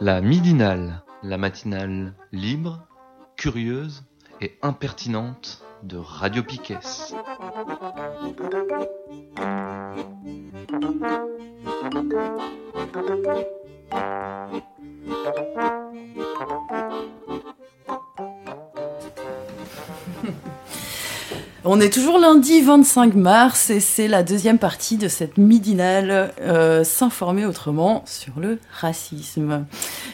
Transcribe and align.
La 0.00 0.20
midinale, 0.20 1.02
la 1.22 1.38
matinale 1.38 2.12
libre, 2.32 2.86
curieuse 3.36 4.04
et 4.42 4.58
impertinente 4.60 5.62
de 5.82 5.96
Radio 5.96 6.42
Piquet. 6.42 6.80
On 21.64 21.80
est 21.80 21.92
toujours 21.92 22.18
lundi 22.18 22.60
25 22.60 23.14
mars 23.14 23.70
et 23.70 23.78
c'est 23.80 24.08
la 24.08 24.22
deuxième 24.22 24.58
partie 24.58 24.96
de 24.96 25.06
cette 25.08 25.38
midinale 25.38 26.32
euh, 26.40 26.82
S'informer 26.84 27.46
autrement 27.46 28.02
sur 28.04 28.40
le 28.40 28.58
racisme. 28.72 29.64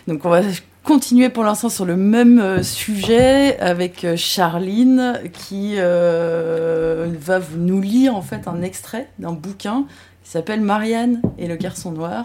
Donc 0.07 0.25
on 0.25 0.29
va 0.29 0.43
continuer 0.85 1.31
pour 1.31 1.45
l'instant 1.45 1.71
sur 1.71 1.85
le 1.87 1.97
même 1.97 2.39
euh, 2.39 2.63
sujet 2.63 3.59
avec 3.61 4.05
euh, 4.05 4.15
Charline 4.17 5.21
qui 5.33 5.77
va 5.77 7.41
nous 7.57 7.81
lire 7.81 8.15
en 8.15 8.23
fait 8.23 8.47
un 8.47 8.63
extrait 8.63 9.09
d'un 9.19 9.33
bouquin 9.33 9.87
qui 10.23 10.31
s'appelle 10.31 10.61
Marianne 10.61 11.23
et 11.39 11.49
le 11.49 11.57
garçon 11.57 11.93
noir. 11.93 12.25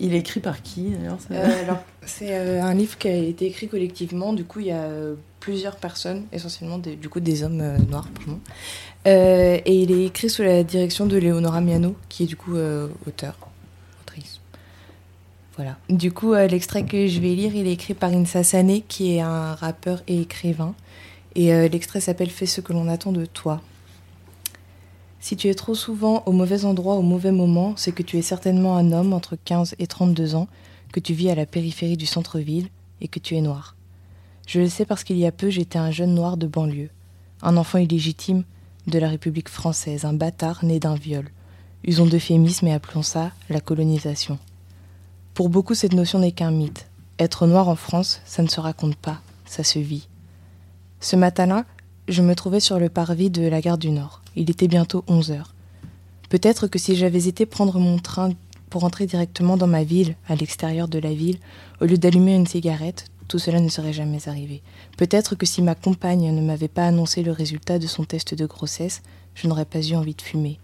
Il 0.00 0.14
est 0.14 0.18
écrit 0.18 0.40
par 0.40 0.62
qui 0.62 0.90
d'ailleurs 0.90 1.18
C'est 2.04 2.34
un 2.36 2.74
livre 2.74 2.98
qui 2.98 3.08
a 3.08 3.16
été 3.16 3.46
écrit 3.46 3.68
collectivement, 3.68 4.32
du 4.32 4.44
coup 4.44 4.60
il 4.60 4.66
y 4.66 4.72
a 4.72 4.88
plusieurs 5.44 5.76
personnes, 5.76 6.24
essentiellement 6.32 6.78
des, 6.78 6.96
du 6.96 7.10
coup 7.10 7.20
des 7.20 7.42
hommes 7.42 7.60
euh, 7.60 7.76
noirs 7.90 8.08
euh, 9.06 9.58
et 9.62 9.82
il 9.82 9.92
est 9.92 10.06
écrit 10.06 10.30
sous 10.30 10.42
la 10.42 10.62
direction 10.62 11.04
de 11.04 11.18
Leonora 11.18 11.60
Miano, 11.60 11.94
qui 12.08 12.22
est 12.22 12.26
du 12.26 12.36
coup 12.36 12.56
euh, 12.56 12.88
auteur, 13.06 13.36
autrice. 14.00 14.40
Voilà. 15.56 15.76
Du 15.90 16.10
coup, 16.12 16.32
l'extrait 16.32 16.84
que 16.84 17.06
je 17.06 17.20
vais 17.20 17.34
lire, 17.34 17.54
il 17.54 17.66
est 17.66 17.72
écrit 17.72 17.92
par 17.92 18.10
Insa 18.10 18.42
Sané, 18.42 18.80
qui 18.88 19.16
est 19.16 19.20
un 19.20 19.54
rappeur 19.54 20.02
et 20.08 20.22
écrivain. 20.22 20.74
Et 21.34 21.52
l'extrait 21.68 22.00
s'appelle 22.00 22.30
Fais 22.30 22.46
ce 22.46 22.60
que 22.60 22.72
l'on 22.72 22.88
attend 22.88 23.12
de 23.12 23.26
toi. 23.26 23.60
Si 25.24 25.36
tu 25.36 25.48
es 25.48 25.54
trop 25.54 25.74
souvent 25.74 26.22
au 26.26 26.32
mauvais 26.32 26.66
endroit 26.66 26.96
au 26.96 27.02
mauvais 27.02 27.32
moment, 27.32 27.72
c'est 27.78 27.92
que 27.92 28.02
tu 28.02 28.18
es 28.18 28.22
certainement 28.22 28.76
un 28.76 28.92
homme 28.92 29.14
entre 29.14 29.38
15 29.42 29.74
et 29.78 29.86
32 29.86 30.34
ans, 30.34 30.48
que 30.92 31.00
tu 31.00 31.14
vis 31.14 31.30
à 31.30 31.34
la 31.34 31.46
périphérie 31.46 31.96
du 31.96 32.04
centre-ville 32.04 32.68
et 33.00 33.08
que 33.08 33.18
tu 33.18 33.34
es 33.34 33.40
noir. 33.40 33.74
Je 34.46 34.60
le 34.60 34.68
sais 34.68 34.84
parce 34.84 35.02
qu'il 35.02 35.16
y 35.16 35.24
a 35.24 35.32
peu 35.32 35.48
j'étais 35.48 35.78
un 35.78 35.90
jeune 35.90 36.14
noir 36.14 36.36
de 36.36 36.46
banlieue, 36.46 36.90
un 37.40 37.56
enfant 37.56 37.78
illégitime 37.78 38.44
de 38.86 38.98
la 38.98 39.08
République 39.08 39.48
française, 39.48 40.04
un 40.04 40.12
bâtard 40.12 40.62
né 40.62 40.78
d'un 40.78 40.94
viol. 40.94 41.30
Usons 41.84 42.04
d'euphémisme 42.04 42.66
et 42.66 42.74
appelons 42.74 43.02
ça 43.02 43.30
la 43.48 43.62
colonisation. 43.62 44.38
Pour 45.32 45.48
beaucoup, 45.48 45.74
cette 45.74 45.94
notion 45.94 46.18
n'est 46.18 46.32
qu'un 46.32 46.50
mythe. 46.50 46.86
Être 47.18 47.46
noir 47.46 47.70
en 47.70 47.76
France, 47.76 48.20
ça 48.26 48.42
ne 48.42 48.48
se 48.48 48.60
raconte 48.60 48.96
pas, 48.96 49.22
ça 49.46 49.64
se 49.64 49.78
vit. 49.78 50.06
Ce 51.00 51.16
matin-là, 51.16 51.64
je 52.08 52.22
me 52.22 52.34
trouvais 52.34 52.60
sur 52.60 52.78
le 52.78 52.90
parvis 52.90 53.30
de 53.30 53.46
la 53.46 53.60
gare 53.60 53.78
du 53.78 53.90
Nord. 53.90 54.20
Il 54.36 54.50
était 54.50 54.68
bientôt 54.68 55.04
11 55.06 55.30
heures. 55.30 55.54
Peut-être 56.28 56.66
que 56.66 56.78
si 56.78 56.96
j'avais 56.96 57.26
été 57.28 57.46
prendre 57.46 57.78
mon 57.78 57.98
train 57.98 58.32
pour 58.68 58.84
entrer 58.84 59.06
directement 59.06 59.56
dans 59.56 59.66
ma 59.66 59.84
ville, 59.84 60.16
à 60.28 60.34
l'extérieur 60.34 60.88
de 60.88 60.98
la 60.98 61.14
ville, 61.14 61.38
au 61.80 61.86
lieu 61.86 61.96
d'allumer 61.96 62.34
une 62.34 62.46
cigarette, 62.46 63.06
tout 63.28 63.38
cela 63.38 63.60
ne 63.60 63.68
serait 63.68 63.94
jamais 63.94 64.28
arrivé. 64.28 64.60
Peut-être 64.98 65.34
que 65.34 65.46
si 65.46 65.62
ma 65.62 65.74
compagne 65.74 66.30
ne 66.30 66.42
m'avait 66.42 66.68
pas 66.68 66.86
annoncé 66.86 67.22
le 67.22 67.32
résultat 67.32 67.78
de 67.78 67.86
son 67.86 68.04
test 68.04 68.34
de 68.34 68.46
grossesse, 68.46 69.02
je 69.34 69.48
n'aurais 69.48 69.64
pas 69.64 69.80
eu 69.80 69.94
envie 69.94 70.14
de 70.14 70.22
fumer. 70.22 70.58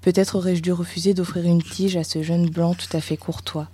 Peut-être 0.00 0.36
aurais-je 0.36 0.62
dû 0.62 0.72
refuser 0.72 1.14
d'offrir 1.14 1.44
une 1.44 1.62
tige 1.62 1.96
à 1.96 2.04
ce 2.04 2.22
jeune 2.22 2.48
blanc 2.48 2.74
tout 2.74 2.96
à 2.96 3.00
fait 3.00 3.16
courtois. 3.16 3.68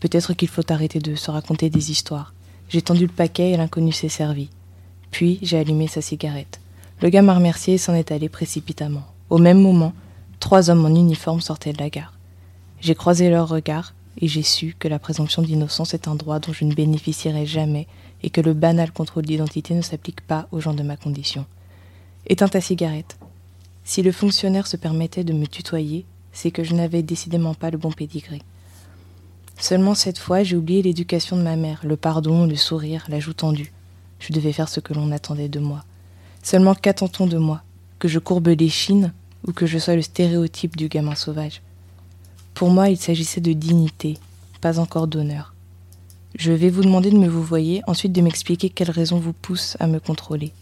Peut-être 0.00 0.34
qu'il 0.34 0.48
faut 0.48 0.70
arrêter 0.70 0.98
de 0.98 1.14
se 1.14 1.30
raconter 1.30 1.70
des 1.70 1.90
histoires. 1.90 2.34
J'ai 2.68 2.82
tendu 2.82 3.06
le 3.06 3.12
paquet 3.12 3.52
et 3.52 3.56
l'inconnu 3.56 3.92
s'est 3.92 4.08
servi. 4.08 4.50
Puis 5.16 5.38
j'ai 5.40 5.56
allumé 5.56 5.88
sa 5.88 6.02
cigarette. 6.02 6.60
Le 7.00 7.08
gars 7.08 7.22
m'a 7.22 7.32
remercié 7.32 7.72
et 7.72 7.78
s'en 7.78 7.94
est 7.94 8.12
allé 8.12 8.28
précipitamment. 8.28 9.06
Au 9.30 9.38
même 9.38 9.62
moment, 9.62 9.94
trois 10.40 10.68
hommes 10.68 10.84
en 10.84 10.94
uniforme 10.94 11.40
sortaient 11.40 11.72
de 11.72 11.78
la 11.78 11.88
gare. 11.88 12.12
J'ai 12.82 12.94
croisé 12.94 13.30
leurs 13.30 13.48
regards, 13.48 13.94
et 14.20 14.28
j'ai 14.28 14.42
su 14.42 14.76
que 14.78 14.88
la 14.88 14.98
présomption 14.98 15.40
d'innocence 15.40 15.94
est 15.94 16.06
un 16.06 16.16
droit 16.16 16.38
dont 16.38 16.52
je 16.52 16.66
ne 16.66 16.74
bénéficierai 16.74 17.46
jamais 17.46 17.86
et 18.22 18.28
que 18.28 18.42
le 18.42 18.52
banal 18.52 18.92
contrôle 18.92 19.24
d'identité 19.24 19.72
ne 19.72 19.80
s'applique 19.80 20.20
pas 20.20 20.48
aux 20.52 20.60
gens 20.60 20.74
de 20.74 20.82
ma 20.82 20.98
condition. 20.98 21.46
Éteins 22.26 22.48
ta 22.48 22.60
cigarette. 22.60 23.16
Si 23.84 24.02
le 24.02 24.12
fonctionnaire 24.12 24.66
se 24.66 24.76
permettait 24.76 25.24
de 25.24 25.32
me 25.32 25.46
tutoyer, 25.46 26.04
c'est 26.34 26.50
que 26.50 26.62
je 26.62 26.74
n'avais 26.74 27.02
décidément 27.02 27.54
pas 27.54 27.70
le 27.70 27.78
bon 27.78 27.90
pédigré. 27.90 28.42
Seulement 29.58 29.94
cette 29.94 30.18
fois, 30.18 30.42
j'ai 30.42 30.56
oublié 30.56 30.82
l'éducation 30.82 31.38
de 31.38 31.42
ma 31.42 31.56
mère, 31.56 31.80
le 31.84 31.96
pardon, 31.96 32.44
le 32.44 32.56
sourire, 32.56 33.06
la 33.08 33.18
joue 33.18 33.32
tendue. 33.32 33.72
Je 34.26 34.32
devais 34.32 34.52
faire 34.52 34.68
ce 34.68 34.80
que 34.80 34.92
l'on 34.92 35.12
attendait 35.12 35.48
de 35.48 35.60
moi. 35.60 35.84
Seulement 36.42 36.74
qu'attend-on 36.74 37.28
de 37.28 37.38
moi? 37.38 37.62
Que 38.00 38.08
je 38.08 38.18
courbe 38.18 38.48
les 38.48 38.68
chines 38.68 39.12
ou 39.46 39.52
que 39.52 39.66
je 39.66 39.78
sois 39.78 39.94
le 39.94 40.02
stéréotype 40.02 40.76
du 40.76 40.88
gamin 40.88 41.14
sauvage? 41.14 41.62
Pour 42.52 42.70
moi, 42.70 42.88
il 42.88 42.96
s'agissait 42.96 43.40
de 43.40 43.52
dignité, 43.52 44.18
pas 44.60 44.80
encore 44.80 45.06
d'honneur. 45.06 45.54
Je 46.34 46.50
vais 46.50 46.70
vous 46.70 46.82
demander 46.82 47.10
de 47.10 47.18
me 47.18 47.28
vous 47.28 47.42
voyer, 47.42 47.82
ensuite 47.86 48.12
de 48.12 48.20
m'expliquer 48.20 48.68
quelles 48.68 48.90
raisons 48.90 49.20
vous 49.20 49.32
poussent 49.32 49.76
à 49.78 49.86
me 49.86 50.00
contrôler. 50.00 50.52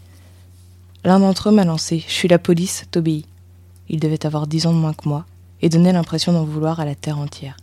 L'un 1.03 1.19
d'entre 1.19 1.49
eux 1.49 1.51
m'a 1.51 1.65
lancé 1.65 2.03
Je 2.07 2.13
suis 2.13 2.27
la 2.27 2.37
police, 2.37 2.85
t'obéis. 2.91 3.25
Il 3.89 3.99
devait 3.99 4.27
avoir 4.27 4.45
dix 4.45 4.67
ans 4.67 4.73
de 4.73 4.79
moins 4.79 4.93
que 4.93 5.09
moi, 5.09 5.25
et 5.63 5.69
donnait 5.69 5.91
l'impression 5.91 6.33
d'en 6.33 6.45
vouloir 6.45 6.79
à 6.79 6.85
la 6.85 6.93
terre 6.93 7.17
entière. 7.17 7.57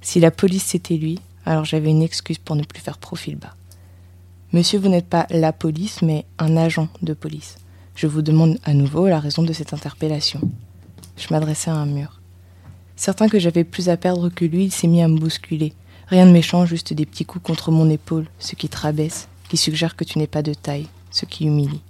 Si 0.00 0.18
la 0.18 0.32
police 0.32 0.64
c'était 0.64 0.96
lui, 0.96 1.20
alors 1.46 1.64
j'avais 1.64 1.90
une 1.90 2.02
excuse 2.02 2.38
pour 2.38 2.56
ne 2.56 2.64
plus 2.64 2.80
faire 2.80 2.98
profil 2.98 3.36
bas. 3.36 3.54
Monsieur, 4.54 4.78
vous 4.78 4.88
n'êtes 4.88 5.08
pas 5.08 5.26
la 5.28 5.52
police, 5.52 6.00
mais 6.00 6.24
un 6.38 6.56
agent 6.56 6.88
de 7.02 7.12
police. 7.12 7.56
Je 7.94 8.06
vous 8.06 8.22
demande 8.22 8.58
à 8.64 8.72
nouveau 8.72 9.06
la 9.06 9.20
raison 9.20 9.42
de 9.42 9.52
cette 9.52 9.74
interpellation. 9.74 10.40
Je 11.18 11.26
m'adressais 11.30 11.70
à 11.70 11.74
un 11.74 11.84
mur. 11.84 12.22
Certain 12.96 13.28
que 13.28 13.38
j'avais 13.38 13.64
plus 13.64 13.90
à 13.90 13.98
perdre 13.98 14.30
que 14.30 14.46
lui, 14.46 14.64
il 14.64 14.72
s'est 14.72 14.86
mis 14.86 15.02
à 15.02 15.08
me 15.08 15.18
bousculer. 15.18 15.74
Rien 16.06 16.24
de 16.24 16.30
méchant, 16.30 16.64
juste 16.64 16.94
des 16.94 17.04
petits 17.04 17.26
coups 17.26 17.44
contre 17.44 17.70
mon 17.70 17.90
épaule, 17.90 18.26
ce 18.38 18.54
qui 18.54 18.70
te 18.70 18.78
qui 19.50 19.56
suggère 19.58 19.96
que 19.96 20.04
tu 20.04 20.18
n'es 20.18 20.26
pas 20.26 20.42
de 20.42 20.54
taille, 20.54 20.88
ce 21.10 21.26
qui 21.26 21.44
humilie. 21.44 21.82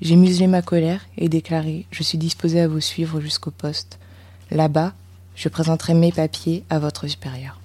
J'ai 0.00 0.16
muselé 0.16 0.48
ma 0.48 0.62
colère 0.62 1.06
et 1.16 1.28
déclaré 1.28 1.86
Je 1.92 2.02
suis 2.02 2.18
disposé 2.18 2.60
à 2.60 2.66
vous 2.66 2.80
suivre 2.80 3.20
jusqu'au 3.20 3.52
poste. 3.52 4.00
Là-bas, 4.50 4.94
je 5.36 5.48
présenterai 5.48 5.94
mes 5.94 6.10
papiers 6.10 6.64
à 6.70 6.80
votre 6.80 7.06
supérieur. 7.06 7.60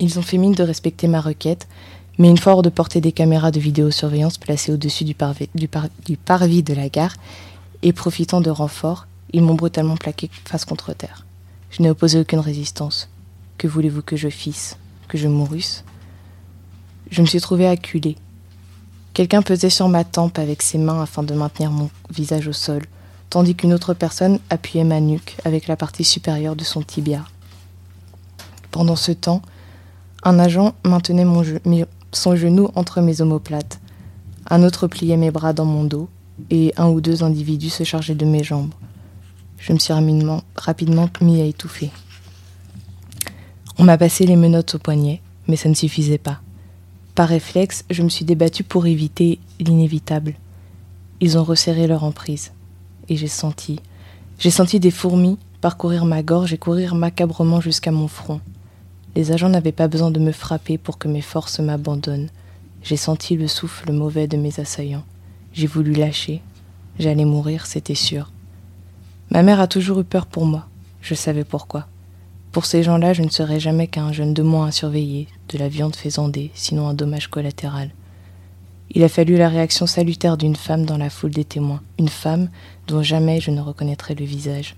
Ils 0.00 0.18
ont 0.18 0.22
fait 0.22 0.38
mine 0.38 0.54
de 0.54 0.62
respecter 0.62 1.08
ma 1.08 1.20
requête, 1.20 1.68
mais 2.18 2.28
une 2.28 2.38
fois 2.38 2.52
hors 2.52 2.62
de 2.62 2.68
portée 2.68 3.00
des 3.00 3.12
caméras 3.12 3.50
de 3.50 3.60
vidéosurveillance 3.60 4.38
placées 4.38 4.72
au-dessus 4.72 5.04
du, 5.04 5.14
parvis 5.14 6.62
de 6.62 6.74
la 6.74 6.88
gare, 6.88 7.14
et 7.82 7.92
profitant 7.92 8.40
de 8.40 8.50
renforts, 8.50 9.06
ils 9.32 9.42
m'ont 9.42 9.54
brutalement 9.54 9.96
plaqué 9.96 10.30
face 10.44 10.64
contre 10.64 10.94
terre. 10.94 11.26
Je 11.70 11.82
n'ai 11.82 11.90
opposé 11.90 12.18
aucune 12.18 12.38
résistance. 12.38 13.08
Que 13.58 13.66
voulez-vous 13.66 14.02
que 14.02 14.16
je 14.16 14.28
fisse? 14.28 14.78
Que 15.08 15.18
je 15.18 15.28
mourusse 15.28 15.84
Je 17.10 17.20
me 17.20 17.26
suis 17.26 17.40
trouvé 17.40 17.66
acculé. 17.66 18.16
Quelqu'un 19.12 19.42
pesait 19.42 19.70
sur 19.70 19.88
ma 19.88 20.04
tempe 20.04 20.38
avec 20.38 20.62
ses 20.62 20.78
mains 20.78 21.02
afin 21.02 21.22
de 21.22 21.34
maintenir 21.34 21.70
mon 21.70 21.90
visage 22.10 22.48
au 22.48 22.52
sol, 22.52 22.84
tandis 23.28 23.54
qu'une 23.54 23.74
autre 23.74 23.92
personne 23.92 24.38
appuyait 24.50 24.84
ma 24.84 25.00
nuque 25.00 25.36
avec 25.44 25.66
la 25.66 25.76
partie 25.76 26.04
supérieure 26.04 26.56
de 26.56 26.64
son 26.64 26.82
tibia. 26.82 27.24
Pendant 28.70 28.96
ce 28.96 29.12
temps, 29.12 29.42
un 30.22 30.38
agent 30.38 30.74
maintenait 30.84 31.24
mon 31.24 31.42
son 32.16 32.36
genou 32.36 32.70
entre 32.74 33.00
mes 33.00 33.20
omoplates, 33.20 33.80
un 34.50 34.62
autre 34.62 34.86
pliait 34.86 35.16
mes 35.16 35.30
bras 35.30 35.52
dans 35.52 35.64
mon 35.64 35.84
dos, 35.84 36.08
et 36.50 36.72
un 36.76 36.88
ou 36.88 37.00
deux 37.00 37.22
individus 37.22 37.70
se 37.70 37.84
chargeaient 37.84 38.14
de 38.14 38.24
mes 38.24 38.44
jambes. 38.44 38.72
Je 39.58 39.72
me 39.72 39.78
suis 39.78 39.92
rapidement, 39.92 40.42
rapidement 40.56 41.08
mis 41.20 41.40
à 41.40 41.44
étouffer. 41.44 41.90
On 43.78 43.84
m'a 43.84 43.98
passé 43.98 44.26
les 44.26 44.36
menottes 44.36 44.74
au 44.74 44.78
poignet, 44.78 45.20
mais 45.48 45.56
ça 45.56 45.68
ne 45.68 45.74
suffisait 45.74 46.18
pas. 46.18 46.40
Par 47.14 47.28
réflexe, 47.28 47.84
je 47.90 48.02
me 48.02 48.08
suis 48.08 48.24
débattue 48.24 48.64
pour 48.64 48.86
éviter 48.86 49.38
l'inévitable. 49.60 50.34
Ils 51.20 51.38
ont 51.38 51.44
resserré 51.44 51.86
leur 51.86 52.04
emprise. 52.04 52.52
Et 53.08 53.16
j'ai 53.16 53.28
senti, 53.28 53.80
j'ai 54.38 54.50
senti 54.50 54.80
des 54.80 54.90
fourmis 54.90 55.38
parcourir 55.60 56.04
ma 56.04 56.22
gorge 56.22 56.52
et 56.52 56.58
courir 56.58 56.94
macabrement 56.94 57.60
jusqu'à 57.60 57.90
mon 57.90 58.08
front. 58.08 58.40
Les 59.16 59.30
agents 59.30 59.48
n'avaient 59.48 59.72
pas 59.72 59.88
besoin 59.88 60.10
de 60.10 60.18
me 60.18 60.32
frapper 60.32 60.76
pour 60.76 60.98
que 60.98 61.08
mes 61.08 61.20
forces 61.20 61.60
m'abandonnent. 61.60 62.30
J'ai 62.82 62.96
senti 62.96 63.36
le 63.36 63.46
souffle 63.46 63.92
mauvais 63.92 64.26
de 64.26 64.36
mes 64.36 64.58
assaillants. 64.58 65.04
J'ai 65.52 65.66
voulu 65.66 65.92
lâcher. 65.92 66.42
J'allais 66.98 67.24
mourir, 67.24 67.66
c'était 67.66 67.94
sûr. 67.94 68.32
Ma 69.30 69.42
mère 69.42 69.60
a 69.60 69.68
toujours 69.68 70.00
eu 70.00 70.04
peur 70.04 70.26
pour 70.26 70.46
moi. 70.46 70.66
Je 71.00 71.14
savais 71.14 71.44
pourquoi. 71.44 71.86
Pour 72.50 72.66
ces 72.66 72.82
gens-là, 72.82 73.12
je 73.12 73.22
ne 73.22 73.30
serais 73.30 73.60
jamais 73.60 73.86
qu'un 73.86 74.12
jeune 74.12 74.34
de 74.34 74.42
moins 74.42 74.66
à 74.66 74.72
surveiller, 74.72 75.28
de 75.48 75.58
la 75.58 75.68
viande 75.68 75.96
faisandée, 75.96 76.50
sinon 76.54 76.88
un 76.88 76.94
dommage 76.94 77.28
collatéral. 77.28 77.90
Il 78.90 79.02
a 79.02 79.08
fallu 79.08 79.36
la 79.36 79.48
réaction 79.48 79.86
salutaire 79.86 80.36
d'une 80.36 80.54
femme 80.54 80.86
dans 80.86 80.98
la 80.98 81.10
foule 81.10 81.32
des 81.32 81.44
témoins, 81.44 81.82
une 81.98 82.08
femme 82.08 82.48
dont 82.86 83.02
jamais 83.02 83.40
je 83.40 83.50
ne 83.50 83.60
reconnaîtrai 83.60 84.14
le 84.14 84.24
visage. 84.24 84.76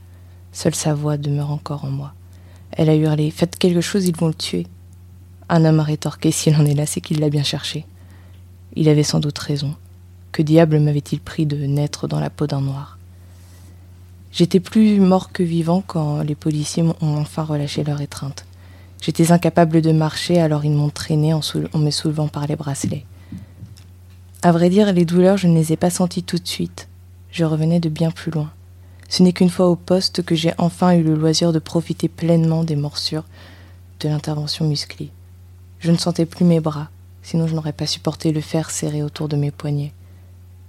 Seule 0.52 0.74
sa 0.74 0.94
voix 0.94 1.18
demeure 1.18 1.50
encore 1.50 1.84
en 1.84 1.90
moi. 1.90 2.14
Elle 2.76 2.90
a 2.90 2.94
hurlé 2.94 3.30
Faites 3.30 3.56
quelque 3.56 3.80
chose, 3.80 4.06
ils 4.06 4.16
vont 4.16 4.28
le 4.28 4.34
tuer. 4.34 4.66
Un 5.48 5.64
homme 5.64 5.80
a 5.80 5.84
rétorqué 5.84 6.30
S'il 6.30 6.54
en 6.56 6.66
est 6.66 6.74
là, 6.74 6.86
c'est 6.86 7.00
qu'il 7.00 7.20
l'a 7.20 7.30
bien 7.30 7.42
cherché. 7.42 7.86
Il 8.74 8.88
avait 8.88 9.02
sans 9.02 9.20
doute 9.20 9.38
raison. 9.38 9.74
Que 10.30 10.42
diable 10.42 10.78
m'avait-il 10.78 11.20
pris 11.20 11.46
de 11.46 11.56
naître 11.56 12.06
dans 12.06 12.20
la 12.20 12.28
peau 12.28 12.46
d'un 12.46 12.60
noir? 12.60 12.98
J'étais 14.32 14.60
plus 14.60 15.00
mort 15.00 15.32
que 15.32 15.42
vivant 15.42 15.82
quand 15.86 16.20
les 16.20 16.34
policiers 16.34 16.82
m'ont 16.82 16.94
enfin 17.00 17.42
relâché 17.42 17.82
leur 17.82 18.02
étreinte. 18.02 18.44
J'étais 19.00 19.32
incapable 19.32 19.80
de 19.80 19.92
marcher, 19.92 20.38
alors 20.38 20.66
ils 20.66 20.72
m'ont 20.72 20.90
traîné 20.90 21.32
en, 21.32 21.40
en, 21.72 21.78
me 21.78 21.90
soulevant 21.90 22.28
par 22.28 22.46
les 22.46 22.56
bracelets. 22.56 23.06
À 24.42 24.52
vrai 24.52 24.68
dire, 24.68 24.92
les 24.92 25.06
douleurs, 25.06 25.38
je 25.38 25.48
ne 25.48 25.54
les 25.54 25.72
ai 25.72 25.76
pas 25.78 25.88
senties 25.88 26.22
tout 26.22 26.38
de 26.38 26.46
suite. 26.46 26.88
Je 27.30 27.44
revenais 27.44 27.80
de 27.80 27.88
bien 27.88 28.10
plus 28.10 28.30
loin. 28.30 28.50
Ce 29.08 29.22
n'est 29.22 29.32
qu'une 29.32 29.50
fois 29.50 29.68
au 29.68 29.76
poste 29.76 30.22
que 30.22 30.34
j'ai 30.34 30.52
enfin 30.58 30.92
eu 30.92 31.02
le 31.02 31.14
loisir 31.14 31.52
de 31.52 31.58
profiter 31.58 32.08
pleinement 32.08 32.64
des 32.64 32.76
morsures 32.76 33.24
de 34.00 34.08
l'intervention 34.08 34.66
musclée. 34.66 35.10
Je 35.78 35.92
ne 35.92 35.96
sentais 35.96 36.26
plus 36.26 36.44
mes 36.44 36.60
bras, 36.60 36.88
sinon 37.22 37.46
je 37.46 37.54
n'aurais 37.54 37.72
pas 37.72 37.86
supporté 37.86 38.32
le 38.32 38.40
fer 38.40 38.70
serré 38.70 39.02
autour 39.02 39.28
de 39.28 39.36
mes 39.36 39.50
poignets. 39.50 39.92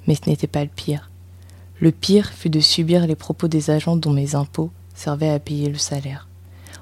Mais 0.06 0.16
ce 0.16 0.30
n'était 0.30 0.48
pas 0.48 0.64
le 0.64 0.70
pire. 0.74 1.10
Le 1.80 1.92
pire 1.92 2.32
fut 2.32 2.50
de 2.50 2.60
subir 2.60 3.06
les 3.06 3.16
propos 3.16 3.48
des 3.48 3.70
agents 3.70 3.98
dont 3.98 4.12
mes 4.12 4.36
impôts 4.36 4.72
servaient 4.96 5.30
à 5.30 5.40
payer 5.40 5.70
le 5.70 5.78
salaire. 5.78 6.28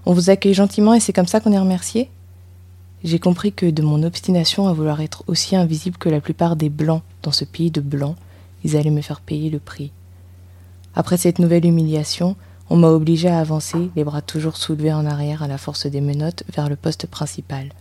On 0.05 0.13
vous 0.13 0.29
accueille 0.29 0.53
gentiment 0.53 0.93
et 0.93 0.99
c'est 0.99 1.13
comme 1.13 1.27
ça 1.27 1.39
qu'on 1.39 1.51
est 1.51 1.59
remercié? 1.59 2.09
J'ai 3.03 3.19
compris 3.19 3.51
que 3.51 3.65
de 3.65 3.81
mon 3.81 4.03
obstination 4.03 4.67
à 4.67 4.73
vouloir 4.73 5.01
être 5.01 5.23
aussi 5.27 5.55
invisible 5.55 5.97
que 5.97 6.09
la 6.09 6.21
plupart 6.21 6.55
des 6.55 6.69
blancs 6.69 7.03
dans 7.23 7.31
ce 7.31 7.45
pays 7.45 7.71
de 7.71 7.81
blancs, 7.81 8.15
ils 8.63 8.77
allaient 8.77 8.89
me 8.89 9.01
faire 9.01 9.21
payer 9.21 9.49
le 9.49 9.59
prix. 9.59 9.91
Après 10.95 11.17
cette 11.17 11.39
nouvelle 11.39 11.65
humiliation, 11.65 12.37
on 12.69 12.77
m'a 12.77 12.87
obligé 12.87 13.27
à 13.27 13.39
avancer, 13.39 13.91
les 13.97 14.05
bras 14.05 14.21
toujours 14.21 14.55
soulevés 14.55 14.93
en 14.93 15.05
arrière 15.05 15.43
à 15.43 15.47
la 15.47 15.57
force 15.57 15.85
des 15.87 15.99
menottes, 15.99 16.43
vers 16.53 16.69
le 16.69 16.77
poste 16.77 17.05
principal. 17.05 17.73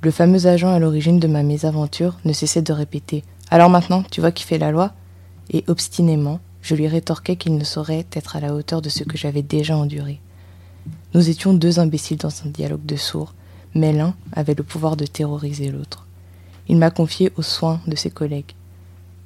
Le 0.00 0.10
fameux 0.12 0.46
agent 0.46 0.72
à 0.72 0.78
l'origine 0.78 1.18
de 1.18 1.26
ma 1.26 1.42
mésaventure 1.42 2.18
ne 2.24 2.32
cessait 2.32 2.62
de 2.62 2.72
répéter 2.72 3.24
Alors 3.50 3.68
maintenant, 3.68 4.04
tu 4.10 4.20
vois 4.20 4.32
qui 4.32 4.44
fait 4.44 4.58
la 4.58 4.70
loi? 4.70 4.92
Et 5.50 5.64
obstinément, 5.66 6.38
je 6.62 6.76
lui 6.76 6.86
rétorquais 6.86 7.36
qu'il 7.36 7.56
ne 7.56 7.64
saurait 7.64 8.06
être 8.12 8.36
à 8.36 8.40
la 8.40 8.54
hauteur 8.54 8.80
de 8.80 8.88
ce 8.88 9.02
que 9.02 9.18
j'avais 9.18 9.42
déjà 9.42 9.76
enduré. 9.76 10.20
Nous 11.14 11.28
étions 11.28 11.52
deux 11.52 11.80
imbéciles 11.80 12.18
dans 12.18 12.28
un 12.44 12.48
dialogue 12.48 12.86
de 12.86 12.96
sourds, 12.96 13.34
mais 13.74 13.92
l'un 13.92 14.14
avait 14.32 14.54
le 14.54 14.62
pouvoir 14.62 14.96
de 14.96 15.04
terroriser 15.04 15.68
l'autre. 15.68 16.06
Il 16.68 16.76
m'a 16.76 16.90
confié 16.90 17.32
aux 17.36 17.42
soins 17.42 17.80
de 17.86 17.96
ses 17.96 18.10
collègues 18.10 18.54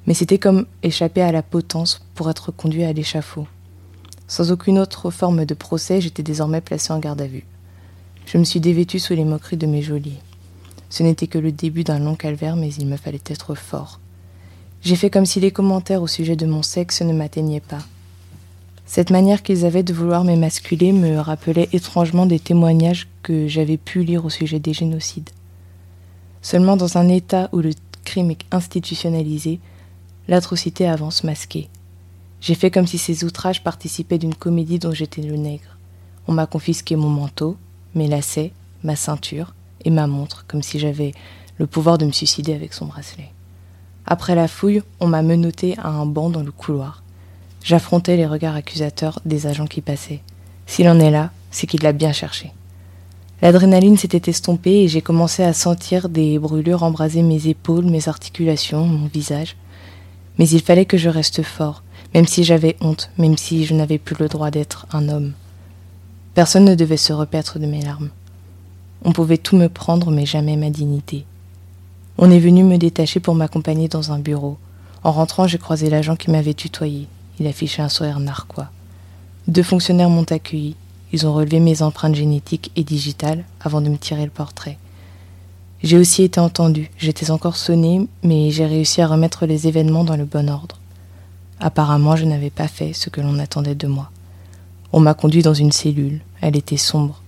mais 0.09 0.15
c'était 0.15 0.39
comme 0.39 0.65
échapper 0.81 1.21
à 1.21 1.31
la 1.31 1.43
potence 1.43 2.01
pour 2.15 2.31
être 2.31 2.51
conduit 2.51 2.83
à 2.83 2.91
l'échafaud. 2.91 3.45
Sans 4.27 4.51
aucune 4.51 4.79
autre 4.79 5.11
forme 5.11 5.45
de 5.45 5.53
procès, 5.53 6.01
j'étais 6.01 6.23
désormais 6.23 6.61
placé 6.61 6.91
en 6.91 6.97
garde 6.97 7.21
à 7.21 7.27
vue. 7.27 7.45
Je 8.25 8.39
me 8.39 8.43
suis 8.43 8.59
dévêtu 8.59 8.97
sous 8.97 9.13
les 9.13 9.23
moqueries 9.23 9.57
de 9.57 9.67
mes 9.67 9.83
geôliers. 9.83 10.17
Ce 10.89 11.03
n'était 11.03 11.27
que 11.27 11.37
le 11.37 11.51
début 11.51 11.83
d'un 11.83 11.99
long 11.99 12.15
calvaire, 12.15 12.55
mais 12.55 12.73
il 12.73 12.87
me 12.87 12.97
fallait 12.97 13.21
être 13.27 13.53
fort. 13.53 13.99
J'ai 14.81 14.95
fait 14.95 15.11
comme 15.11 15.27
si 15.27 15.39
les 15.39 15.51
commentaires 15.51 16.01
au 16.01 16.07
sujet 16.07 16.35
de 16.35 16.47
mon 16.47 16.63
sexe 16.63 17.03
ne 17.03 17.13
m'atteignaient 17.13 17.59
pas. 17.59 17.85
Cette 18.87 19.11
manière 19.11 19.43
qu'ils 19.43 19.63
avaient 19.63 19.83
de 19.83 19.93
vouloir 19.93 20.23
m'émasculer 20.23 20.91
me 20.91 21.19
rappelait 21.19 21.69
étrangement 21.71 22.25
des 22.25 22.39
témoignages 22.39 23.07
que 23.21 23.47
j'avais 23.47 23.77
pu 23.77 24.01
lire 24.01 24.25
au 24.25 24.31
sujet 24.31 24.57
des 24.57 24.73
génocides. 24.73 25.29
Seulement 26.41 26.77
dans 26.77 26.97
un 26.97 27.09
État 27.09 27.47
où 27.51 27.59
le 27.59 27.73
crime 28.03 28.31
est 28.31 28.45
institutionnalisé, 28.51 29.59
l'atrocité 30.29 30.87
avance 30.87 31.23
masquée. 31.23 31.69
J'ai 32.39 32.53
fait 32.53 32.69
comme 32.69 32.85
si 32.85 32.99
ces 32.99 33.23
outrages 33.23 33.63
participaient 33.63 34.19
d'une 34.19 34.35
comédie 34.35 34.77
dont 34.77 34.93
j'étais 34.93 35.23
le 35.23 35.35
nègre. 35.35 35.77
On 36.27 36.33
m'a 36.33 36.45
confisqué 36.45 36.95
mon 36.95 37.09
manteau, 37.09 37.57
mes 37.95 38.07
lacets, 38.07 38.53
ma 38.83 38.95
ceinture 38.95 39.55
et 39.83 39.89
ma 39.89 40.05
montre, 40.05 40.45
comme 40.47 40.61
si 40.61 40.77
j'avais 40.77 41.13
le 41.57 41.65
pouvoir 41.65 41.97
de 41.97 42.05
me 42.05 42.11
suicider 42.11 42.53
avec 42.53 42.73
son 42.73 42.85
bracelet. 42.85 43.31
Après 44.05 44.35
la 44.35 44.47
fouille, 44.47 44.83
on 44.99 45.07
m'a 45.07 45.23
menotté 45.23 45.75
à 45.79 45.89
un 45.89 46.05
banc 46.05 46.29
dans 46.29 46.43
le 46.43 46.51
couloir. 46.51 47.01
J'affrontais 47.63 48.15
les 48.15 48.27
regards 48.27 48.55
accusateurs 48.55 49.19
des 49.25 49.47
agents 49.47 49.67
qui 49.67 49.81
passaient. 49.81 50.21
S'il 50.67 50.87
en 50.87 50.99
est 50.99 51.11
là, 51.11 51.31
c'est 51.49 51.65
qu'il 51.65 51.81
l'a 51.81 51.91
bien 51.91 52.11
cherché. 52.11 52.53
L'adrénaline 53.41 53.97
s'était 53.97 54.29
estompée 54.29 54.83
et 54.83 54.87
j'ai 54.87 55.01
commencé 55.01 55.43
à 55.43 55.53
sentir 55.53 56.07
des 56.07 56.37
brûlures 56.37 56.83
embraser 56.83 57.23
mes 57.23 57.47
épaules, 57.47 57.85
mes 57.85 58.07
articulations, 58.07 58.85
mon 58.85 59.07
visage. 59.07 59.55
Mais 60.39 60.49
il 60.49 60.61
fallait 60.61 60.85
que 60.85 60.97
je 60.97 61.09
reste 61.09 61.43
fort, 61.43 61.83
même 62.15 62.25
si 62.25 62.43
j'avais 62.43 62.77
honte, 62.81 63.11
même 63.17 63.37
si 63.37 63.65
je 63.65 63.75
n'avais 63.75 63.99
plus 63.99 64.15
le 64.17 64.29
droit 64.29 64.49
d'être 64.49 64.87
un 64.91 65.09
homme. 65.09 65.33
Personne 66.33 66.65
ne 66.65 66.75
devait 66.75 66.97
se 66.97 67.13
repaître 67.13 67.59
de 67.59 67.65
mes 67.65 67.81
larmes. 67.81 68.09
On 69.03 69.11
pouvait 69.11 69.37
tout 69.37 69.57
me 69.57 69.67
prendre, 69.67 70.09
mais 70.09 70.25
jamais 70.25 70.55
ma 70.55 70.69
dignité. 70.69 71.25
On 72.17 72.31
est 72.31 72.39
venu 72.39 72.63
me 72.63 72.77
détacher 72.77 73.19
pour 73.19 73.35
m'accompagner 73.35 73.87
dans 73.89 74.11
un 74.11 74.19
bureau. 74.19 74.57
En 75.03 75.11
rentrant, 75.11 75.45
j'ai 75.45 75.57
croisé 75.57 75.89
l'agent 75.89 76.15
qui 76.15 76.31
m'avait 76.31 76.53
tutoyé. 76.53 77.07
Il 77.39 77.47
affichait 77.47 77.81
un 77.81 77.89
sourire 77.89 78.19
narquois. 78.19 78.69
Deux 79.47 79.63
fonctionnaires 79.63 80.09
m'ont 80.09 80.23
accueilli. 80.23 80.75
Ils 81.11 81.27
ont 81.27 81.33
relevé 81.33 81.59
mes 81.59 81.81
empreintes 81.81 82.15
génétiques 82.15 82.71
et 82.75 82.83
digitales 82.83 83.43
avant 83.61 83.81
de 83.81 83.89
me 83.89 83.97
tirer 83.97 84.23
le 84.23 84.31
portrait. 84.31 84.77
J'ai 85.81 85.97
aussi 85.97 86.23
été 86.23 86.41
entendu, 86.41 86.91
j'étais 86.97 87.31
encore 87.31 87.55
sonné, 87.55 88.05
mais 88.21 88.51
j'ai 88.51 88.65
réussi 88.65 89.01
à 89.01 89.07
remettre 89.07 89.45
les 89.45 89.65
événements 89.69 90.03
dans 90.03 90.17
le 90.17 90.25
bon 90.25 90.49
ordre. 90.49 90.77
Apparemment, 91.61 92.17
je 92.17 92.25
n'avais 92.25 92.49
pas 92.49 92.67
fait 92.67 92.91
ce 92.91 93.09
que 93.09 93.21
l'on 93.21 93.39
attendait 93.39 93.75
de 93.75 93.87
moi. 93.87 94.11
On 94.91 94.99
m'a 94.99 95.13
conduit 95.13 95.41
dans 95.41 95.53
une 95.53 95.71
cellule, 95.71 96.19
elle 96.41 96.57
était 96.57 96.75
sombre. 96.75 97.21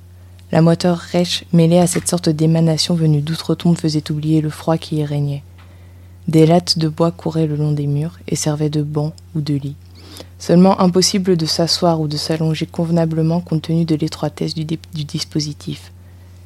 La 0.51 0.61
moiteur 0.61 0.97
rêche 0.97 1.45
mêlée 1.53 1.79
à 1.79 1.87
cette 1.87 2.09
sorte 2.09 2.27
d'émanation 2.27 2.93
venue 2.93 3.21
d'outre-tombe 3.21 3.77
faisait 3.77 4.11
oublier 4.11 4.41
le 4.41 4.49
froid 4.49 4.77
qui 4.77 4.97
y 4.97 5.05
régnait. 5.05 5.43
Des 6.27 6.45
lattes 6.45 6.77
de 6.77 6.89
bois 6.89 7.11
couraient 7.11 7.47
le 7.47 7.55
long 7.55 7.71
des 7.71 7.87
murs 7.87 8.19
et 8.27 8.35
servaient 8.35 8.69
de 8.69 8.83
banc 8.83 9.13
ou 9.33 9.39
de 9.39 9.53
lit. 9.53 9.77
Seulement 10.39 10.77
impossible 10.81 11.37
de 11.37 11.45
s'asseoir 11.45 12.01
ou 12.01 12.09
de 12.09 12.17
s'allonger 12.17 12.65
convenablement 12.65 13.39
compte 13.39 13.61
tenu 13.61 13.85
de 13.85 13.95
l'étroitesse 13.95 14.55
du 14.55 14.65
dispositif 15.05 15.93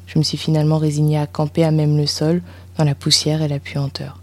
je 0.06 0.18
me 0.18 0.24
suis 0.24 0.38
finalement 0.38 0.78
résigné 0.78 1.18
à 1.18 1.26
camper 1.26 1.64
à 1.64 1.70
même 1.70 1.96
le 1.96 2.06
sol, 2.06 2.42
dans 2.78 2.84
la 2.84 2.94
poussière 2.94 3.42
et 3.42 3.48
la 3.48 3.58
puanteur. 3.58 4.20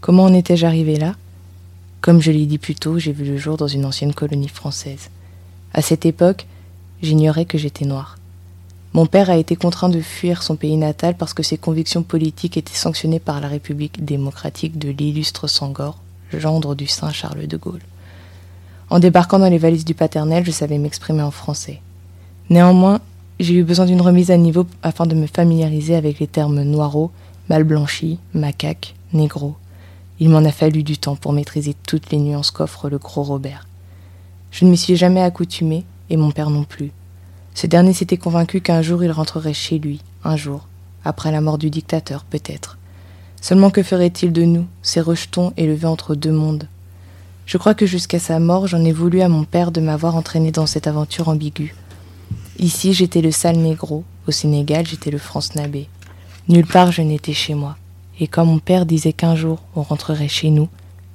Comment 0.00 0.24
en 0.24 0.34
étais-je 0.34 0.66
arrivé 0.66 0.96
là? 0.96 1.14
Comme 2.00 2.20
je 2.20 2.30
l'ai 2.30 2.46
dit 2.46 2.58
plus 2.58 2.74
tôt, 2.74 2.98
j'ai 2.98 3.12
vu 3.12 3.24
le 3.24 3.36
jour 3.36 3.56
dans 3.56 3.66
une 3.66 3.84
ancienne 3.84 4.12
colonie 4.12 4.48
française. 4.48 5.10
À 5.72 5.82
cette 5.82 6.04
époque, 6.04 6.46
j'ignorais 7.02 7.46
que 7.46 7.58
j'étais 7.58 7.86
noir. 7.86 8.18
Mon 8.92 9.06
père 9.06 9.30
a 9.30 9.36
été 9.36 9.56
contraint 9.56 9.88
de 9.88 10.00
fuir 10.00 10.42
son 10.42 10.56
pays 10.56 10.76
natal 10.76 11.16
parce 11.16 11.34
que 11.34 11.42
ses 11.42 11.58
convictions 11.58 12.02
politiques 12.02 12.56
étaient 12.56 12.76
sanctionnées 12.76 13.18
par 13.18 13.40
la 13.40 13.48
République 13.48 14.04
démocratique 14.04 14.78
de 14.78 14.90
l'illustre 14.90 15.48
Sangor, 15.48 15.98
gendre 16.32 16.74
du 16.74 16.86
Saint 16.86 17.10
Charles 17.10 17.46
de 17.46 17.56
Gaulle. 17.56 17.82
En 18.90 19.00
débarquant 19.00 19.38
dans 19.38 19.48
les 19.48 19.58
valises 19.58 19.84
du 19.84 19.94
paternel, 19.94 20.44
je 20.44 20.52
savais 20.52 20.78
m'exprimer 20.78 21.22
en 21.22 21.30
français. 21.30 21.80
Néanmoins, 22.50 23.00
j'ai 23.44 23.54
eu 23.54 23.62
besoin 23.62 23.84
d'une 23.84 24.00
remise 24.00 24.30
à 24.30 24.36
niveau 24.36 24.66
afin 24.82 25.06
de 25.06 25.14
me 25.14 25.26
familiariser 25.26 25.94
avec 25.94 26.18
les 26.18 26.26
termes 26.26 26.62
noireau, 26.62 27.10
mal 27.48 27.62
blanchi, 27.62 28.18
macaque, 28.32 28.94
négro. 29.12 29.54
Il 30.18 30.30
m'en 30.30 30.44
a 30.44 30.50
fallu 30.50 30.82
du 30.82 30.96
temps 30.96 31.16
pour 31.16 31.32
maîtriser 31.32 31.74
toutes 31.86 32.10
les 32.10 32.18
nuances 32.18 32.50
qu'offre 32.50 32.88
le 32.88 32.98
gros 32.98 33.22
Robert. 33.22 33.66
Je 34.50 34.64
ne 34.64 34.70
m'y 34.70 34.76
suis 34.76 34.96
jamais 34.96 35.20
accoutumé, 35.20 35.84
et 36.10 36.16
mon 36.16 36.30
père 36.30 36.50
non 36.50 36.64
plus. 36.64 36.90
Ce 37.54 37.66
dernier 37.66 37.92
s'était 37.92 38.16
convaincu 38.16 38.60
qu'un 38.60 38.82
jour 38.82 39.04
il 39.04 39.12
rentrerait 39.12 39.54
chez 39.54 39.78
lui, 39.78 40.00
un 40.24 40.36
jour, 40.36 40.66
après 41.04 41.30
la 41.30 41.40
mort 41.40 41.58
du 41.58 41.70
dictateur 41.70 42.24
peut-être. 42.24 42.78
Seulement 43.40 43.70
que 43.70 43.82
ferait-il 43.82 44.32
de 44.32 44.42
nous, 44.44 44.66
ces 44.82 45.00
rejetons 45.00 45.52
élevés 45.56 45.86
entre 45.86 46.14
deux 46.14 46.32
mondes? 46.32 46.66
Je 47.46 47.58
crois 47.58 47.74
que 47.74 47.84
jusqu'à 47.84 48.18
sa 48.18 48.38
mort 48.40 48.68
j'en 48.68 48.82
ai 48.84 48.92
voulu 48.92 49.20
à 49.20 49.28
mon 49.28 49.44
père 49.44 49.70
de 49.70 49.82
m'avoir 49.82 50.16
entraîné 50.16 50.50
dans 50.50 50.66
cette 50.66 50.86
aventure 50.86 51.28
ambiguë. 51.28 51.74
Ici, 52.58 52.92
j'étais 52.92 53.20
le 53.20 53.30
sale 53.30 53.56
négro, 53.56 54.04
au 54.26 54.30
Sénégal, 54.30 54.86
j'étais 54.86 55.10
le 55.10 55.18
France-nabé. 55.18 55.88
Nulle 56.48 56.66
part 56.66 56.92
je 56.92 57.02
n'étais 57.02 57.32
chez 57.32 57.54
moi. 57.54 57.76
Et 58.20 58.28
quand 58.28 58.44
mon 58.44 58.58
père 58.58 58.86
disait 58.86 59.12
qu'un 59.12 59.34
jour 59.34 59.60
on 59.74 59.82
rentrerait 59.82 60.28
chez 60.28 60.50
nous, 60.50 60.68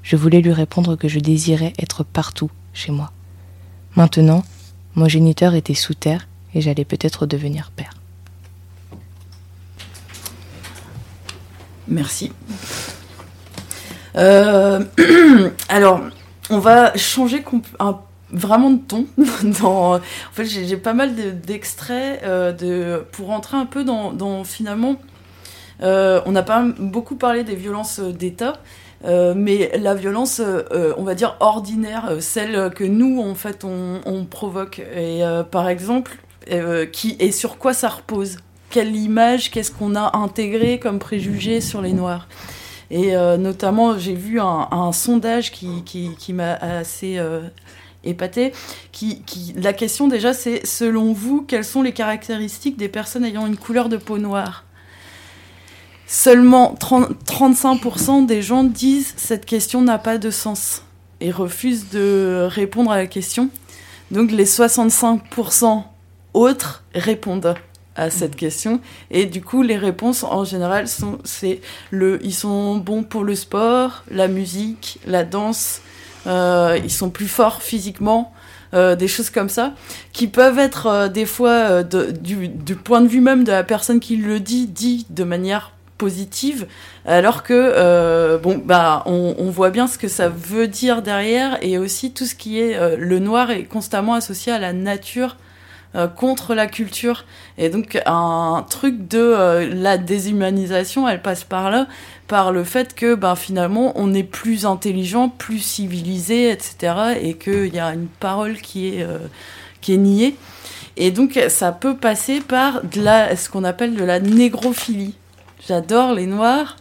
je 0.03 0.15
voulais 0.15 0.41
lui 0.41 0.53
répondre 0.53 0.95
que 0.95 1.07
je 1.07 1.19
désirais 1.19 1.73
être 1.79 2.03
partout 2.03 2.49
chez 2.73 2.91
moi. 2.91 3.11
Maintenant, 3.95 4.43
mon 4.95 5.07
géniteur 5.07 5.55
était 5.55 5.75
sous 5.75 5.93
terre 5.93 6.27
et 6.53 6.61
j'allais 6.61 6.85
peut-être 6.85 7.25
devenir 7.25 7.71
père. 7.75 7.93
Merci. 11.87 12.31
Euh, 14.15 14.83
alors, 15.69 16.01
on 16.49 16.59
va 16.59 16.95
changer 16.97 17.43
un 17.79 17.99
vraiment 18.31 18.71
de 18.71 18.79
ton. 18.79 19.05
en 19.63 19.99
fait, 20.33 20.45
j'ai 20.45 20.77
pas 20.77 20.93
mal 20.93 21.15
d'extraits 21.41 22.23
de, 22.23 23.03
pour 23.11 23.27
rentrer 23.27 23.57
un 23.57 23.65
peu 23.65 23.83
dans, 23.83 24.43
finalement. 24.43 24.95
on 25.81 26.31
n'a 26.31 26.43
pas 26.43 26.63
beaucoup 26.77 27.15
parlé 27.15 27.43
des 27.43 27.55
violences 27.55 27.99
d'État, 27.99 28.53
euh, 29.05 29.33
mais 29.35 29.71
la 29.79 29.95
violence, 29.95 30.41
euh, 30.43 30.93
on 30.97 31.03
va 31.03 31.15
dire 31.15 31.37
ordinaire, 31.39 32.17
celle 32.19 32.69
que 32.71 32.83
nous, 32.83 33.21
en 33.21 33.35
fait, 33.35 33.63
on, 33.63 34.25
provoque. 34.25 34.79
Et 34.95 35.21
par 35.51 35.69
exemple, 35.69 36.17
qui 36.91 37.15
et 37.19 37.31
sur 37.31 37.57
quoi 37.57 37.73
ça 37.73 37.89
repose? 37.89 38.37
Quelle 38.69 38.95
image, 38.95 39.49
qu'est-ce 39.49 39.71
qu'on 39.71 39.95
a 39.95 40.15
intégré 40.15 40.77
comme 40.77 40.99
préjugé 40.99 41.61
sur 41.61 41.81
les 41.81 41.93
Noirs? 41.93 42.27
Et 42.91 43.13
notamment, 43.37 43.97
j'ai 43.97 44.15
vu 44.15 44.39
un, 44.39 44.91
sondage 44.91 45.51
qui 45.51 46.33
m'a 46.33 46.53
assez 46.53 47.19
épaté. 48.03 48.53
Qui, 48.91 49.21
qui, 49.23 49.53
la 49.55 49.73
question 49.73 50.07
déjà, 50.07 50.33
c'est 50.33 50.65
selon 50.65 51.13
vous, 51.13 51.41
quelles 51.41 51.65
sont 51.65 51.81
les 51.81 51.93
caractéristiques 51.93 52.77
des 52.77 52.89
personnes 52.89 53.25
ayant 53.25 53.47
une 53.47 53.57
couleur 53.57 53.89
de 53.89 53.97
peau 53.97 54.17
noire? 54.17 54.65
Seulement 56.07 56.73
30, 56.73 57.11
35% 57.25 58.25
des 58.25 58.41
gens 58.41 58.63
disent 58.63 59.13
cette 59.15 59.45
question 59.45 59.81
n'a 59.81 59.99
pas 59.99 60.17
de 60.17 60.31
sens 60.31 60.83
et 61.21 61.31
refusent 61.31 61.89
de 61.89 62.47
répondre 62.49 62.91
à 62.91 62.97
la 62.97 63.05
question. 63.05 63.49
Donc 64.09 64.31
les 64.31 64.45
65% 64.45 65.83
autres 66.33 66.83
répondent 66.95 67.55
à 67.95 68.09
cette 68.09 68.35
question 68.35 68.79
et 69.11 69.25
du 69.25 69.41
coup 69.41 69.61
les 69.61 69.77
réponses 69.77 70.23
en 70.23 70.45
général 70.45 70.87
sont 70.87 71.19
c'est 71.25 71.59
le 71.91 72.19
ils 72.23 72.33
sont 72.33 72.77
bons 72.77 73.03
pour 73.03 73.23
le 73.23 73.35
sport, 73.35 74.03
la 74.09 74.27
musique, 74.27 74.99
la 75.05 75.23
danse, 75.23 75.81
ils 76.25 76.91
sont 76.91 77.09
plus 77.09 77.27
forts 77.27 77.61
physiquement. 77.61 78.33
Euh, 78.75 78.95
des 78.95 79.07
choses 79.07 79.31
comme 79.31 79.49
ça, 79.49 79.73
qui 80.13 80.27
peuvent 80.27 80.59
être 80.59 80.85
euh, 80.85 81.07
des 81.07 81.25
fois 81.25 81.49
euh, 81.49 82.11
du, 82.11 82.75
point 82.75 83.01
de 83.01 83.07
vue 83.07 83.19
même 83.19 83.43
de 83.43 83.51
la 83.51 83.63
personne 83.63 83.99
qui 83.99 84.15
le 84.15 84.39
dit, 84.39 84.67
dit 84.67 85.07
de 85.09 85.23
manière 85.23 85.71
positive, 85.99 86.67
alors 87.05 87.43
que 87.43 87.53
euh, 87.53 88.37
bon 88.39 88.61
bah 88.63 89.03
on, 89.05 89.49
voit 89.49 89.71
bien 89.71 89.85
ce 89.85 89.99
que 89.99 90.07
ça 90.07 90.29
veut 90.29 90.67
dire 90.67 91.01
derrière 91.01 91.57
et 91.61 91.77
aussi 91.77 92.11
tout 92.11 92.25
ce 92.25 92.33
qui 92.33 92.59
est 92.59 92.75
euh, 92.75 92.95
le 92.97 93.19
noir 93.19 93.51
est 93.51 93.65
constamment 93.65 94.13
associé 94.13 94.51
à 94.51 94.59
la 94.59 94.71
nature 94.71 95.35
euh, 95.95 96.07
contre 96.07 96.53
la 96.53 96.67
culture. 96.67 97.25
Et 97.57 97.69
donc 97.69 97.99
un 98.05 98.63
truc 98.69 99.07
de 99.07 99.17
euh, 99.17 99.73
la 99.73 99.97
déshumanisation 99.97 101.09
elle 101.09 101.19
passe 101.19 101.43
par 101.43 101.71
là 101.71 101.87
par 102.27 102.51
le 102.51 102.63
fait 102.63 102.93
que 102.93 103.15
ben 103.15 103.35
finalement 103.35 103.93
on 103.95 104.13
est 104.13 104.23
plus 104.23 104.67
intelligent 104.67 105.29
plus 105.29 105.57
civilisé 105.57 106.51
etc 106.51 107.17
et 107.19 107.33
qu'il 107.33 107.73
y 107.73 107.79
a 107.79 107.91
une 107.91 108.05
parole 108.05 108.57
qui 108.57 108.89
est 108.89 109.03
euh, 109.03 109.17
qui 109.81 109.95
est 109.95 109.97
niée. 109.97 110.35
Et 110.95 111.09
donc 111.09 111.39
ça 111.47 111.71
peut 111.71 111.97
passer 111.97 112.39
par 112.39 112.83
de 112.83 113.01
la 113.01 113.35
ce 113.35 113.49
qu'on 113.49 113.63
appelle 113.63 113.95
de 113.95 114.03
la 114.03 114.19
négrophilie. 114.19 115.15
J'adore 115.67 116.13
les 116.13 116.27
noirs 116.27 116.77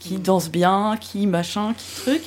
qui 0.00 0.16
dansent 0.16 0.50
bien, 0.50 0.96
qui 1.00 1.26
machin, 1.26 1.74
qui 1.76 2.00
truc. 2.00 2.22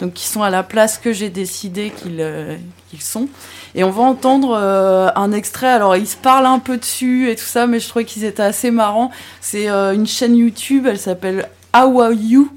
Donc 0.00 0.14
qui 0.14 0.26
sont 0.26 0.42
à 0.42 0.50
la 0.50 0.62
place 0.62 0.98
que 0.98 1.12
j'ai 1.12 1.30
décidé 1.30 1.90
qu'ils 1.90 2.20
euh, 2.20 2.56
sont. 2.98 3.28
Et 3.74 3.84
on 3.84 3.90
va 3.90 4.02
entendre 4.02 4.56
euh, 4.58 5.10
un 5.14 5.32
extrait. 5.32 5.68
Alors 5.68 5.96
ils 5.96 6.08
se 6.08 6.16
parlent 6.16 6.46
un 6.46 6.58
peu 6.58 6.76
dessus 6.76 7.30
et 7.30 7.36
tout 7.36 7.44
ça, 7.44 7.66
mais 7.66 7.78
je 7.78 7.88
trouvais 7.88 8.04
qu'ils 8.04 8.24
étaient 8.24 8.42
assez 8.42 8.70
marrants. 8.70 9.10
C'est 9.40 9.70
euh, 9.70 9.94
une 9.94 10.06
chaîne 10.06 10.36
YouTube, 10.36 10.86
elle 10.88 10.98
s'appelle 10.98 11.48
How 11.74 12.00
Are 12.00 12.12
You? 12.12 12.50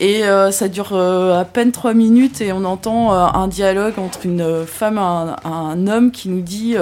Et 0.00 0.24
euh, 0.24 0.50
ça 0.50 0.68
dure 0.68 0.94
euh, 0.94 1.38
à 1.38 1.44
peine 1.44 1.72
trois 1.72 1.92
minutes 1.92 2.40
et 2.40 2.52
on 2.52 2.64
entend 2.64 3.12
euh, 3.12 3.26
un 3.34 3.48
dialogue 3.48 3.98
entre 3.98 4.24
une 4.24 4.64
femme 4.66 4.96
et 4.96 5.00
un, 5.00 5.36
un 5.44 5.86
homme 5.86 6.10
qui 6.10 6.30
nous 6.30 6.40
dit 6.40 6.76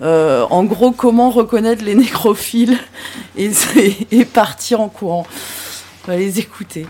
en 0.00 0.64
gros 0.64 0.90
comment 0.90 1.30
reconnaître 1.30 1.84
les 1.84 1.94
nécrophiles 1.94 2.76
et, 3.36 3.52
et 4.10 4.24
partir 4.24 4.80
en 4.80 4.88
courant. 4.88 5.26
On 6.08 6.12
va 6.12 6.18
les 6.18 6.38
écouter. 6.38 6.86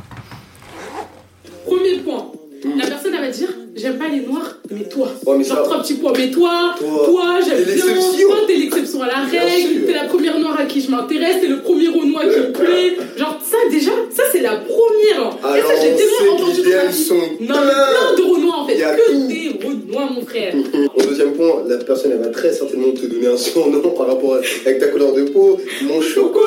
Premier 1.64 2.00
point, 2.00 2.30
la 2.76 2.86
personne 2.86 3.14
elle 3.14 3.22
va 3.22 3.30
dire 3.30 3.48
j'aime 3.76 3.98
pas 3.98 4.08
les 4.08 4.20
noirs, 4.20 4.58
mais 4.70 4.84
toi. 4.88 5.08
Ouais, 5.26 5.36
mais 5.38 5.44
Genre 5.44 5.58
ça... 5.58 5.62
trois 5.64 5.82
petits 5.82 5.94
points, 5.94 6.12
mais 6.16 6.30
toi, 6.30 6.74
toi, 6.78 7.02
toi 7.04 7.38
j'aime 7.46 7.62
bien. 7.64 7.84
Toi, 7.84 8.36
t'es 8.46 8.56
l'exception 8.56 9.02
à 9.02 9.06
la 9.06 9.20
règle, 9.24 9.86
t'es 9.86 9.92
la 9.92 10.04
première 10.04 10.38
noire 10.38 10.58
à 10.58 10.64
qui 10.64 10.80
je 10.80 10.90
m'intéresse, 10.90 11.36
t'es 11.40 11.48
le 11.48 11.60
premier 11.60 11.88
Renoir 11.88 12.22
qui 12.22 12.40
me 12.40 12.52
plaît. 12.52 12.96
Genre 13.16 13.38
ça 13.44 13.56
déjà, 13.70 13.92
ça 14.14 14.22
c'est 14.32 14.40
la 14.40 14.56
première. 14.56 15.36
Alors, 15.42 15.56
Et 15.56 15.60
ça 15.60 15.82
j'ai 15.82 15.94
tellement 15.94 16.34
entendu 16.34 16.62
dans 16.62 16.76
ma 16.76 16.86
vie. 16.86 17.04
Sont 17.04 17.14
non, 17.14 17.46
plein 17.46 18.16
de 18.16 18.22
Renoirs 18.22 18.60
en 18.60 18.66
fait, 18.66 18.76
que 18.76 19.28
des 19.28 19.66
Renoirs 19.66 20.12
mon 20.12 20.22
frère. 20.22 20.54
Au 20.96 21.02
deuxième 21.02 21.32
point, 21.34 21.62
la 21.68 21.76
personne 21.76 22.12
elle 22.12 22.18
va 22.18 22.28
très 22.28 22.52
certainement 22.52 22.92
te 22.92 23.06
donner 23.06 23.26
un 23.28 23.36
surnom 23.36 23.80
par 23.90 24.06
rapport 24.08 24.34
à, 24.34 24.38
avec 24.38 24.78
ta 24.78 24.88
couleur 24.88 25.12
de 25.12 25.22
peau. 25.24 25.60
Mon 25.82 26.00
chocolat, 26.00 26.42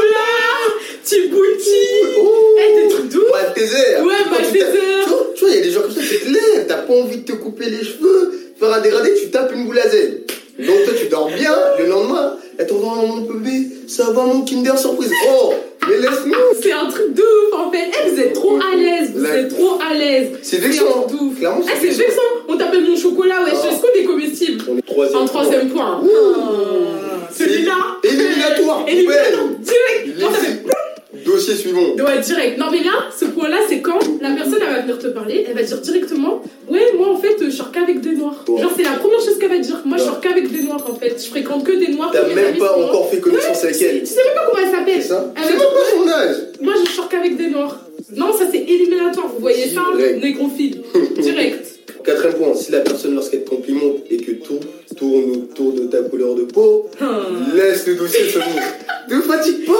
Tibouti, 1.04 1.70
oh, 2.20 2.58
hey, 2.58 2.84
des 2.84 2.90
trucs 2.90 3.10
doux. 3.10 3.24
Malteser. 3.32 4.02
Ouais, 4.02 4.30
Malteser. 4.30 4.66
Tu 5.36 5.46
vois, 5.46 5.54
il 5.54 5.56
y 5.56 5.60
a 5.60 5.64
des 5.64 5.72
gens 5.72 5.82
comme 5.82 5.92
ça, 5.92 6.02
c'est 6.04 6.20
clair, 6.20 6.66
t'as 6.68 6.78
pas 6.78 6.94
envie 6.94 7.19
de 7.20 7.26
te 7.26 7.32
couper 7.34 7.70
les 7.70 7.84
cheveux, 7.84 8.32
faire 8.60 8.74
un 8.74 8.82
dégradé, 8.82 9.14
tu 9.22 9.30
tapes 9.30 9.52
une 9.54 9.66
boule 9.66 9.80
à 9.80 9.90
zèle. 9.90 10.22
Donc 10.60 10.84
toi, 10.84 10.94
tu 11.00 11.08
dors 11.08 11.28
bien, 11.28 11.56
le 11.80 11.86
lendemain, 11.86 12.36
elle 12.58 12.68
t'envoie 12.68 12.94
un 12.94 13.08
mon 13.08 13.22
bébé, 13.22 13.68
ça 13.88 14.12
va 14.12 14.24
mon 14.24 14.42
Kinder 14.42 14.78
Surprise. 14.78 15.12
Oh, 15.30 15.54
mais 15.88 15.98
laisse-nous 15.98 16.34
C'est 16.62 16.74
un 16.74 16.88
truc 16.88 17.14
de 17.14 17.22
ouf, 17.22 17.54
en 17.54 17.72
fait. 17.72 17.90
Eh, 18.06 18.10
vous 18.10 18.20
êtes 18.20 18.34
trop 18.34 18.58
à 18.58 18.76
l'aise, 18.76 19.12
vous 19.16 19.26
êtes 19.26 19.56
trop 19.56 19.80
à 19.80 19.94
l'aise. 19.94 20.32
C'est 20.42 20.58
vexant. 20.58 21.08
Clairement, 21.38 21.64
c'est 21.64 21.92
c'est 21.92 22.04
vexant. 22.04 22.22
On 22.50 22.58
t'appelle 22.58 22.84
mon 22.84 22.98
chocolat, 22.98 23.44
ouais. 23.44 23.52
Ah. 23.54 23.68
Est-ce 23.68 23.82
qu'on 23.82 24.00
est 24.00 24.04
comestible 24.04 24.64
On 24.70 24.78
est 24.78 24.82
troisième. 24.82 25.22
En 25.22 25.26
troisième 25.26 25.70
point. 25.70 26.02
Ah. 26.04 27.30
Celui-là. 27.32 27.76
Éliminatoire, 28.04 28.86
Éliminatoire. 28.88 29.48
Direct. 29.60 30.20
Dossier 31.26 31.56
suivant. 31.56 31.82
Ouais, 31.96 32.20
direct. 32.24 32.60
Non, 32.60 32.68
mais 32.72 32.84
là, 32.84 32.92
ce 33.20 33.26
point-là, 33.26 33.58
c'est 33.68 33.82
quand 33.82 33.98
la 34.22 34.30
personne, 34.32 34.60
elle 34.62 34.74
va 34.76 34.82
venir 34.82 35.00
te 35.00 35.08
parler, 35.08 35.44
elle 35.50 35.56
va 35.56 35.64
dire 35.64 35.80
directement 35.82 36.44
Ouais, 36.70 36.82
moi, 36.96 37.10
en 37.10 37.18
fait, 37.18 37.36
je 37.44 37.50
sors 37.50 37.72
qu'avec 37.72 38.00
des 38.02 38.12
noirs. 38.12 38.44
Ouais. 38.48 38.62
Genre, 38.62 38.72
c'est 38.78 38.84
la 38.84 38.92
première 38.92 39.20
chose 39.20 39.40
qu'elle 39.40 39.50
va 39.50 39.58
dire. 39.58 39.82
Moi, 39.86 39.98
je 39.98 40.04
Ouais. 40.04 40.10
sors 40.10 40.20
qu'avec 40.22 40.52
des 40.52 40.62
noirs, 40.62 40.86
en 40.88 40.94
fait. 40.94 41.16
Je 41.20 41.28
fréquente 41.30 41.64
que 41.64 41.72
des 41.72 41.88
noirs. 41.94 42.12
T'as 42.14 42.28
même 42.34 42.58
pas 42.58 42.78
encore 42.78 43.10
fait 43.10 43.20
connaissance 43.20 43.64
avec 43.64 43.78
Tu 43.78 43.86
elle. 43.86 44.06
sais 44.06 44.24
même 44.24 44.36
pas 44.36 44.46
comment 44.52 44.64
elle 44.68 44.72
s'appelle. 44.72 45.02
C'est 45.02 45.08
ça 45.08 45.34
C'est 45.36 45.50
même 45.50 45.60
pas 45.60 45.96
son 45.98 46.10
âge. 46.10 46.36
Moi, 46.62 46.74
je 46.86 46.92
sors 46.92 47.10
qu'avec 47.10 47.38
des 47.38 47.48
noirs. 47.50 47.80
Non, 48.16 48.32
ça, 48.32 48.46
c'est 48.52 48.60
éliminatoire. 48.62 49.28
Vous 49.30 49.40
voyez 49.40 49.68
ça. 49.70 49.82
Négrophile. 50.22 50.82
Direct. 51.18 51.79
Quatrième 52.04 52.34
point, 52.36 52.54
si 52.56 52.72
la 52.72 52.80
personne 52.80 53.16
lorsqu'elle 53.16 53.44
te 53.44 53.50
complimente 53.50 53.98
et 54.10 54.18
que 54.18 54.32
tout 54.32 54.60
tourne 54.98 55.32
autour 55.52 55.74
de 55.74 55.82
ta 55.88 55.98
couleur 56.04 56.36
de 56.36 56.44
peau, 56.44 56.88
Hum. 57.02 57.56
laisse 57.56 57.86
le 57.88 57.96
dossier 57.96 58.30
se 58.30 58.40
Ne 59.14 59.22
fatigue 59.22 59.66
pas 59.66 59.74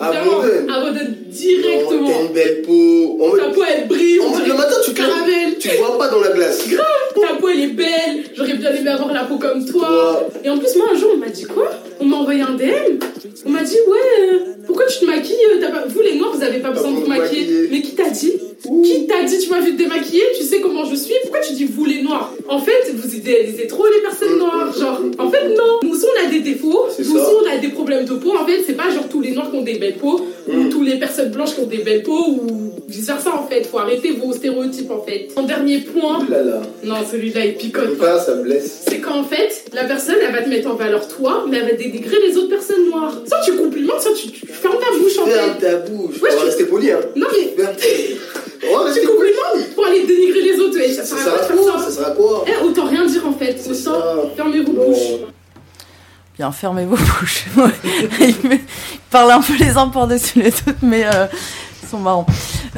Abandonne. 0.00 0.68
Abandonne. 0.68 1.16
Directement. 1.28 2.08
T'as 2.08 2.22
une 2.26 2.32
belle 2.32 2.62
peau. 2.62 3.18
En 3.22 3.36
Ta 3.36 3.44
peau, 3.50 3.62
elle 3.68 3.88
brille. 3.88 4.20
en 4.20 4.30
mode, 4.30 4.46
le 4.46 4.54
matin, 4.54 4.74
tu 4.84 4.92
te 4.92 4.96
caramel. 4.96 5.58
tu 5.58 5.68
te 5.68 5.76
vois 5.76 5.98
pas 5.98 6.08
dans 6.08 6.20
la 6.20 6.30
glace. 6.30 6.64
Ta 6.68 7.34
peau, 7.40 7.48
elle 7.48 7.60
est 7.60 7.66
belle. 7.68 8.24
J'aurais 8.36 8.54
bien 8.54 8.72
aimé 8.74 8.88
avoir 8.90 9.12
la 9.12 9.24
peau 9.24 9.36
comme 9.38 9.64
toi. 9.64 10.28
Et 10.44 10.48
en 10.50 10.58
plus, 10.58 10.74
moi, 10.76 10.86
un 10.92 10.98
jour, 10.98 11.10
on 11.14 11.18
m'a 11.18 11.28
dit 11.28 11.44
quoi? 11.44 11.70
On 12.00 12.04
m'a 12.04 12.16
envoyé 12.16 12.42
un 12.42 12.54
DM. 12.54 12.98
On 13.46 13.50
m'a 13.50 13.62
dit, 13.62 13.76
ouais, 13.88 14.34
euh, 14.34 14.38
pourquoi 14.66 14.86
tu 14.86 14.98
te 15.00 15.04
maquilles 15.06 15.34
euh. 15.62 15.66
Vous, 15.88 16.00
les 16.00 16.14
noirs, 16.16 16.32
vous 16.34 16.42
avez 16.42 16.58
pas 16.58 16.70
besoin 16.70 16.90
de 16.92 16.96
vous 16.96 17.06
maquiller. 17.06 17.68
Mais 17.70 17.80
qui 17.82 17.94
t'a 17.94 18.10
dit? 18.10 18.32
Qui 18.62 19.06
t'a 19.06 19.22
dit 19.22 19.38
Tu 19.38 19.50
m'as 19.50 19.60
vu 19.60 19.72
te 19.72 19.78
démaquiller 19.78 20.22
Tu 20.36 20.42
sais 20.44 20.60
comment 20.60 20.84
je 20.84 20.94
suis 20.96 21.14
Pourquoi 21.22 21.40
tu 21.40 21.52
dis 21.54 21.64
vous, 21.64 21.84
les 21.84 22.02
noirs? 22.02 22.32
En 22.48 22.58
fait, 22.58 22.92
vous 22.94 23.14
idéalisez 23.14 23.66
trop 23.68 23.84
les 23.86 24.02
personnes 24.02 24.36
noires. 24.38 24.72
Genre, 24.76 25.00
en 25.18 25.30
fait, 25.30 25.48
non. 25.50 25.78
Nous 25.84 25.96
on 26.04 26.26
a 26.26 26.30
des 26.30 26.40
défauts. 26.40 26.86
Nous 26.98 27.16
on 27.18 27.48
a 27.50 27.58
des 27.58 27.68
problèmes 27.68 28.04
de 28.04 28.14
peau. 28.14 28.32
En 28.36 28.44
fait, 28.46 28.62
c'est 28.66 28.72
pas 28.74 28.90
genre 28.90 29.08
tous 29.08 29.20
les 29.20 29.30
noirs 29.30 29.50
qui 29.50 29.56
ont 29.56 29.62
des 29.62 29.78
belles 29.78 29.94
peaux 29.96 30.20
ou 30.48 30.52
Mm. 30.52 30.70
tous 30.70 30.82
les 30.82 30.96
personnes 30.98 31.30
blanches 31.30 31.54
qui 31.54 31.60
ont 31.60 31.66
des 31.66 31.78
belles 31.78 32.02
peaux 32.02 32.24
ou 32.26 32.72
vice 32.88 33.06
versa, 33.06 33.34
en 33.34 33.46
fait. 33.46 33.66
Faut 33.66 33.78
arrêter 33.78 34.12
vos 34.12 34.32
stéréotypes, 34.32 34.90
en 34.90 35.02
fait. 35.02 35.28
En 35.36 35.42
dernier 35.42 35.78
point, 35.78 36.26
là 36.28 36.42
là. 36.42 36.62
non, 36.84 36.94
celui-là, 37.10 37.44
il 37.44 37.54
picote 37.54 37.96
pas. 37.98 38.18
ça, 38.18 38.26
ça 38.26 38.34
blesse. 38.36 38.84
C'est 38.88 38.98
qu'en 38.98 39.24
fait, 39.24 39.64
la 39.74 39.84
personne, 39.84 40.16
elle 40.26 40.32
va 40.32 40.40
te 40.42 40.48
mettre 40.48 40.68
en 40.70 40.74
valeur 40.74 41.06
toi, 41.06 41.44
mais 41.48 41.58
elle 41.58 41.64
va 41.66 41.72
dénigrer 41.72 42.16
les 42.26 42.36
autres 42.38 42.48
personnes 42.48 42.86
noires. 42.90 43.14
Soit 43.26 43.40
tu 43.44 43.52
complimentes, 43.52 44.00
soit 44.00 44.14
tu, 44.14 44.28
tu 44.30 44.46
fermes 44.46 44.78
ta 44.78 44.98
bouche 44.98 45.18
en 45.18 45.26
Ferme 45.26 45.50
fait. 45.60 45.66
ta 45.66 45.76
bouche. 45.76 46.20
Ouais, 46.22 46.30
je- 46.32 46.44
rester 46.46 46.64
poli, 46.64 46.90
hein. 46.90 47.00
Non 47.14 47.26
mais 47.30 47.54
Va 48.62 48.92
tu 48.92 49.06
complimentes 49.06 49.74
pour 49.74 49.86
aller 49.86 50.04
dénigrer 50.04 50.42
les 50.42 50.58
autres. 50.60 50.78
Ouais, 50.78 50.92
ça 50.92 51.04
Ça 51.04 51.16
sert 51.16 51.34
à 51.34 51.38
quoi 51.46 51.78
Ça 51.78 51.84
ça 51.84 51.90
sert 51.90 52.06
à 52.08 52.10
quoi 52.10 52.44
Eh, 52.46 52.64
autant 52.64 52.86
rien 52.86 53.06
dire 53.06 53.26
en 53.26 53.32
fait. 53.32 53.56
Autant 53.70 54.30
fermer 54.36 54.60
vos 54.62 54.72
bouches. 54.72 55.20
Bien, 56.36 56.52
fermez 56.52 56.84
vos 56.84 56.96
bouches. 56.96 57.46
Ouais. 57.56 57.70
Ils 58.20 59.00
parlent 59.10 59.32
un 59.32 59.40
peu 59.40 59.54
les 59.58 59.76
uns 59.76 59.88
par-dessus 59.88 60.40
les 60.40 60.48
autres, 60.48 60.78
mais 60.82 61.04
euh, 61.04 61.26
ils 61.82 61.88
sont 61.88 61.98
marrants. 61.98 62.26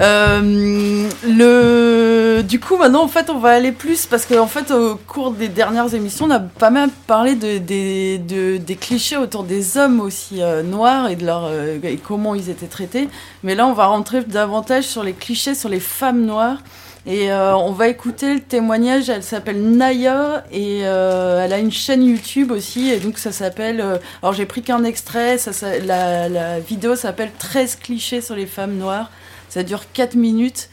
Euh, 0.01 1.09
le... 1.27 2.43
Du 2.43 2.59
coup, 2.59 2.77
maintenant, 2.79 3.03
en 3.05 3.09
fait, 3.09 3.29
on 3.29 3.39
va 3.39 3.51
aller 3.51 3.73
plus 3.73 4.07
parce 4.07 4.25
qu'en 4.25 4.47
fait, 4.47 4.71
au 4.71 4.97
cours 4.97 5.31
des 5.33 5.49
dernières 5.49 5.95
émissions, 5.95 6.25
on 6.27 6.31
a 6.31 6.41
pas 6.41 6.71
mal 6.71 6.89
parlé 7.07 7.35
de, 7.35 7.59
des, 7.59 8.17
de- 8.19 8.57
des 8.57 8.77
clichés 8.77 9.19
autour 9.19 9.45
des 9.45 9.77
hommes 9.77 10.01
aussi 10.01 10.41
euh, 10.43 10.63
noirs 10.63 11.09
et 11.11 11.17
de 11.17 11.27
leur 11.27 11.45
euh, 11.45 11.79
et 11.83 11.99
comment 11.99 12.35
ils 12.35 12.49
étaient 12.49 12.67
traités. 12.67 13.09
Mais 13.43 13.55
là, 13.55 13.67
on 13.67 13.75
va 13.75 13.87
rentrer 13.87 14.23
davantage 14.25 14.85
sur 14.85 15.03
les 15.03 15.13
clichés 15.13 15.55
sur 15.55 15.69
les 15.69 15.81
femmes 15.81 16.25
noires 16.25 16.59
Et 17.07 17.33
on 17.33 17.73
va 17.73 17.89
écouter 17.89 18.35
le 18.35 18.41
témoignage. 18.41 19.09
Elle 19.11 19.23
s'appelle 19.23 19.63
Naya 19.63 20.45
et 20.53 20.81
elle 20.81 21.53
a 21.53 21.59
une 21.59 21.73
chaîne 21.73 22.03
YouTube 22.05 22.51
aussi. 22.53 22.91
Et 22.91 22.99
donc 23.01 23.19
ça 23.19 23.33
s'appelle. 23.33 23.81
Alors 24.23 24.35
j'ai 24.35 24.47
pris 24.47 24.63
qu'un 24.63 24.85
extrait. 24.85 25.39
Ça, 25.39 25.51
la, 25.79 26.59
vidéo 26.61 26.97
s'appelle 26.97 27.31
13 27.39 27.77
clichés 27.77 28.21
sur 28.21 28.35
les 28.37 28.47
femmes 28.47 28.77
noires. 28.77 29.11
Ça 29.51 29.65
dure 29.65 29.83
4 29.93 30.15
minutes. 30.15 30.71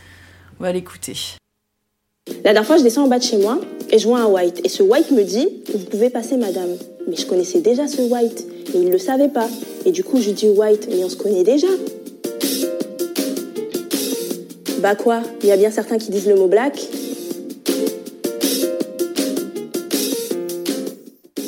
On 0.60 0.64
va 0.64 0.72
l'écouter. 0.72 1.16
La 2.44 2.54
dernière 2.54 2.66
fois, 2.66 2.78
je 2.78 2.84
descends 2.84 3.06
en 3.06 3.08
bas 3.08 3.18
de 3.18 3.24
chez 3.24 3.38
moi 3.38 3.60
et 3.90 3.98
je 3.98 4.08
vois 4.08 4.20
un 4.20 4.28
white. 4.28 4.62
Et 4.64 4.70
ce 4.70 4.84
white 4.84 5.10
me 5.10 5.24
dit 5.24 5.48
Vous 5.74 5.86
pouvez 5.86 6.12
passer, 6.12 6.38
madame. 6.38 6.70
Mais 7.08 7.16
je 7.16 7.26
connaissais 7.26 7.60
déjà 7.60 7.88
ce 7.88 8.02
white. 8.04 8.46
Et 8.76 8.78
il 8.78 8.86
ne 8.86 8.92
le 8.92 9.00
savait 9.00 9.30
pas. 9.30 9.48
Et 9.86 9.92
du 9.92 10.04
coup, 10.04 10.22
je 10.22 10.30
dis 10.30 10.48
white 10.50 10.88
Mais 10.90 11.04
on 11.04 11.10
se 11.10 11.16
connaît 11.16 11.44
déjà. 11.44 11.68
Bah 14.80 14.96
quoi 14.96 15.24
Il 15.42 15.50
y 15.50 15.52
a 15.52 15.58
bien 15.58 15.72
certains 15.72 15.98
qui 15.98 16.12
disent 16.12 16.28
le 16.28 16.36
mot 16.36 16.48
black. 16.48 16.80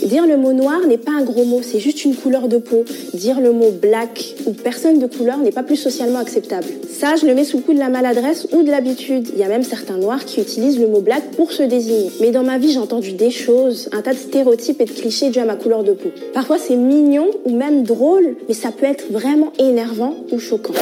Dire 0.10 0.26
le 0.26 0.38
mot 0.38 0.54
noir 0.54 0.80
n'est 0.88 0.98
pas 0.98 1.12
un 1.12 1.22
gros 1.22 1.46
mot, 1.46 1.62
c'est 1.62 1.78
juste 1.78 2.04
une 2.04 2.16
couleur 2.16 2.48
de 2.48 2.58
peau. 2.58 2.84
Dire 3.14 3.40
le 3.40 3.52
mot 3.52 3.70
black 3.70 4.34
ou 4.48 4.54
personne 4.54 4.98
de 4.98 5.06
couleur 5.06 5.38
n'est 5.38 5.52
pas 5.52 5.62
plus 5.62 5.76
socialement 5.76 6.18
acceptable. 6.18 6.66
Ça, 6.90 7.16
je 7.16 7.28
le 7.28 7.36
mets 7.36 7.44
sous 7.44 7.58
le 7.58 7.64
coup 7.64 7.76
de 7.76 7.80
la 7.80 7.90
maladresse 7.90 8.48
ou 8.52 8.64
de 8.64 8.72
l'habitude. 8.72 9.30
Il 9.34 9.40
y 9.40 9.44
a 9.44 9.48
même 9.48 9.62
certains 9.62 9.98
noirs 9.98 10.26
qui 10.26 10.42
utilisent 10.42 10.80
le 10.80 10.88
mot 10.88 11.02
black 11.02 11.30
pour 11.38 11.52
se 11.52 11.62
désigner. 11.62 12.10
Mais 12.22 12.32
dans 12.32 12.42
ma 12.42 12.58
vie, 12.58 12.72
j'ai 12.72 12.80
entendu 12.80 13.12
des 13.12 13.30
choses, 13.30 13.88
un 13.92 14.02
tas 14.02 14.14
de 14.14 14.18
stéréotypes 14.18 14.82
et 14.82 14.86
de 14.86 14.92
clichés 14.92 15.30
dus 15.30 15.38
à 15.38 15.46
ma 15.46 15.56
couleur 15.56 15.84
de 15.84 15.92
peau. 15.92 16.10
Parfois, 16.34 16.58
c'est 16.58 16.76
mignon 16.76 17.28
ou 17.46 17.56
même 17.56 17.84
drôle, 17.84 18.36
mais 18.48 18.56
ça 18.56 18.72
peut 18.72 18.88
être 18.88 19.12
vraiment 19.12 19.54
énervant 19.60 20.16
ou 20.32 20.40
choquant. 20.40 20.74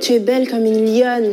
Tu 0.00 0.12
es 0.12 0.18
belle 0.20 0.48
comme 0.48 0.64
une 0.64 0.84
lionne. 0.86 1.32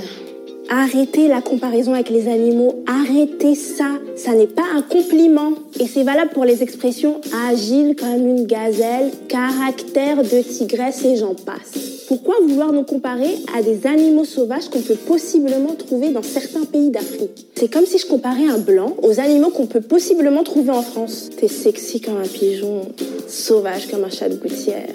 Arrêtez 0.70 1.28
la 1.28 1.42
comparaison 1.42 1.94
avec 1.94 2.10
les 2.10 2.28
animaux, 2.28 2.84
arrêtez 2.88 3.54
ça. 3.54 3.86
Ça 4.16 4.34
n'est 4.34 4.48
pas 4.48 4.64
un 4.76 4.82
compliment. 4.82 5.52
Et 5.80 5.88
c'est 5.88 6.04
valable 6.04 6.32
pour 6.32 6.44
les 6.44 6.64
expressions 6.64 7.22
agile 7.50 7.96
comme 7.96 8.28
une 8.28 8.46
gazelle, 8.46 9.12
caractère 9.28 10.24
de 10.24 10.42
tigresse 10.42 11.06
et 11.06 11.18
j'en 11.18 11.36
passe. 11.36 12.06
Pourquoi 12.08 12.36
vouloir 12.48 12.72
nous 12.72 12.84
comparer 12.84 13.36
à 13.56 13.62
des 13.62 13.86
animaux 13.88 14.26
sauvages 14.26 14.70
qu'on 14.70 14.82
peut 14.82 14.96
possiblement 14.96 15.76
trouver 15.76 16.10
dans 16.10 16.24
certains 16.24 16.64
pays 16.64 16.90
d'Afrique? 16.90 17.48
C'est 17.56 17.72
comme 17.72 17.86
si 17.86 18.00
je 18.00 18.08
comparais 18.08 18.48
un 18.48 18.58
blanc 18.58 18.96
aux 19.04 19.20
animaux 19.20 19.50
qu'on 19.50 19.68
peut 19.68 19.82
possiblement 19.82 20.44
trouver 20.44 20.72
en 20.72 20.82
France. 20.82 21.30
T'es 21.38 21.48
sexy 21.48 22.02
comme 22.02 22.18
un 22.18 22.28
pigeon, 22.28 22.82
sauvage 23.28 23.88
comme 23.88 24.04
un 24.04 24.10
chat 24.10 24.30
de 24.30 24.36
gouttière, 24.36 24.90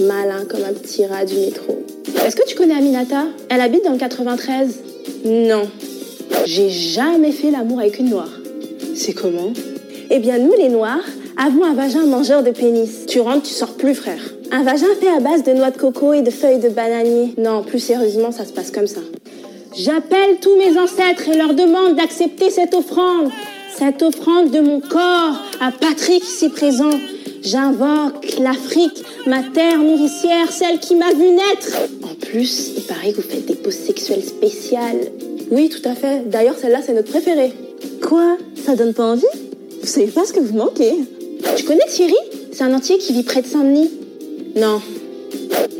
malin 0.00 0.44
comme 0.48 0.64
un 0.64 0.72
petit 0.72 1.04
rat 1.06 1.24
du 1.24 1.34
métro. 1.36 1.78
Est-ce 2.26 2.36
que 2.36 2.46
tu 2.46 2.54
connais 2.54 2.74
Aminata? 2.74 3.24
Elle 3.48 3.60
habite 3.60 3.84
dans 3.84 3.92
le 3.92 3.98
93. 3.98 4.91
Non, 5.24 5.68
j'ai 6.46 6.68
jamais 6.68 7.32
fait 7.32 7.50
l'amour 7.50 7.80
avec 7.80 7.98
une 7.98 8.10
noire. 8.10 8.30
C'est 8.94 9.12
comment? 9.12 9.52
Eh 10.10 10.18
bien, 10.18 10.38
nous 10.38 10.52
les 10.58 10.68
noirs 10.68 11.04
avons 11.36 11.64
un 11.64 11.74
vagin 11.74 12.04
mangeur 12.04 12.42
de 12.42 12.50
pénis. 12.50 13.06
Tu 13.06 13.20
rentres, 13.20 13.44
tu 13.44 13.54
sors 13.54 13.74
plus, 13.74 13.94
frère. 13.94 14.20
Un 14.50 14.62
vagin 14.62 14.86
fait 15.00 15.08
à 15.08 15.20
base 15.20 15.42
de 15.44 15.52
noix 15.52 15.70
de 15.70 15.78
coco 15.78 16.12
et 16.12 16.22
de 16.22 16.30
feuilles 16.30 16.58
de 16.58 16.68
bananier. 16.68 17.34
Non, 17.38 17.62
plus 17.62 17.78
sérieusement, 17.78 18.32
ça 18.32 18.44
se 18.44 18.52
passe 18.52 18.70
comme 18.70 18.86
ça. 18.86 19.00
J'appelle 19.74 20.36
tous 20.40 20.54
mes 20.56 20.78
ancêtres 20.78 21.28
et 21.28 21.36
leur 21.36 21.54
demande 21.54 21.96
d'accepter 21.96 22.50
cette 22.50 22.74
offrande. 22.74 23.30
Cette 23.78 24.02
offrande 24.02 24.50
de 24.50 24.60
mon 24.60 24.80
corps 24.80 25.40
à 25.60 25.72
Patrick 25.72 26.22
ici 26.22 26.50
présent. 26.50 26.90
J'invoque 27.42 28.38
l'Afrique, 28.38 29.02
ma 29.26 29.42
terre 29.42 29.78
nourricière, 29.78 30.52
celle 30.52 30.78
qui 30.78 30.94
m'a 30.94 31.12
vu 31.12 31.30
naître. 31.30 31.76
En 32.04 32.14
plus, 32.14 32.70
il 32.76 32.82
paraît 32.84 33.10
que 33.10 33.16
vous 33.16 33.28
faites 33.28 33.46
des 33.46 33.56
poses 33.56 33.74
sexuelles 33.74 34.22
spéciales. 34.22 35.10
Oui, 35.50 35.68
tout 35.68 35.86
à 35.88 35.94
fait. 35.96 36.28
D'ailleurs, 36.28 36.56
celle-là, 36.56 36.80
c'est 36.86 36.92
notre 36.92 37.10
préférée. 37.10 37.52
Quoi? 38.00 38.38
Ça 38.64 38.76
donne 38.76 38.94
pas 38.94 39.04
envie? 39.04 39.24
Vous 39.80 39.86
savez 39.88 40.06
pas 40.06 40.24
ce 40.24 40.32
que 40.32 40.38
vous 40.40 40.56
manquez. 40.56 40.92
Tu 41.56 41.64
connais 41.64 41.84
Thierry? 41.88 42.14
C'est 42.52 42.62
un 42.62 42.72
entier 42.74 42.98
qui 42.98 43.12
vit 43.12 43.24
près 43.24 43.42
de 43.42 43.46
Saint-Denis. 43.48 43.90
Non. 44.54 44.80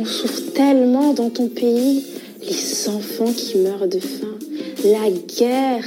On 0.01 0.05
souffre 0.05 0.41
tellement 0.55 1.13
dans 1.13 1.31
ton 1.31 1.47
pays. 1.47 2.05
Les 2.41 2.89
enfants 2.89 3.33
qui 3.33 3.59
meurent 3.59 3.87
de 3.87 4.01
faim. 4.01 4.37
La 4.85 5.11
guerre. 5.11 5.85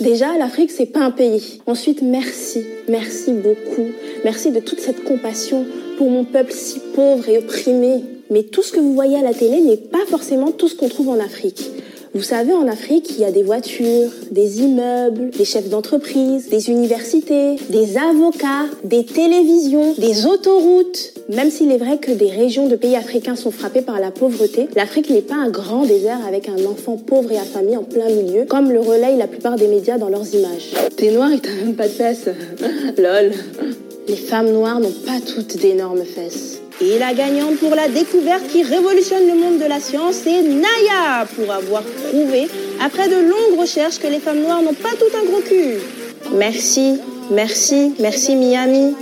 Déjà, 0.00 0.36
l'Afrique, 0.38 0.70
c'est 0.70 0.86
pas 0.86 1.00
un 1.00 1.10
pays. 1.10 1.60
Ensuite, 1.66 2.02
merci. 2.02 2.64
Merci 2.88 3.32
beaucoup. 3.32 3.88
Merci 4.24 4.50
de 4.50 4.60
toute 4.60 4.80
cette 4.80 5.04
compassion 5.04 5.66
pour 5.98 6.10
mon 6.10 6.24
peuple 6.24 6.52
si 6.52 6.80
pauvre 6.94 7.28
et 7.28 7.38
opprimé. 7.38 8.04
Mais 8.30 8.42
tout 8.42 8.62
ce 8.62 8.72
que 8.72 8.80
vous 8.80 8.94
voyez 8.94 9.16
à 9.16 9.22
la 9.22 9.34
télé 9.34 9.60
n'est 9.60 9.76
pas 9.76 10.04
forcément 10.08 10.50
tout 10.50 10.68
ce 10.68 10.74
qu'on 10.74 10.88
trouve 10.88 11.10
en 11.10 11.20
Afrique. 11.20 11.70
Vous 12.14 12.22
savez, 12.22 12.52
en 12.52 12.68
Afrique, 12.68 13.10
il 13.10 13.22
y 13.22 13.24
a 13.24 13.32
des 13.32 13.42
voitures, 13.42 14.08
des 14.30 14.60
immeubles, 14.60 15.30
des 15.30 15.44
chefs 15.44 15.68
d'entreprise, 15.68 16.48
des 16.48 16.70
universités, 16.70 17.56
des 17.70 17.96
avocats, 17.96 18.66
des 18.84 19.04
télévisions, 19.04 19.94
des 19.98 20.24
autoroutes. 20.24 21.12
Même 21.28 21.50
s'il 21.50 21.72
est 21.72 21.76
vrai 21.76 21.98
que 21.98 22.12
des 22.12 22.30
régions 22.30 22.68
de 22.68 22.76
pays 22.76 22.94
africains 22.94 23.34
sont 23.34 23.50
frappées 23.50 23.82
par 23.82 23.98
la 23.98 24.12
pauvreté, 24.12 24.68
l'Afrique 24.76 25.10
n'est 25.10 25.22
pas 25.22 25.34
un 25.34 25.50
grand 25.50 25.86
désert 25.86 26.20
avec 26.24 26.48
un 26.48 26.64
enfant 26.66 26.96
pauvre 26.96 27.32
et 27.32 27.36
affamé 27.36 27.76
en 27.76 27.82
plein 27.82 28.08
milieu, 28.08 28.44
comme 28.44 28.70
le 28.70 28.78
relayent 28.78 29.18
la 29.18 29.26
plupart 29.26 29.56
des 29.56 29.66
médias 29.66 29.98
dans 29.98 30.08
leurs 30.08 30.32
images. 30.36 30.72
T'es 30.96 31.10
noir 31.10 31.32
et 31.32 31.40
t'as 31.40 31.64
même 31.64 31.74
pas 31.74 31.88
de 31.88 31.94
fesses. 31.94 32.28
Lol. 32.96 33.32
Les 34.06 34.16
femmes 34.16 34.52
noires 34.52 34.78
n'ont 34.78 34.92
pas 35.04 35.18
toutes 35.26 35.56
d'énormes 35.56 36.04
fesses. 36.04 36.60
Et 36.80 36.98
la 36.98 37.14
gagnante 37.14 37.56
pour 37.58 37.74
la 37.74 37.88
découverte 37.88 38.48
qui 38.48 38.62
révolutionne 38.62 39.26
le 39.26 39.34
monde 39.34 39.58
de 39.58 39.66
la 39.66 39.78
science, 39.78 40.16
c'est 40.24 40.42
Naya, 40.42 41.26
pour 41.36 41.52
avoir 41.52 41.82
prouvé, 41.82 42.48
après 42.84 43.08
de 43.08 43.14
longues 43.14 43.58
recherches, 43.58 43.98
que 43.98 44.08
les 44.08 44.18
femmes 44.18 44.40
noires 44.40 44.60
n'ont 44.60 44.74
pas 44.74 44.90
tout 44.98 45.16
un 45.16 45.24
gros 45.24 45.40
cul. 45.40 45.78
Merci, 46.34 46.98
merci, 47.30 47.94
merci 48.00 48.34
Miami, 48.34 48.94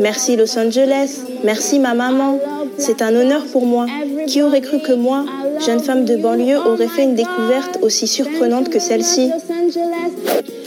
merci 0.00 0.36
Los 0.36 0.58
Angeles, 0.58 1.20
merci 1.44 1.78
ma 1.78 1.94
maman. 1.94 2.40
C'est 2.76 3.02
un 3.02 3.14
honneur 3.14 3.44
pour 3.46 3.66
moi. 3.66 3.86
Qui 4.26 4.42
aurait 4.42 4.60
cru 4.60 4.80
que 4.80 4.92
moi, 4.92 5.24
jeune 5.64 5.80
femme 5.80 6.04
de 6.04 6.16
banlieue, 6.16 6.58
aurait 6.58 6.88
fait 6.88 7.02
une 7.04 7.14
découverte 7.14 7.78
aussi 7.82 8.06
surprenante 8.06 8.68
que 8.68 8.78
celle-ci? 8.78 9.30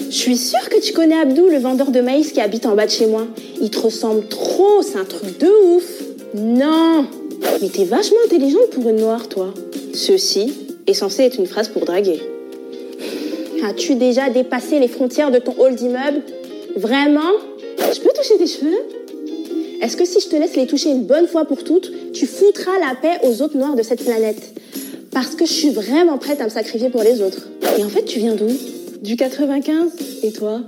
Je 0.09 0.15
suis 0.15 0.37
sûre 0.37 0.69
que 0.69 0.79
tu 0.79 0.93
connais 0.93 1.19
Abdou, 1.19 1.47
le 1.49 1.57
vendeur 1.57 1.91
de 1.91 1.99
maïs 2.01 2.31
qui 2.31 2.39
habite 2.39 2.65
en 2.65 2.75
bas 2.75 2.85
de 2.85 2.91
chez 2.91 3.07
moi. 3.07 3.25
Il 3.61 3.69
te 3.69 3.79
ressemble 3.79 4.27
trop, 4.27 4.81
c'est 4.81 4.99
un 4.99 5.05
truc 5.05 5.37
de 5.39 5.47
ouf. 5.47 5.83
Non 6.37 7.05
Mais 7.61 7.69
t'es 7.69 7.85
vachement 7.85 8.17
intelligente 8.25 8.69
pour 8.71 8.89
une 8.89 8.97
noire, 8.97 9.29
toi. 9.29 9.53
Ceci 9.93 10.51
est 10.85 10.93
censé 10.93 11.23
être 11.23 11.39
une 11.39 11.45
phrase 11.45 11.69
pour 11.69 11.85
draguer. 11.85 12.19
As-tu 13.63 13.95
déjà 13.95 14.29
dépassé 14.29 14.79
les 14.79 14.89
frontières 14.89 15.31
de 15.31 15.39
ton 15.39 15.55
hall 15.57 15.75
d'immeuble? 15.75 16.21
Vraiment? 16.75 17.31
Je 17.79 17.99
peux 18.01 18.09
toucher 18.13 18.37
tes 18.37 18.47
cheveux? 18.47 18.75
Est-ce 19.81 19.95
que 19.95 20.03
si 20.03 20.19
je 20.19 20.27
te 20.27 20.35
laisse 20.35 20.57
les 20.57 20.67
toucher 20.67 20.89
une 20.89 21.03
bonne 21.03 21.27
fois 21.27 21.45
pour 21.45 21.63
toutes, 21.63 21.91
tu 22.11 22.25
foutras 22.25 22.79
la 22.79 22.95
paix 22.95 23.25
aux 23.25 23.41
autres 23.41 23.57
noirs 23.57 23.75
de 23.75 23.83
cette 23.83 24.03
planète? 24.03 24.53
Parce 25.11 25.35
que 25.35 25.45
je 25.45 25.53
suis 25.53 25.69
vraiment 25.69 26.17
prête 26.17 26.41
à 26.41 26.45
me 26.45 26.49
sacrifier 26.49 26.89
pour 26.89 27.03
les 27.03 27.21
autres. 27.21 27.47
Et 27.77 27.83
en 27.83 27.89
fait, 27.89 28.03
tu 28.03 28.19
viens 28.19 28.35
d'où? 28.35 28.49
Du 29.01 29.15
95 29.15 29.91
Et 30.23 30.33
toi? 30.33 30.61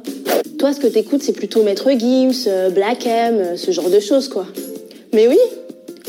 Toi, 0.60 0.71
ce 0.71 0.80
que 0.80 0.88
t'écoutes, 0.88 1.23
c'est 1.23 1.34
plutôt 1.34 1.63
Maître 1.63 1.91
Gims, 1.91 2.47
euh, 2.47 2.69
Black 2.69 3.06
M, 3.06 3.36
euh, 3.38 3.56
ce 3.58 3.71
genre 3.71 3.89
de 3.89 3.99
choses, 3.99 4.30
quoi. 4.30 4.47
Mais 5.13 5.28
oui, 5.28 5.38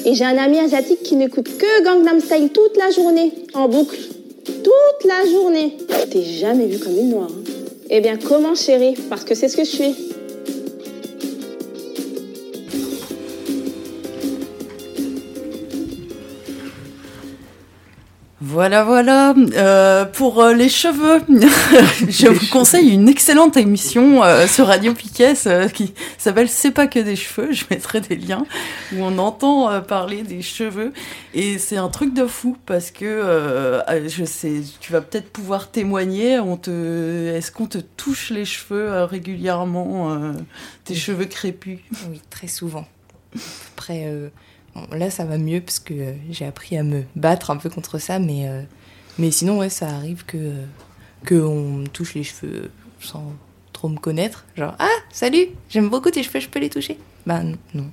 et 0.05 0.15
j'ai 0.15 0.25
un 0.25 0.39
ami 0.39 0.59
asiatique 0.59 1.03
qui 1.03 1.17
n'écoute 1.17 1.49
que 1.59 1.85
Gangnam 1.85 2.21
Style 2.21 2.51
toute 2.51 2.77
la 2.77 2.91
journée, 2.91 3.33
en 3.55 3.69
boucle. 3.69 3.99
Toute 4.45 5.05
la 5.09 5.31
journée. 5.31 5.77
T'ai 6.11 6.23
jamais 6.23 6.67
vu 6.67 6.79
comme 6.79 6.97
une 6.97 7.11
noire. 7.11 7.29
Hein. 7.31 7.53
Eh 7.91 8.01
bien, 8.01 8.17
comment 8.17 8.55
chérie? 8.55 8.95
Parce 9.09 9.25
que 9.25 9.35
c'est 9.35 9.49
ce 9.49 9.57
que 9.57 9.65
je 9.65 9.71
suis. 9.71 9.95
Voilà, 18.59 18.83
voilà. 18.83 19.37
Euh, 19.37 20.05
pour 20.05 20.43
euh, 20.43 20.53
les 20.53 20.69
cheveux, 20.69 21.23
je 22.09 22.27
vous 22.27 22.49
conseille 22.51 22.89
une 22.89 23.09
excellente 23.09 23.57
émission 23.57 24.25
euh, 24.25 24.49
sur 24.49 24.67
Radio 24.67 24.95
Piquet 24.95 25.35
qui 25.73 25.95
s'appelle 26.19 26.49
C'est 26.49 26.73
pas 26.73 26.89
que 26.89 26.99
des 26.99 27.15
cheveux. 27.15 27.53
Je 27.53 27.67
mettrai 27.71 28.01
des 28.01 28.17
liens 28.17 28.45
où 28.93 29.05
on 29.05 29.17
entend 29.19 29.81
parler 29.83 30.23
des 30.23 30.43
cheveux 30.43 30.93
et 31.35 31.59
c'est 31.59 31.77
un 31.77 31.89
truc 31.89 32.13
de 32.15 32.27
fou 32.27 32.57
parce 32.67 32.91
que 32.91 33.81
je 34.09 34.25
sais, 34.25 34.63
tu 34.81 34.91
vas 34.91 35.03
peut-être 35.03 35.31
pouvoir 35.31 35.71
témoigner. 35.71 36.41
On 36.41 36.57
te, 36.57 37.29
est-ce 37.37 37.53
qu'on 37.53 37.67
te 37.67 37.79
touche 37.79 38.31
les 38.31 38.45
cheveux 38.45 39.05
régulièrement, 39.05 40.19
tes 40.85 40.97
cheveux 40.97 41.27
crépus? 41.27 41.79
Oui, 42.11 42.21
très 42.29 42.49
souvent. 42.49 42.89
Là, 44.93 45.11
ça 45.11 45.25
va 45.25 45.39
mieux 45.39 45.61
parce 45.61 45.79
que 45.79 45.95
euh, 45.95 46.13
j'ai 46.31 46.45
appris 46.45 46.77
à 46.77 46.83
me 46.83 47.03
battre 47.17 47.51
un 47.51 47.57
peu 47.57 47.69
contre 47.69 47.99
ça, 47.99 48.19
mais, 48.19 48.49
euh, 48.49 48.63
mais 49.19 49.31
sinon, 49.31 49.59
ouais, 49.59 49.71
ça 49.71 49.89
arrive 49.89 50.25
que 50.27 50.37
euh, 50.37 50.65
qu'on 51.27 51.81
me 51.81 51.87
touche 51.87 52.15
les 52.15 52.25
cheveux 52.25 52.71
sans 53.01 53.33
trop 53.73 53.89
me 53.89 53.99
connaître. 53.99 54.45
Genre, 54.57 54.75
ah, 54.79 54.87
salut, 55.13 55.47
j'aime 55.71 55.89
beaucoup 55.89 56.11
tes 56.11 56.23
cheveux, 56.23 56.41
je 56.41 56.49
peux 56.49 56.59
les 56.59 56.71
toucher? 56.71 56.99
Bah 57.27 57.41
non. 57.75 57.87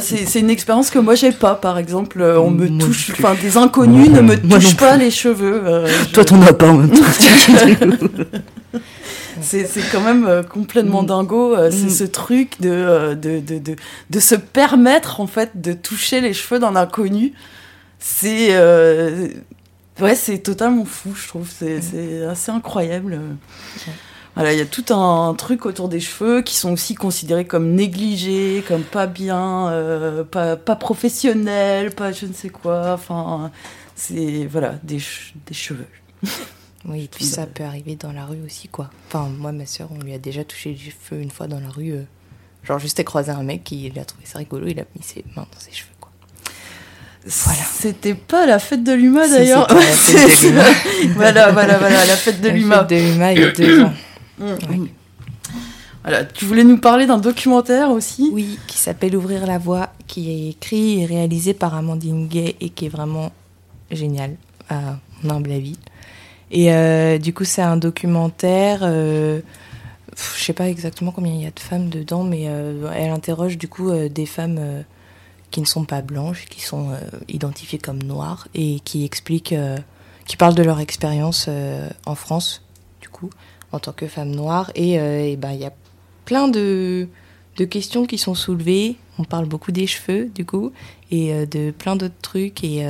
C'est 0.00 0.40
une 0.40 0.50
expérience 0.50 0.90
que 0.90 0.98
moi 0.98 1.14
j'ai 1.14 1.30
pas, 1.30 1.54
par 1.54 1.76
exemple, 1.76 2.22
on 2.22 2.50
me 2.50 2.68
touche, 2.78 3.10
enfin 3.10 3.34
des 3.40 3.58
inconnus 3.58 4.08
ne 4.08 4.22
me 4.22 4.36
touchent 4.36 4.76
pas 4.76 4.96
les 4.96 5.10
cheveux. 5.10 5.84
Toi 6.12 6.24
t'en 6.24 6.40
as 6.40 6.54
pas 6.54 6.70
en 6.70 6.78
même 6.78 6.90
temps. 6.90 7.04
c'est 9.44 9.90
quand 9.92 10.00
même 10.00 10.26
euh, 10.26 10.42
complètement 10.42 11.02
mm. 11.02 11.06
dingo. 11.06 11.54
Euh, 11.54 11.70
c'est 11.70 11.86
mm. 11.86 11.90
ce 11.90 12.04
truc 12.04 12.60
de, 12.60 13.14
de, 13.14 13.40
de, 13.40 13.58
de, 13.58 13.76
de 14.10 14.20
se 14.20 14.34
permettre, 14.34 15.20
en 15.20 15.26
fait, 15.26 15.60
de 15.60 15.72
toucher 15.72 16.20
les 16.20 16.32
cheveux 16.32 16.58
d'un 16.58 16.76
inconnu. 16.76 17.32
C'est. 17.98 18.56
ouais, 20.00 20.14
c'est 20.14 20.38
totalement 20.38 20.84
fou, 20.84 21.14
je 21.14 21.28
trouve. 21.28 21.48
C'est 21.50 21.80
mm. 21.80 22.28
assez 22.28 22.50
incroyable. 22.50 23.20
Voilà, 24.34 24.52
il 24.52 24.58
y 24.58 24.62
a 24.62 24.66
tout 24.66 24.92
un 24.92 25.32
truc 25.34 25.64
autour 25.64 25.88
des 25.88 26.00
cheveux 26.00 26.42
qui 26.42 26.56
sont 26.56 26.72
aussi 26.72 26.96
considérés 26.96 27.44
comme 27.44 27.72
négligés, 27.72 28.64
comme 28.66 28.82
pas 28.82 29.06
bien, 29.06 29.72
pas, 30.32 30.56
pas 30.56 30.74
professionnels, 30.74 31.94
pas 31.94 32.10
je 32.10 32.26
ne 32.26 32.32
sais 32.32 32.48
quoi. 32.48 32.94
Enfin, 32.94 33.52
c'est 33.94 34.48
voilà, 34.50 34.74
des, 34.82 34.98
des 35.46 35.54
cheveux. 35.54 35.86
Oui, 36.86 37.08
tout 37.08 37.24
ça 37.24 37.46
peut 37.46 37.64
arriver 37.64 37.96
dans 37.96 38.12
la 38.12 38.26
rue 38.26 38.42
aussi, 38.44 38.68
quoi. 38.68 38.90
Enfin, 39.08 39.30
moi, 39.38 39.52
ma 39.52 39.64
soeur, 39.64 39.88
on 39.90 40.02
lui 40.02 40.12
a 40.12 40.18
déjà 40.18 40.44
touché 40.44 40.70
les 40.70 40.76
cheveux 40.76 41.22
une 41.22 41.30
fois 41.30 41.46
dans 41.46 41.60
la 41.60 41.70
rue. 41.70 41.92
Euh, 41.92 42.02
genre, 42.62 42.78
juste 42.78 43.00
à 43.00 43.04
croiser 43.04 43.30
un 43.30 43.42
mec 43.42 43.64
qui 43.64 43.86
il 43.86 43.98
a 43.98 44.04
trouvé 44.04 44.26
ça 44.26 44.38
rigolo, 44.38 44.66
il 44.66 44.78
a 44.78 44.84
mis 44.94 45.02
ses 45.02 45.24
mains 45.34 45.46
dans 45.50 45.60
ses 45.60 45.72
cheveux, 45.72 45.88
quoi. 46.00 46.10
Voilà. 47.26 47.62
C'était 47.72 48.14
pas 48.14 48.44
la 48.44 48.58
fête 48.58 48.84
de 48.84 48.92
l'UMA 48.92 49.28
d'ailleurs. 49.28 49.66
voilà, 51.14 51.52
voilà, 51.52 51.78
voilà, 51.78 52.04
la 52.04 52.16
fête 52.16 52.42
de 52.42 52.50
l'UMA. 52.50 52.76
La 52.76 52.80
fête 52.86 52.90
de 52.90 52.96
l'UMA 52.96 53.32
il 53.32 53.40
y 53.40 53.44
a 53.44 53.50
deux 53.50 53.82
ans. 53.82 53.92
Mmh. 54.36 54.88
Voilà, 56.02 56.24
tu 56.24 56.44
voulais 56.44 56.64
nous 56.64 56.76
parler 56.78 57.06
d'un 57.06 57.18
documentaire 57.18 57.90
aussi? 57.90 58.28
Oui, 58.32 58.58
qui 58.66 58.76
s'appelle 58.76 59.14
Ouvrir 59.16 59.46
la 59.46 59.58
voie, 59.58 59.90
qui 60.08 60.28
est 60.28 60.50
écrit 60.50 61.00
et 61.00 61.06
réalisé 61.06 61.54
par 61.54 61.74
Amandine 61.74 62.26
Gay 62.26 62.56
et 62.60 62.68
qui 62.68 62.86
est 62.86 62.88
vraiment 62.88 63.30
génial, 63.92 64.34
à 64.68 64.98
mon 65.22 65.36
humble 65.36 65.52
avis. 65.52 65.78
Et 66.54 66.72
euh, 66.72 67.18
du 67.18 67.34
coup, 67.34 67.44
c'est 67.44 67.62
un 67.62 67.76
documentaire. 67.76 68.80
Euh, 68.82 69.40
je 70.16 70.42
sais 70.42 70.52
pas 70.52 70.68
exactement 70.68 71.10
combien 71.10 71.34
il 71.34 71.42
y 71.42 71.46
a 71.46 71.50
de 71.50 71.58
femmes 71.58 71.88
dedans, 71.88 72.22
mais 72.22 72.44
euh, 72.46 72.88
elle 72.94 73.10
interroge 73.10 73.58
du 73.58 73.66
coup 73.66 73.90
des 73.92 74.24
femmes 74.24 74.84
qui 75.50 75.60
ne 75.60 75.66
sont 75.66 75.84
pas 75.84 76.00
blanches, 76.00 76.46
qui 76.46 76.62
sont 76.62 76.90
identifiées 77.28 77.80
comme 77.80 78.00
noires 78.00 78.46
et 78.54 78.78
qui 78.84 79.04
expliquent, 79.04 79.56
qui 80.26 80.36
parlent 80.36 80.54
de 80.54 80.62
leur 80.62 80.78
expérience 80.78 81.48
en 82.06 82.14
France, 82.14 82.62
du 83.00 83.08
coup, 83.08 83.30
en 83.72 83.80
tant 83.80 83.92
que 83.92 84.06
femme 84.06 84.30
noire. 84.30 84.70
Et 84.76 85.36
ben, 85.36 85.50
il 85.50 85.60
y 85.60 85.64
a 85.64 85.72
plein 86.24 86.46
de, 86.46 87.08
de 87.56 87.64
questions 87.64 88.06
qui 88.06 88.18
sont 88.18 88.36
soulevées. 88.36 88.94
On 89.18 89.24
parle 89.24 89.46
beaucoup 89.46 89.72
des 89.72 89.88
cheveux, 89.88 90.26
du 90.26 90.44
coup, 90.44 90.72
et 91.10 91.46
de 91.46 91.72
plein 91.72 91.96
d'autres 91.96 92.14
trucs. 92.22 92.62
Et 92.62 92.86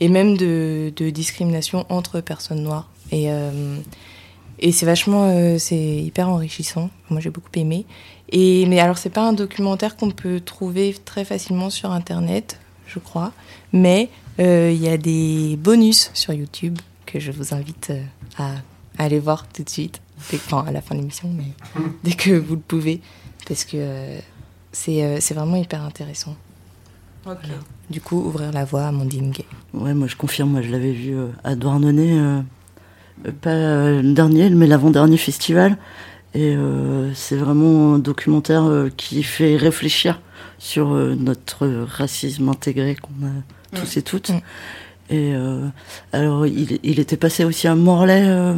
et 0.00 0.08
même 0.08 0.36
de, 0.36 0.92
discrimination 1.10 1.86
entre 1.88 2.20
personnes 2.20 2.62
noires. 2.62 2.88
Et, 3.12 3.30
euh, 3.30 3.76
c'est 4.58 4.86
vachement, 4.86 5.30
euh, 5.30 5.58
c'est 5.58 5.76
hyper 5.76 6.28
enrichissant. 6.28 6.90
Moi, 7.10 7.20
j'ai 7.20 7.30
beaucoup 7.30 7.50
aimé. 7.54 7.86
Et, 8.30 8.66
mais 8.66 8.80
alors, 8.80 8.98
c'est 8.98 9.10
pas 9.10 9.22
un 9.22 9.32
documentaire 9.32 9.96
qu'on 9.96 10.10
peut 10.10 10.40
trouver 10.40 10.94
très 11.04 11.24
facilement 11.24 11.70
sur 11.70 11.90
Internet, 11.92 12.58
je 12.86 12.98
crois. 12.98 13.32
Mais 13.72 14.10
euh, 14.38 14.70
il 14.74 14.82
y 14.82 14.88
a 14.88 14.96
des 14.96 15.56
bonus 15.56 16.10
sur 16.14 16.32
YouTube 16.32 16.78
que 17.06 17.20
je 17.20 17.32
vous 17.32 17.54
invite 17.54 17.92
à, 18.38 18.52
aller 18.98 19.18
voir 19.18 19.46
tout 19.48 19.62
de 19.62 19.70
suite. 19.70 20.00
Enfin, 20.34 20.64
à 20.66 20.72
la 20.72 20.82
fin 20.82 20.94
de 20.94 21.00
l'émission, 21.00 21.30
mais 21.34 21.82
dès 22.04 22.12
que 22.12 22.32
vous 22.32 22.54
le 22.54 22.60
pouvez. 22.60 23.00
Parce 23.48 23.64
que 23.64 24.18
c'est 24.72 25.32
vraiment 25.34 25.56
hyper 25.56 25.82
intéressant. 25.82 26.36
Ok 27.26 27.48
du 27.90 28.00
coup 28.00 28.16
ouvrir 28.16 28.52
la 28.52 28.64
voie 28.64 28.84
à 28.84 28.92
Mondine 28.92 29.30
Gay. 29.30 29.44
Ouais, 29.74 29.92
moi 29.94 30.06
je 30.06 30.16
confirme, 30.16 30.50
moi 30.50 30.62
je 30.62 30.70
l'avais 30.70 30.92
vu 30.92 31.14
euh, 31.14 31.26
à 31.44 31.56
Douarnenez, 31.56 32.18
euh, 32.18 32.40
euh, 33.26 33.32
pas 33.40 33.54
le 34.00 34.12
dernier, 34.14 34.48
mais 34.50 34.66
l'avant-dernier 34.66 35.18
festival. 35.18 35.76
Et 36.32 36.56
c'est 37.12 37.34
vraiment 37.34 37.94
un 37.94 37.98
documentaire 37.98 38.70
qui 38.96 39.24
fait 39.24 39.56
réfléchir 39.56 40.20
sur 40.60 40.90
notre 40.90 41.66
racisme 41.66 42.48
intégré 42.48 42.94
qu'on 42.94 43.26
a 43.26 43.76
tous 43.76 43.96
et 43.96 44.02
toutes. 44.02 44.28
Mm. 44.28 44.40
Et 45.10 45.34
alors, 46.12 46.46
il, 46.46 46.78
il, 46.84 47.00
était 47.00 47.16
passé 47.16 47.44
aussi 47.44 47.66
à 47.66 47.74
Morlaix 47.74 48.54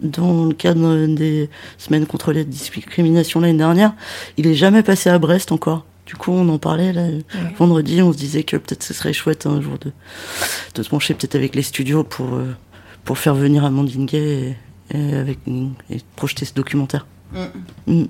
dans 0.00 0.46
le 0.46 0.54
cadre 0.54 1.08
des 1.08 1.50
semaines 1.76 2.06
contre 2.06 2.32
la 2.32 2.42
discrimination 2.42 3.40
l'année 3.40 3.58
dernière. 3.58 3.92
Il 4.38 4.46
est 4.46 4.54
jamais 4.54 4.82
passé 4.82 5.10
à 5.10 5.18
Brest 5.18 5.52
encore. 5.52 5.84
Du 6.10 6.16
coup, 6.16 6.32
on 6.32 6.48
en 6.48 6.58
parlait 6.58 6.92
là, 6.92 7.06
vendredi, 7.56 8.02
on 8.02 8.12
se 8.12 8.18
disait 8.18 8.42
que 8.42 8.56
peut-être 8.56 8.82
ce 8.82 8.92
serait 8.92 9.12
chouette 9.12 9.46
un 9.46 9.60
jour 9.60 9.78
de, 9.78 9.92
de 10.74 10.82
se 10.82 10.88
pencher 10.88 11.14
peut-être 11.14 11.36
avec 11.36 11.54
les 11.54 11.62
studios 11.62 12.02
pour, 12.02 12.34
euh, 12.34 12.52
pour 13.04 13.16
faire 13.16 13.36
venir 13.36 13.64
Amandine 13.64 14.06
Gay 14.06 14.56
et, 14.92 15.14
avec, 15.14 15.38
et 15.88 15.98
projeter 16.16 16.46
ce 16.46 16.52
documentaire. 16.52 17.06
Mm. 17.32 17.92
Mm. 17.92 18.06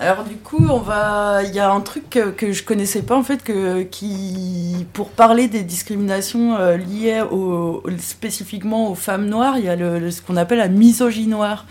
Alors 0.00 0.24
du 0.24 0.34
coup, 0.38 0.66
on 0.68 0.80
va, 0.80 1.44
il 1.44 1.54
y 1.54 1.60
a 1.60 1.70
un 1.70 1.80
truc 1.82 2.10
que, 2.10 2.30
que, 2.30 2.50
je 2.50 2.64
connaissais 2.64 3.02
pas 3.02 3.16
en 3.16 3.22
fait, 3.22 3.44
que 3.44 3.82
qui, 3.82 4.88
pour 4.92 5.10
parler 5.10 5.46
des 5.46 5.62
discriminations 5.62 6.56
euh, 6.56 6.76
liées 6.76 7.22
au, 7.30 7.84
spécifiquement 8.00 8.90
aux 8.90 8.96
femmes 8.96 9.26
noires, 9.26 9.56
il 9.56 9.66
y 9.66 9.68
a 9.68 9.76
le, 9.76 10.10
ce 10.10 10.20
qu'on 10.20 10.36
appelle 10.36 10.58
la 10.58 10.66
misogynie 10.66 11.28
noire. 11.28 11.64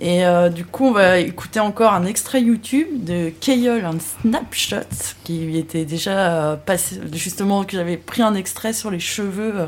Et 0.00 0.24
euh, 0.24 0.48
du 0.48 0.64
coup, 0.64 0.86
on 0.86 0.92
va 0.92 1.18
écouter 1.18 1.60
encore 1.60 1.92
un 1.92 2.06
extrait 2.06 2.40
YouTube 2.40 3.04
de 3.04 3.30
Kayol 3.40 3.84
and 3.84 3.98
Snapshot, 4.22 4.76
qui 5.24 5.58
était 5.58 5.84
déjà 5.84 6.52
euh, 6.52 6.56
passé, 6.56 6.96
justement, 7.12 7.64
que 7.64 7.76
j'avais 7.76 7.98
pris 7.98 8.22
un 8.22 8.34
extrait 8.34 8.72
sur 8.72 8.90
les 8.90 8.98
cheveux, 8.98 9.52
euh, 9.54 9.66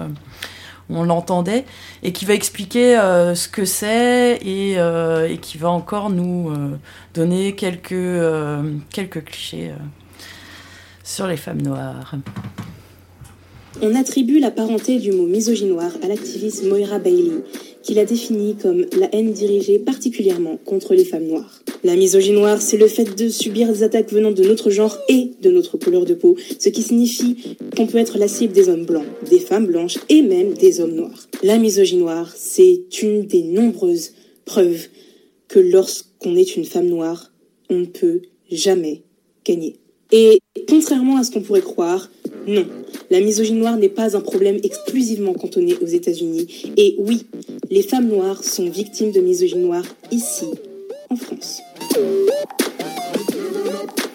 on 0.88 1.02
l'entendait, 1.04 1.66
et 2.02 2.12
qui 2.12 2.24
va 2.24 2.32
expliquer 2.32 2.96
ce 3.34 3.48
que 3.48 3.64
c'est 3.64 4.38
et, 4.42 5.38
qui 5.40 5.56
va 5.56 5.70
encore 5.70 6.10
nous 6.10 6.52
donner 7.14 7.54
quelques, 7.54 7.94
quelques 8.90 9.24
clichés 9.24 9.70
sur 11.02 11.26
les 11.26 11.38
femmes 11.38 11.62
noires. 11.62 12.14
On 13.80 13.94
attribue 13.94 14.38
la 14.38 14.50
parenté 14.50 14.98
du 14.98 15.12
mot 15.12 15.26
misogynoire 15.26 15.92
à 16.02 16.08
l'activiste 16.08 16.64
Moira 16.64 16.98
Bailey, 16.98 17.42
qui 17.82 17.94
l'a 17.94 18.04
définit 18.04 18.54
comme 18.54 18.86
la 18.98 19.08
haine 19.14 19.32
dirigée 19.32 19.78
particulièrement 19.78 20.58
contre 20.64 20.94
les 20.94 21.04
femmes 21.04 21.26
noires. 21.26 21.62
La 21.84 21.96
misogynie 21.96 22.38
noire, 22.38 22.62
c'est 22.62 22.76
le 22.76 22.86
fait 22.86 23.16
de 23.16 23.28
subir 23.28 23.72
des 23.72 23.82
attaques 23.82 24.12
venant 24.12 24.30
de 24.30 24.44
notre 24.44 24.70
genre 24.70 24.96
et 25.08 25.32
de 25.42 25.50
notre 25.50 25.76
couleur 25.76 26.04
de 26.04 26.14
peau, 26.14 26.36
ce 26.58 26.68
qui 26.68 26.82
signifie 26.82 27.56
qu'on 27.76 27.86
peut 27.86 27.98
être 27.98 28.18
la 28.18 28.28
cible 28.28 28.52
des 28.52 28.68
hommes 28.68 28.84
blancs, 28.84 29.06
des 29.28 29.40
femmes 29.40 29.66
blanches 29.66 29.98
et 30.08 30.22
même 30.22 30.54
des 30.54 30.80
hommes 30.80 30.94
noirs. 30.94 31.28
La 31.42 31.58
misogynie 31.58 32.02
noire, 32.02 32.32
c'est 32.36 32.82
une 33.02 33.26
des 33.26 33.42
nombreuses 33.42 34.12
preuves 34.44 34.86
que 35.48 35.58
lorsqu'on 35.58 36.36
est 36.36 36.56
une 36.56 36.64
femme 36.64 36.88
noire, 36.88 37.32
on 37.68 37.80
ne 37.80 37.86
peut 37.86 38.22
jamais 38.50 39.02
gagner. 39.44 39.81
Et 40.12 40.40
contrairement 40.68 41.16
à 41.16 41.24
ce 41.24 41.30
qu'on 41.30 41.40
pourrait 41.40 41.62
croire, 41.62 42.10
non, 42.46 42.66
la 43.10 43.20
misogynie 43.20 43.60
noire 43.60 43.76
n'est 43.76 43.88
pas 43.88 44.16
un 44.16 44.20
problème 44.20 44.58
exclusivement 44.62 45.32
cantonné 45.32 45.74
aux 45.80 45.86
États-Unis. 45.86 46.72
Et 46.76 46.96
oui, 46.98 47.26
les 47.70 47.82
femmes 47.82 48.08
noires 48.08 48.44
sont 48.44 48.68
victimes 48.68 49.12
de 49.12 49.20
misogynie 49.20 49.64
noire 49.64 49.84
ici, 50.10 50.46
en 51.08 51.16
France. 51.16 51.60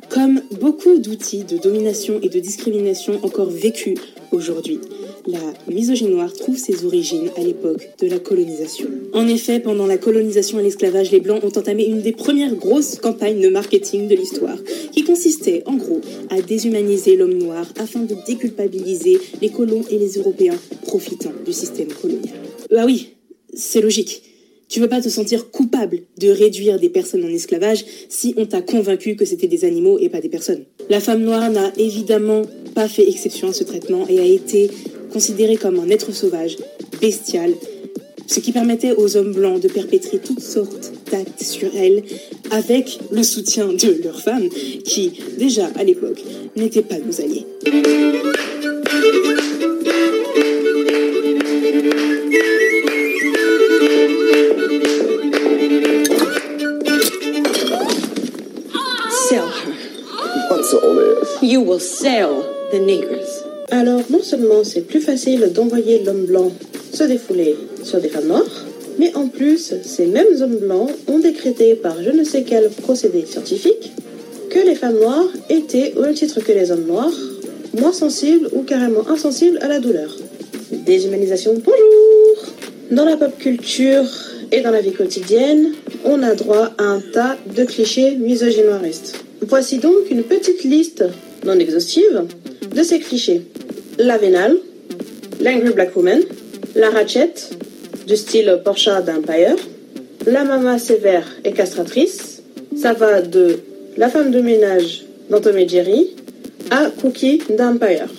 Comme 0.10 0.42
beaucoup 0.60 1.00
d'outils 1.00 1.44
de 1.44 1.58
domination 1.58 2.20
et 2.22 2.30
de 2.30 2.40
discrimination 2.40 3.20
encore 3.24 3.50
vécus 3.50 3.98
aujourd'hui, 4.32 4.80
la 5.28 5.40
misogynie 5.68 6.12
noire 6.12 6.32
trouve 6.34 6.58
ses 6.58 6.86
origines 6.86 7.30
à 7.38 7.42
l'époque 7.42 7.90
de 8.00 8.08
la 8.08 8.20
colonisation. 8.20 8.88
En 9.14 9.28
effet, 9.28 9.60
pendant 9.60 9.86
la 9.86 9.98
colonisation 9.98 10.60
et 10.60 10.64
l'esclavage, 10.64 11.12
les 11.12 11.20
Blancs 11.20 11.44
ont 11.44 11.58
entamé 11.58 11.86
une 11.86 12.02
des 12.02 12.14
premières 12.14 12.56
grosses 12.56 12.96
campagnes 12.96 13.42
de 13.42 13.50
marketing 13.50 14.08
de 14.08 14.16
l'histoire, 14.16 14.58
qui 14.92 15.04
consistait 15.04 15.64
en 15.66 15.76
gros 15.76 16.02
à 16.30 16.42
déshumaniser 16.42 17.16
l'homme 17.16 17.38
noir 17.38 17.66
afin 17.78 18.02
de 18.02 18.16
déculpabiliser 18.26 19.20
les 19.42 19.50
colons 19.50 19.84
et 19.90 20.00
les 20.00 20.14
Européens 20.14 20.58
profitant 20.84 21.34
du 21.46 21.54
système 21.54 21.90
colonial. 21.90 22.38
Bah 22.72 22.86
oui, 22.86 23.16
c'est 23.54 23.82
logique. 23.82 24.27
Tu 24.70 24.82
veux 24.82 24.90
pas 24.90 25.02
te 25.02 25.10
sentir 25.10 25.50
coupable 25.50 26.02
de 26.20 26.30
réduire 26.30 26.80
des 26.80 26.90
personnes 26.90 27.24
en 27.24 27.30
esclavage 27.30 27.86
si 28.10 28.34
on 28.38 28.46
t'a 28.46 28.62
convaincu 28.62 29.16
que 29.16 29.26
c'était 29.26 29.48
des 29.48 29.64
animaux 29.64 29.98
et 30.00 30.10
pas 30.10 30.20
des 30.20 30.30
personnes. 30.30 30.66
La 30.90 31.00
femme 31.00 31.24
noire 31.24 31.50
n'a 31.50 31.72
évidemment 31.78 32.42
pas 32.76 32.88
fait 32.88 33.08
exception 33.08 33.50
à 33.50 33.54
ce 33.54 33.64
traitement 33.64 34.06
et 34.10 34.20
a 34.20 34.26
été 34.26 34.70
considérée 35.12 35.56
comme 35.56 35.80
un 35.80 35.90
être 35.90 36.14
sauvage, 36.14 36.58
bestial, 37.00 37.54
ce 38.28 38.42
qui 38.42 38.52
permettait 38.52 38.94
aux 38.94 39.16
hommes 39.16 39.32
blancs 39.32 39.62
de 39.62 39.70
perpétrer 39.70 40.20
toutes 40.20 40.42
sortes 40.42 40.92
d'actes 41.10 41.42
sur 41.42 41.70
elle 41.76 42.04
avec 42.52 43.00
le 43.10 43.24
soutien 43.24 43.68
de 43.68 44.04
leurs 44.04 44.22
femmes 44.22 44.50
qui, 44.84 45.14
déjà 45.38 45.68
à 45.76 45.84
l'époque, 45.84 46.22
n'étaient 46.58 46.82
pas 46.82 47.00
nos 47.00 47.22
alliés. 47.22 47.46
You 61.42 61.62
will 61.62 61.80
sell 61.80 62.44
the. 62.72 62.80
Alors, 63.70 64.02
non 64.10 64.24
seulement 64.24 64.64
c'est 64.64 64.82
plus 64.82 65.02
facile 65.02 65.52
d'envoyer 65.54 66.04
l'homme 66.04 66.26
blanc 66.26 66.52
se 66.92 67.04
défouler 67.04 67.56
sur 67.84 68.02
des 68.02 68.10
femmes 68.10 68.28
noires, 68.28 68.66
Mais 68.98 69.16
en 69.16 69.28
plus, 69.28 69.76
ces 69.84 70.08
mêmes 70.08 70.42
hommes 70.42 70.58
blancs 70.58 70.90
ont 71.08 71.20
décrété 71.20 71.76
par 71.76 72.02
je 72.02 72.10
ne 72.10 72.24
sais 72.24 72.42
quel 72.42 72.70
procédé 72.70 73.24
scientifique 73.28 73.92
que 74.50 74.60
les 74.60 74.74
femmes 74.74 74.98
noires 75.00 75.30
étaient, 75.50 75.94
au 75.96 76.02
même 76.02 76.16
titre 76.16 76.40
que 76.40 76.52
les 76.52 76.72
hommes 76.72 76.86
noirs, 76.88 77.14
moins 77.80 77.94
sensibles 77.94 78.50
ou 78.54 78.64
carrément 78.64 79.08
insensibles 79.08 79.60
à 79.62 79.68
la 79.68 79.80
douleur. 79.80 80.16
Déshumanisation, 80.72 81.54
bonjour 81.54 82.54
Dans 82.90 83.06
la 83.06 83.16
pop 83.16 83.38
culture 83.38 84.06
et 84.52 84.62
dans 84.62 84.72
la 84.72 84.82
vie 84.82 84.94
quotidienne, 84.94 85.74
on 86.04 86.24
a 86.24 86.34
droit 86.34 86.72
à 86.80 86.84
un 86.84 87.00
tas 87.00 87.38
de 87.56 87.64
clichés 87.64 88.16
misogynoiristes. 88.16 89.24
Voici 89.42 89.78
donc 89.78 90.10
une 90.10 90.24
petite 90.24 90.64
liste 90.64 91.04
non 91.48 91.58
exhaustive 91.60 92.26
de 92.76 92.84
ces 92.84 93.00
clichés. 93.00 93.42
La 93.98 94.18
vénale, 94.18 94.58
l'angry 95.42 95.72
black 95.74 95.96
woman, 95.96 96.22
la 96.76 96.90
ratchet, 96.90 97.34
du 98.06 98.16
style 98.16 98.60
Porsche 98.64 98.90
d'Empire, 99.06 99.56
la 100.26 100.44
mama 100.44 100.78
sévère 100.78 101.26
et 101.46 101.54
castratrice, 101.54 102.44
ça 102.76 102.94
va 102.94 103.22
de 103.22 103.60
la 103.96 104.10
femme 104.10 104.32
de 104.32 104.42
ménage 104.42 105.06
dans 105.30 105.40
Tom 105.40 105.58
et 105.58 105.68
Jerry 105.68 106.16
à 106.70 106.92
Cookie 107.02 107.42
d'Empire. 107.50 108.10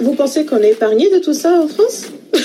Vous 0.00 0.14
pensez 0.14 0.44
qu'on 0.44 0.58
est 0.58 0.72
épargné 0.72 1.08
de 1.10 1.18
tout 1.18 1.34
ça 1.34 1.60
en 1.62 1.68
France? 1.68 2.06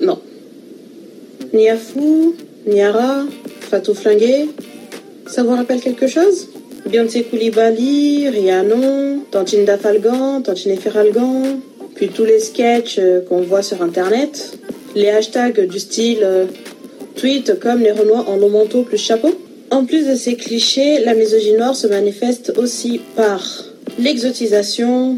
Non. 0.00 0.20
Niafou, 1.52 2.34
Niara, 2.66 3.24
Fatou 3.60 3.94
Flingué, 3.94 4.48
ça 5.26 5.42
vous 5.42 5.54
rappelle 5.54 5.80
quelque 5.80 6.06
chose? 6.06 6.48
Beyoncé 6.86 7.24
Koulibaly, 7.24 8.28
Rihanna, 8.28 9.22
Tantine 9.30 9.64
Dafalgan, 9.64 10.42
Tantine 10.42 10.76
Feralgan, 10.76 11.60
puis 11.94 12.08
tous 12.08 12.24
les 12.24 12.38
sketchs 12.38 12.98
euh, 12.98 13.20
qu'on 13.22 13.40
voit 13.40 13.62
sur 13.62 13.82
internet, 13.82 14.56
les 14.94 15.08
hashtags 15.08 15.66
du 15.66 15.80
style 15.80 16.20
euh, 16.22 16.46
tweet 17.16 17.58
comme 17.58 17.80
les 17.80 17.90
Renois 17.90 18.24
en 18.28 18.36
long 18.36 18.50
manteau 18.50 18.82
plus 18.82 18.98
chapeau. 18.98 19.34
En 19.70 19.84
plus 19.84 20.06
de 20.06 20.14
ces 20.14 20.36
clichés, 20.36 21.00
la 21.04 21.14
misogynie 21.14 21.56
noire 21.56 21.74
se 21.74 21.88
manifeste 21.88 22.52
aussi 22.56 23.00
par 23.16 23.42
l'exotisation, 23.98 25.16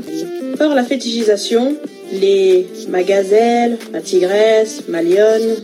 par 0.57 0.75
la 0.75 0.85
fétichisation, 0.85 1.77
les 2.13 2.67
magazelles, 2.89 3.77
ma 3.93 4.01
tigresse, 4.01 4.85
ma 4.89 5.03
lionne, 5.03 5.57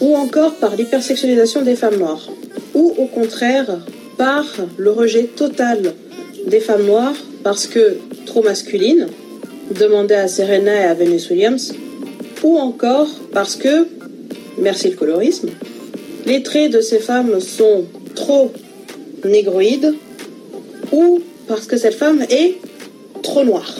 ou 0.00 0.16
encore 0.16 0.54
par 0.56 0.76
l'hypersexualisation 0.76 1.62
des 1.62 1.76
femmes 1.76 1.96
noires, 1.96 2.28
ou 2.74 2.94
au 2.96 3.06
contraire 3.06 3.78
par 4.16 4.44
le 4.76 4.90
rejet 4.90 5.24
total 5.24 5.94
des 6.46 6.60
femmes 6.60 6.86
noires 6.86 7.16
parce 7.42 7.66
que 7.66 7.96
trop 8.26 8.42
masculines, 8.42 9.08
demandez 9.70 10.14
à 10.14 10.28
Serena 10.28 10.74
et 10.74 10.84
à 10.84 10.94
Venus 10.94 11.30
Williams, 11.30 11.74
ou 12.42 12.58
encore 12.58 13.08
parce 13.32 13.56
que, 13.56 13.86
merci 14.58 14.90
le 14.90 14.96
colorisme, 14.96 15.50
les 16.26 16.42
traits 16.42 16.72
de 16.72 16.80
ces 16.80 16.98
femmes 16.98 17.40
sont 17.40 17.84
trop 18.14 18.52
négroïdes, 19.24 19.94
ou 20.92 21.20
parce 21.48 21.66
que 21.66 21.76
cette 21.76 21.94
femme 21.94 22.24
est 22.30 22.56
trop 23.22 23.44
noire. 23.44 23.74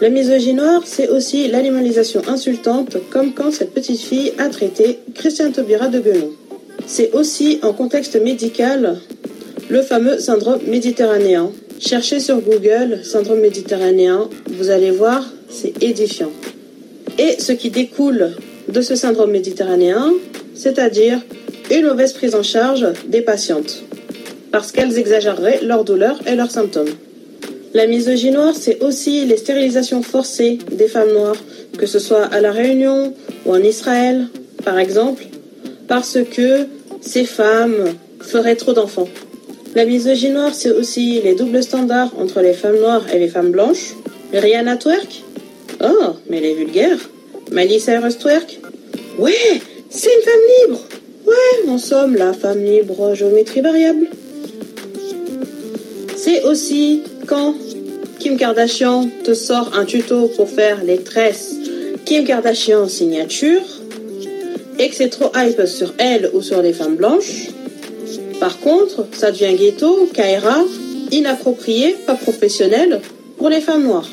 La 0.00 0.08
misogynie 0.08 0.54
noire, 0.54 0.82
c'est 0.84 1.08
aussi 1.08 1.48
l'animalisation 1.48 2.22
insultante, 2.28 2.96
comme 3.10 3.32
quand 3.32 3.52
cette 3.52 3.72
petite 3.72 4.00
fille 4.00 4.32
a 4.38 4.48
traité 4.48 4.98
Christiane 5.14 5.52
Taubira 5.52 5.88
de 5.88 6.00
guenon. 6.00 6.30
C'est 6.86 7.12
aussi, 7.12 7.58
en 7.62 7.72
contexte 7.72 8.16
médical, 8.20 8.98
le 9.68 9.82
fameux 9.82 10.18
syndrome 10.18 10.60
méditerranéen. 10.66 11.50
Cherchez 11.80 12.20
sur 12.20 12.40
Google 12.40 13.00
syndrome 13.02 13.40
méditerranéen, 13.40 14.28
vous 14.50 14.70
allez 14.70 14.90
voir, 14.90 15.28
c'est 15.48 15.82
édifiant. 15.82 16.30
Et 17.18 17.36
ce 17.38 17.52
qui 17.52 17.70
découle 17.70 18.32
de 18.68 18.80
ce 18.80 18.94
syndrome 18.94 19.30
méditerranéen, 19.30 20.12
c'est-à-dire 20.54 21.20
une 21.70 21.86
mauvaise 21.86 22.12
prise 22.12 22.34
en 22.34 22.42
charge 22.42 22.86
des 23.08 23.22
patientes, 23.22 23.82
parce 24.52 24.70
qu'elles 24.70 24.98
exagéreraient 24.98 25.60
leurs 25.62 25.84
douleurs 25.84 26.20
et 26.26 26.36
leurs 26.36 26.50
symptômes. 26.50 26.94
La 27.72 27.86
misogynie 27.86 28.32
noire, 28.32 28.54
c'est 28.54 28.82
aussi 28.82 29.24
les 29.24 29.36
stérilisations 29.36 30.02
forcées 30.02 30.58
des 30.70 30.86
femmes 30.86 31.12
noires, 31.12 31.36
que 31.76 31.86
ce 31.86 31.98
soit 31.98 32.24
à 32.26 32.40
La 32.40 32.52
Réunion 32.52 33.14
ou 33.46 33.52
en 33.52 33.62
Israël, 33.62 34.26
par 34.64 34.78
exemple, 34.78 35.24
parce 35.88 36.18
que 36.34 36.66
ces 37.00 37.24
femmes 37.24 37.94
feraient 38.20 38.56
trop 38.56 38.72
d'enfants. 38.72 39.08
La 39.74 39.84
misogynie 39.84 40.32
noire, 40.32 40.54
c'est 40.54 40.70
aussi 40.70 41.20
les 41.22 41.34
doubles 41.34 41.62
standards 41.62 42.12
entre 42.18 42.40
les 42.40 42.52
femmes 42.52 42.78
noires 42.78 43.04
et 43.12 43.18
les 43.18 43.28
femmes 43.28 43.50
blanches. 43.50 43.94
Rihanna 44.32 44.76
twerk? 44.76 45.22
Oh, 45.82 46.14
mais 46.28 46.38
elle 46.38 46.44
est 46.44 46.54
vulgaire. 46.54 46.98
Miley 47.50 47.78
Cyrus 47.78 48.18
twerk? 48.18 48.60
Ouais, 49.18 49.60
c'est 49.90 50.10
une 50.14 50.22
femme 50.22 50.40
libre 50.60 50.80
Ouais, 51.26 51.70
en 51.70 51.78
somme, 51.78 52.16
la 52.16 52.32
femme 52.32 52.62
libre 52.62 53.14
géométrie 53.14 53.62
variable. 53.62 54.08
C'est 56.16 56.42
aussi 56.44 57.02
quand 57.26 57.54
Kim 58.18 58.36
Kardashian 58.36 59.08
te 59.24 59.34
sort 59.34 59.72
un 59.74 59.84
tuto 59.84 60.28
pour 60.36 60.48
faire 60.48 60.84
les 60.84 60.98
tresses 60.98 61.56
Kim 62.04 62.24
Kardashian 62.24 62.88
signature 62.88 63.62
et 64.78 64.88
que 64.88 64.94
c'est 64.94 65.08
trop 65.08 65.30
hype 65.34 65.66
sur 65.66 65.94
elle 65.98 66.30
ou 66.32 66.42
sur 66.42 66.62
les 66.62 66.72
femmes 66.72 66.96
blanches. 66.96 67.48
Par 68.40 68.58
contre, 68.60 69.06
ça 69.12 69.30
devient 69.30 69.54
ghetto, 69.56 70.08
Kaira, 70.12 70.64
inapproprié, 71.10 71.96
pas 72.06 72.14
professionnel 72.14 73.00
pour 73.38 73.48
les 73.48 73.60
femmes 73.60 73.84
noires. 73.84 74.08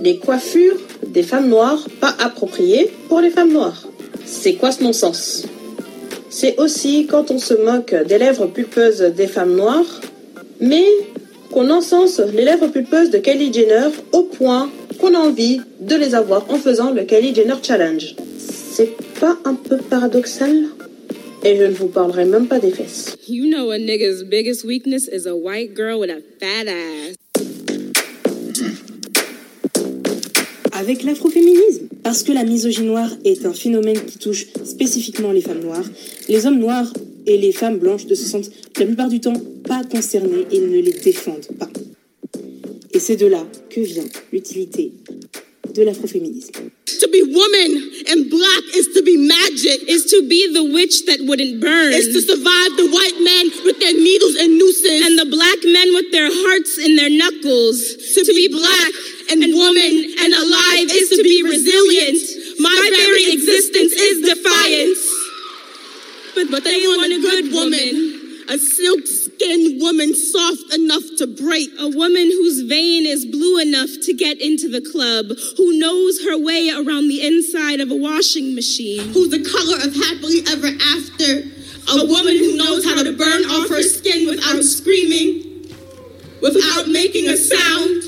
Les 0.00 0.18
coiffures 0.18 0.78
des 1.06 1.22
femmes 1.22 1.48
noires 1.48 1.86
pas 2.00 2.14
appropriées 2.20 2.90
pour 3.08 3.20
les 3.20 3.30
femmes 3.30 3.52
noires. 3.52 3.88
C'est 4.24 4.54
quoi 4.54 4.72
ce 4.72 4.82
non-sens? 4.84 5.44
C'est 6.30 6.58
aussi 6.58 7.06
quand 7.06 7.30
on 7.30 7.38
se 7.38 7.54
moque 7.54 7.94
des 8.06 8.18
lèvres 8.18 8.46
pulpeuses 8.46 9.00
des 9.16 9.26
femmes 9.26 9.56
noires, 9.56 10.00
mais 10.60 10.84
qu'on 11.50 11.70
encense 11.70 12.20
les 12.20 12.44
lèvres 12.44 12.68
pulpeuses 12.68 13.10
de 13.10 13.18
Kylie 13.18 13.52
Jenner 13.52 13.88
au 14.12 14.22
point 14.22 14.70
qu'on 15.00 15.14
a 15.14 15.18
envie 15.18 15.60
de 15.80 15.96
les 15.96 16.14
avoir 16.14 16.44
en 16.50 16.56
faisant 16.56 16.90
le 16.90 17.04
Kylie 17.04 17.34
Jenner 17.34 17.54
Challenge. 17.62 18.14
C'est 18.78 18.94
pas 19.18 19.36
un 19.44 19.56
peu 19.56 19.78
paradoxal 19.78 20.66
Et 21.42 21.56
je 21.56 21.64
ne 21.64 21.72
vous 21.72 21.88
parlerai 21.88 22.24
même 22.26 22.46
pas 22.46 22.60
des 22.60 22.70
fesses. 22.70 23.16
You 23.26 23.50
know 23.50 23.72
a 23.72 23.76
nigga's 23.76 24.22
biggest 24.22 24.64
weakness 24.64 25.08
is 25.08 25.26
a 25.26 25.34
white 25.34 25.74
girl 25.74 25.98
with 25.98 26.10
a 26.10 26.20
fat 26.38 26.68
ass. 26.68 27.16
Avec 30.70 31.02
l'afroféminisme, 31.02 31.88
parce 32.04 32.22
que 32.22 32.30
la 32.30 32.44
misogynie 32.44 32.86
noire 32.86 33.10
est 33.24 33.44
un 33.46 33.52
phénomène 33.52 33.98
qui 34.00 34.16
touche 34.16 34.46
spécifiquement 34.64 35.32
les 35.32 35.40
femmes 35.40 35.64
noires, 35.64 35.90
les 36.28 36.46
hommes 36.46 36.60
noirs 36.60 36.92
et 37.26 37.36
les 37.36 37.50
femmes 37.50 37.78
blanches 37.78 38.06
ne 38.06 38.14
se 38.14 38.26
sentent 38.26 38.52
la 38.78 38.86
plupart 38.86 39.08
du 39.08 39.18
temps 39.18 39.42
pas 39.64 39.82
concernés 39.90 40.46
et 40.52 40.60
ne 40.60 40.78
les 40.78 40.92
défendent 40.92 41.48
pas. 41.58 41.68
Et 42.92 43.00
c'est 43.00 43.16
de 43.16 43.26
là 43.26 43.44
que 43.70 43.80
vient 43.80 44.06
l'utilité 44.32 44.92
de 45.78 45.84
l'afroféminisme. 45.84 46.70
To 46.98 47.06
be 47.14 47.22
woman 47.22 47.70
and 48.10 48.26
black 48.28 48.64
is 48.74 48.90
to 48.98 49.02
be 49.06 49.16
magic. 49.16 49.86
Is 49.86 50.10
to 50.10 50.26
be 50.26 50.50
the 50.52 50.66
witch 50.74 51.06
that 51.06 51.22
wouldn't 51.22 51.62
burn. 51.62 51.94
Is 51.94 52.10
to 52.10 52.20
survive 52.20 52.70
the 52.74 52.90
white 52.90 53.18
men 53.22 53.44
with 53.62 53.78
their 53.78 53.94
needles 53.94 54.34
and 54.34 54.58
nooses. 54.58 55.06
And 55.06 55.14
the 55.14 55.30
black 55.30 55.60
men 55.62 55.94
with 55.94 56.10
their 56.10 56.26
hearts 56.26 56.74
in 56.82 56.98
their 56.98 57.10
knuckles. 57.10 57.78
To, 58.14 58.26
to 58.26 58.32
be, 58.34 58.50
be 58.50 58.58
black 58.58 58.92
and, 59.30 59.38
and 59.46 59.54
woman 59.54 59.92
and 60.18 60.30
alive 60.34 60.90
is 60.90 61.14
to 61.14 61.22
be 61.22 61.46
resilient. 61.46 62.18
My 62.58 62.78
very 62.90 63.38
existence 63.38 63.94
is 63.94 64.26
defiance. 64.26 65.02
But, 66.34 66.50
but 66.50 66.62
they 66.66 66.82
want 66.82 67.14
a 67.14 67.20
good 67.22 67.46
woman. 67.54 68.18
A 68.50 68.58
silk 68.58 69.06
skinned 69.38 69.80
woman 69.80 70.14
soft 70.14 70.74
enough 70.74 71.04
to 71.18 71.26
break. 71.26 71.70
A 71.78 71.88
woman 71.88 72.26
whose 72.26 72.62
vein 72.62 73.06
is 73.06 73.24
blue 73.24 73.60
enough 73.60 73.90
to 74.02 74.12
get 74.12 74.40
into 74.40 74.68
the 74.68 74.80
club. 74.80 75.26
Who 75.56 75.78
knows 75.78 76.24
her 76.24 76.36
way 76.38 76.70
around 76.70 77.08
the 77.08 77.24
inside 77.24 77.80
of 77.80 77.90
a 77.90 77.96
washing 77.96 78.54
machine. 78.54 79.12
Who's 79.12 79.30
the 79.30 79.42
color 79.42 79.76
of 79.86 79.94
happily 79.94 80.42
ever 80.50 80.68
after. 80.96 81.46
A 81.90 82.04
woman 82.04 82.36
who 82.36 82.56
knows 82.56 82.84
how 82.84 83.02
to 83.02 83.12
burn 83.12 83.44
off 83.44 83.68
her 83.70 83.82
skin 83.82 84.28
without 84.28 84.62
screaming. 84.62 85.66
Without 86.42 86.88
making 86.88 87.28
a 87.28 87.36
sound. 87.36 88.07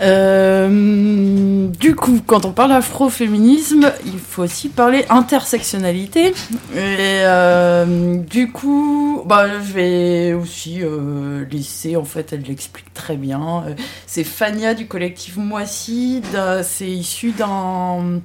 Euh, 0.00 1.68
du 1.68 1.94
coup, 1.94 2.20
quand 2.26 2.44
on 2.44 2.52
parle 2.52 2.72
afroféminisme, 2.72 3.92
il 4.06 4.18
faut 4.18 4.42
aussi 4.42 4.68
parler 4.68 5.04
intersectionnalité. 5.10 6.28
Et 6.74 7.22
euh, 7.24 8.16
du 8.16 8.50
coup, 8.50 9.22
bah, 9.26 9.46
je 9.48 9.72
vais 9.72 10.32
aussi 10.32 10.82
euh, 10.82 11.44
laisser, 11.50 11.96
en 11.96 12.04
fait, 12.04 12.32
elle 12.32 12.42
l'explique 12.42 12.92
très 12.94 13.16
bien. 13.16 13.64
C'est 14.06 14.24
Fania 14.24 14.74
du 14.74 14.86
collectif 14.86 15.36
Moissy. 15.36 16.22
C'est 16.62 16.90
issu 16.90 17.32
d'un 17.32 18.20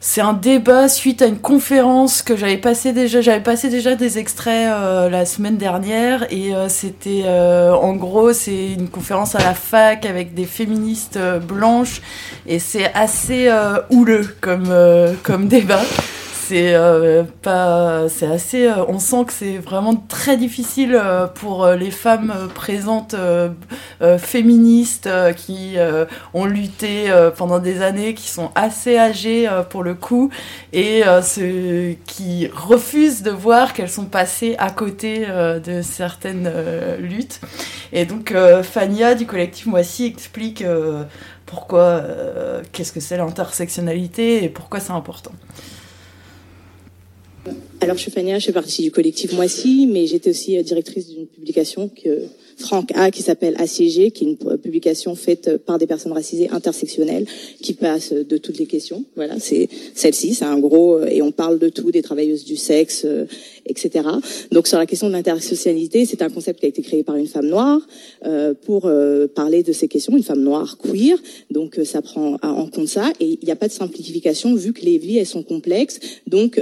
c'est 0.00 0.20
un 0.20 0.32
débat 0.32 0.88
suite 0.88 1.22
à 1.22 1.26
une 1.26 1.38
conférence 1.38 2.22
que 2.22 2.36
j'avais 2.36 2.56
passé 2.56 2.92
déjà. 2.92 3.20
J'avais 3.20 3.42
passé 3.42 3.68
déjà 3.68 3.96
des 3.96 4.18
extraits 4.18 4.70
euh, 4.70 5.08
la 5.08 5.26
semaine 5.26 5.56
dernière 5.56 6.32
et 6.32 6.54
euh, 6.54 6.68
c'était 6.68 7.22
euh, 7.24 7.72
en 7.72 7.94
gros 7.94 8.32
c'est 8.32 8.74
une 8.74 8.88
conférence 8.88 9.34
à 9.34 9.40
la 9.40 9.54
fac 9.54 10.06
avec 10.06 10.34
des 10.34 10.44
féministes 10.44 11.18
blanches 11.48 12.00
et 12.46 12.58
c'est 12.60 12.92
assez 12.94 13.50
houleux 13.90 14.36
comme 14.40 14.72
comme 15.22 15.48
débat 15.48 15.82
c'est 16.48 16.74
euh, 16.74 17.24
pas 17.42 18.08
c'est 18.08 18.26
assez 18.26 18.66
euh, 18.66 18.82
on 18.88 18.98
sent 18.98 19.26
que 19.26 19.34
c'est 19.34 19.58
vraiment 19.58 19.94
très 19.94 20.38
difficile 20.38 20.94
euh, 20.94 21.26
pour 21.26 21.66
les 21.66 21.90
femmes 21.90 22.32
présentes 22.54 23.14
féministes 24.18 25.10
qui 25.36 25.76
ont 26.32 26.44
lutté 26.44 27.12
pendant 27.36 27.58
des 27.58 27.82
années 27.82 28.14
qui 28.14 28.28
sont 28.28 28.50
assez 28.54 28.96
âgées 28.96 29.48
pour 29.70 29.82
le 29.82 29.94
coup 29.94 30.30
et 30.72 31.02
qui 32.06 32.48
refusent 32.48 33.22
de 33.22 33.30
voir 33.30 33.72
qu'elles 33.72 33.90
sont 33.90 34.06
passées 34.06 34.54
à 34.58 34.70
côté 34.70 35.26
de 35.26 35.82
certaines 35.82 36.50
luttes 36.98 37.40
et 37.92 38.04
donc 38.04 38.34
Fania 38.62 39.14
du 39.14 39.26
collectif 39.26 39.66
Moissy 39.66 40.06
explique 40.06 40.64
pourquoi 41.46 42.02
qu'est-ce 42.72 42.92
que 42.92 43.00
c'est 43.00 43.16
l'intersectionnalité 43.16 44.44
et 44.44 44.48
pourquoi 44.48 44.80
c'est 44.80 44.92
important. 44.92 45.32
Alors, 47.80 47.96
je 47.96 48.02
suis 48.02 48.10
Fania, 48.10 48.38
je 48.38 48.46
fais 48.46 48.52
partie 48.52 48.82
du 48.82 48.90
collectif 48.90 49.32
Moissy, 49.34 49.86
mais 49.86 50.06
j'étais 50.06 50.30
aussi 50.30 50.58
euh, 50.58 50.62
directrice 50.62 51.08
d'une 51.08 51.26
publication 51.26 51.88
que 51.88 52.24
Franck 52.58 52.90
A 52.94 53.10
qui 53.10 53.22
s'appelle 53.22 53.54
Assiégé, 53.58 54.10
qui 54.10 54.24
est 54.24 54.28
une 54.28 54.58
publication 54.58 55.14
faite 55.14 55.58
par 55.58 55.78
des 55.78 55.86
personnes 55.86 56.12
racisées 56.12 56.50
intersectionnelles 56.50 57.26
qui 57.62 57.74
passe 57.74 58.12
de 58.12 58.36
toutes 58.36 58.58
les 58.58 58.66
questions. 58.66 59.04
Voilà, 59.16 59.38
c'est 59.38 59.68
celle-ci, 59.94 60.34
c'est 60.34 60.44
un 60.44 60.58
gros 60.58 60.96
euh, 60.96 61.06
et 61.06 61.22
on 61.22 61.32
parle 61.32 61.58
de 61.58 61.68
tout, 61.68 61.90
des 61.90 62.02
travailleuses 62.02 62.44
du 62.44 62.56
sexe, 62.56 63.02
euh, 63.04 63.26
etc. 63.68 64.04
Donc 64.50 64.66
sur 64.66 64.78
la 64.78 64.86
question 64.86 65.08
de 65.08 65.12
l'intersectionnalité, 65.12 66.04
c'est 66.06 66.22
un 66.22 66.30
concept 66.30 66.60
qui 66.60 66.66
a 66.66 66.68
été 66.68 66.82
créé 66.82 67.02
par 67.02 67.16
une 67.16 67.26
femme 67.26 67.46
noire 67.46 67.80
euh, 68.24 68.54
pour 68.54 68.86
euh, 68.86 69.26
parler 69.28 69.62
de 69.62 69.72
ces 69.72 69.88
questions, 69.88 70.16
une 70.16 70.22
femme 70.22 70.42
noire 70.42 70.78
queer. 70.78 71.18
Donc 71.50 71.78
euh, 71.78 71.84
ça 71.84 72.02
prend 72.02 72.36
en 72.42 72.66
compte 72.66 72.88
ça 72.88 73.12
et 73.20 73.38
il 73.40 73.44
n'y 73.44 73.50
a 73.50 73.56
pas 73.56 73.68
de 73.68 73.72
simplification 73.72 74.54
vu 74.54 74.72
que 74.72 74.84
les 74.84 74.98
vies 74.98 75.18
elles 75.18 75.26
sont 75.26 75.42
complexes. 75.42 76.00
Donc 76.26 76.60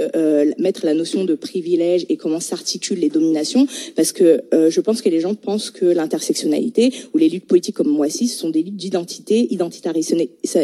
mettre 0.57 0.85
la 0.85 0.93
notion 0.93 1.23
de 1.23 1.35
privilège 1.35 2.05
et 2.09 2.17
comment 2.17 2.39
s'articulent 2.39 2.99
les 2.99 3.09
dominations, 3.09 3.67
parce 3.95 4.11
que 4.11 4.41
je 4.51 4.81
pense 4.81 5.01
que 5.01 5.09
les 5.09 5.19
gens 5.19 5.35
pensent 5.35 5.71
que 5.71 5.85
l'intersectionnalité 5.89 6.93
ou 7.13 7.17
les 7.17 7.29
luttes 7.29 7.45
politiques 7.45 7.75
comme 7.75 7.89
moi 7.89 8.07
aussi, 8.07 8.27
ce 8.27 8.39
sont 8.39 8.49
des 8.49 8.63
luttes 8.63 8.75
d'identité, 8.75 9.47
identitariste. 9.51 10.15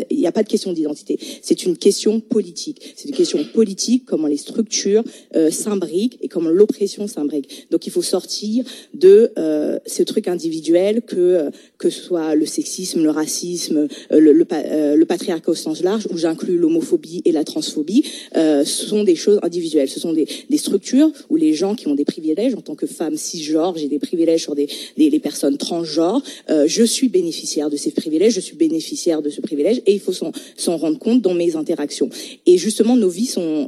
Il 0.10 0.18
n'y 0.18 0.28
a 0.28 0.32
pas 0.32 0.44
de 0.44 0.50
question 0.50 0.74
d'identité. 0.74 1.20
C'est 1.42 1.64
une 1.64 1.78
question 1.78 2.20
politique. 2.20 2.94
C'est 2.96 3.10
une 3.10 3.16
question 3.16 3.44
politique, 3.54 4.06
comment 4.06 4.28
les 4.28 4.38
structures 4.38 5.04
s'imbriquent 5.50 6.18
et 6.22 6.28
comme 6.28 6.50
l'oppression 6.50 7.08
s'imbrique. 7.08 7.68
Donc 7.72 7.88
il 7.88 7.92
faut 7.92 8.02
sortir 8.02 8.64
de 8.94 9.32
euh, 9.38 9.80
ce 9.86 10.04
truc 10.04 10.28
individuel 10.28 11.02
que 11.02 11.16
euh, 11.16 11.50
que 11.84 11.90
ce 11.90 12.02
soit 12.02 12.34
le 12.36 12.46
sexisme, 12.46 13.04
le 13.04 13.10
racisme, 13.10 13.90
euh, 14.12 14.20
le, 14.20 14.32
le, 14.32 14.46
euh, 14.54 14.96
le, 14.96 15.06
patriarcat 15.06 15.52
au 15.52 15.56
sens 15.56 15.84
large, 15.84 16.08
où 16.12 16.18
j'inclus 16.18 16.58
l'homophobie 16.58 17.22
et 17.26 17.34
la 17.34 17.44
transphobie, 17.44 18.06
euh, 18.38 18.64
ce 18.64 18.86
sont 18.86 19.04
des 19.04 19.16
choses 19.16 19.40
individuelles. 19.44 19.90
Ce 19.90 20.00
sont 20.00 20.14
des, 20.14 20.26
des, 20.50 20.58
structures 20.58 21.12
où 21.30 21.36
les 21.36 21.54
gens 21.54 21.76
qui 21.76 21.88
ont 21.88 21.96
des 21.96 22.06
privilèges, 22.06 22.56
en 22.56 22.62
tant 22.62 22.76
que 22.76 22.86
femme 22.86 23.18
cisgenre, 23.18 23.78
j'ai 23.78 23.90
des 23.90 24.00
privilèges 24.00 24.44
sur 24.44 24.56
des, 24.56 24.70
des 24.98 25.10
les 25.13 25.19
personnes 25.19 25.58
transgenres, 25.58 26.21
euh, 26.49 26.65
je 26.67 26.84
suis 26.84 27.08
bénéficiaire 27.08 27.69
de 27.69 27.78
ces 27.78 27.91
privilèges, 27.91 28.34
je 28.34 28.39
suis 28.41 28.58
bénéficiaire 28.58 29.21
de 29.21 29.30
ce 29.30 29.39
privilège, 29.41 29.82
et 29.86 29.93
il 29.93 29.99
faut 29.99 30.12
s'en 30.12 30.78
rendre 30.78 30.99
compte 30.99 31.21
dans 31.21 31.36
mes 31.36 31.56
interactions. 31.56 32.10
Et 32.45 32.58
justement, 32.58 32.97
nos 32.97 33.10
vies 33.10 33.28
sont, 33.28 33.67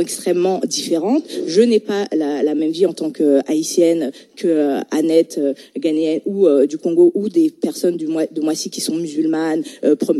extrêmement 0.00 0.60
différentes. 0.66 1.24
Je 1.46 1.60
n'ai 1.60 1.80
pas 1.80 2.06
la, 2.12 2.54
même 2.54 2.70
vie 2.70 2.86
en 2.86 2.94
tant 2.94 3.10
que 3.10 3.40
haïtienne 3.50 4.12
que 4.36 4.48
euh, 4.48 4.80
Annette 4.90 5.38
euh, 5.38 5.54
ghanéenne 5.76 6.20
ou 6.24 6.46
euh, 6.46 6.66
du 6.66 6.78
Congo 6.78 7.12
ou 7.14 7.28
des 7.28 7.50
personnes 7.50 7.96
du 7.96 8.06
de 8.06 8.40
Moissy 8.40 8.70
qui 8.70 8.80
sont 8.80 8.96
musulmanes, 8.96 9.62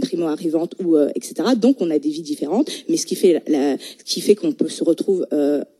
primo 0.01 0.27
arrivantes 0.27 0.75
ou 0.85 0.97
etc. 1.15 1.35
Donc 1.57 1.77
on 1.81 1.91
a 1.91 1.99
des 1.99 2.11
vies 2.11 2.23
différentes, 2.23 2.71
mais 2.89 2.97
ce 2.97 3.07
qui 3.07 3.17
fait 4.21 4.35
qu'on 4.35 4.53
peut 4.53 4.69
se 4.69 4.85
retrouver 4.85 5.25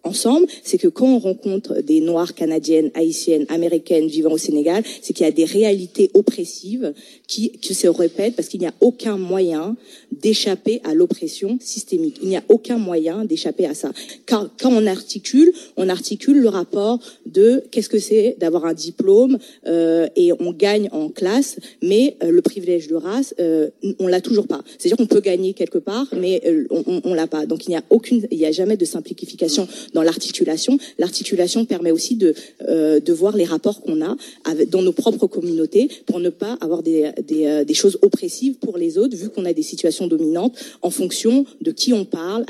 ensemble, 0.03 0.47
c'est 0.63 0.79
que 0.79 0.89
quand 0.89 1.07
on 1.07 1.19
rencontre 1.19 1.83
des 1.83 2.01
Noirs 2.01 2.35
canadiennes, 2.35 2.91
haïtiennes, 2.95 3.47
américaines 3.49 4.07
vivant 4.07 4.33
au 4.33 4.39
Sénégal, 4.39 4.60
c'est 5.03 5.13
qu'il 5.13 5.25
y 5.25 5.29
a 5.29 5.33
des 5.33 5.45
réalités 5.45 6.11
oppressives 6.15 6.93
qui, 7.31 7.51
qui 7.53 7.75
se 7.75 7.87
répètent 7.87 8.35
parce 8.35 8.49
qu'il 8.49 8.59
n'y 8.59 8.67
a 8.67 8.75
aucun 8.81 9.17
moyen 9.17 9.77
d'échapper 10.11 10.81
à 10.83 10.95
l'oppression 10.95 11.59
systémique. 11.61 12.17
Il 12.23 12.29
n'y 12.29 12.37
a 12.37 12.43
aucun 12.49 12.77
moyen 12.77 13.25
d'échapper 13.25 13.67
à 13.67 13.75
ça. 13.75 13.93
Car 14.27 14.51
quand 14.61 14.73
on 14.73 14.85
articule, 14.85 15.53
on 15.77 15.89
articule 15.89 16.41
le 16.41 16.49
rapport 16.49 16.99
de 17.27 17.63
qu'est-ce 17.71 17.89
que 17.89 18.01
c'est 18.01 18.37
d'avoir 18.41 18.65
un 18.65 18.75
diplôme 18.75 19.39
euh, 19.69 20.09
et 20.17 20.33
on 20.33 20.53
gagne 20.53 20.89
en 20.91 21.09
classe, 21.09 21.57
mais 21.83 22.17
euh, 22.25 22.33
le 22.33 22.43
privilège 22.43 22.89
de 22.89 22.97
race, 22.97 23.33
euh, 23.39 23.71
on 24.01 24.09
l'a 24.09 24.21
toujours 24.21 24.49
pas. 24.49 24.63
C'est-à-dire 24.77 24.97
qu'on 24.97 25.07
peut 25.07 25.21
gagner 25.21 25.55
quelque 25.55 25.79
part, 25.79 26.09
mais 26.13 26.43
euh, 26.45 26.67
on, 26.71 27.01
on 27.05 27.15
l'a 27.15 27.29
pas. 27.29 27.47
Donc 27.47 27.67
il 27.67 27.71
n'y 27.71 27.77
a 27.77 27.85
aucune, 27.91 28.27
il 28.33 28.39
n'y 28.39 28.47
a 28.47 28.53
jamais 28.53 28.77
de 28.77 28.85
simplification 28.85 29.69
dans 29.95 30.03
l'articulation. 30.03 30.79
L'articulation 30.99 31.65
permet 31.65 31.93
aussi 31.93 32.17
de 32.17 32.35
euh, 32.69 32.99
de 32.99 33.13
voir 33.13 33.37
les 33.37 33.45
rapports 33.45 33.81
qu'on 33.81 34.03
a 34.03 34.17
avec, 34.45 34.69
dans 34.69 34.83
nos 34.83 34.93
propres 34.93 35.29
communautés 35.29 35.89
pour 36.07 36.19
ne 36.19 36.29
pas 36.29 36.59
avoir 36.61 36.83
des 36.83 37.11
des, 37.23 37.47
euh, 37.47 37.65
des 37.65 37.75
choses 37.75 37.99
oppressives 38.03 38.55
pour 38.55 38.79
les 38.79 38.99
autres, 38.99 39.17
vu 39.17 39.29
qu'on 39.29 39.45
a 39.45 39.53
des 39.53 39.63
situations 39.63 40.07
dominantes 40.07 40.57
en 40.83 40.91
fonction 40.91 41.45
de 41.61 41.71
qui 41.71 41.93
on 41.93 42.05
parle, 42.05 42.45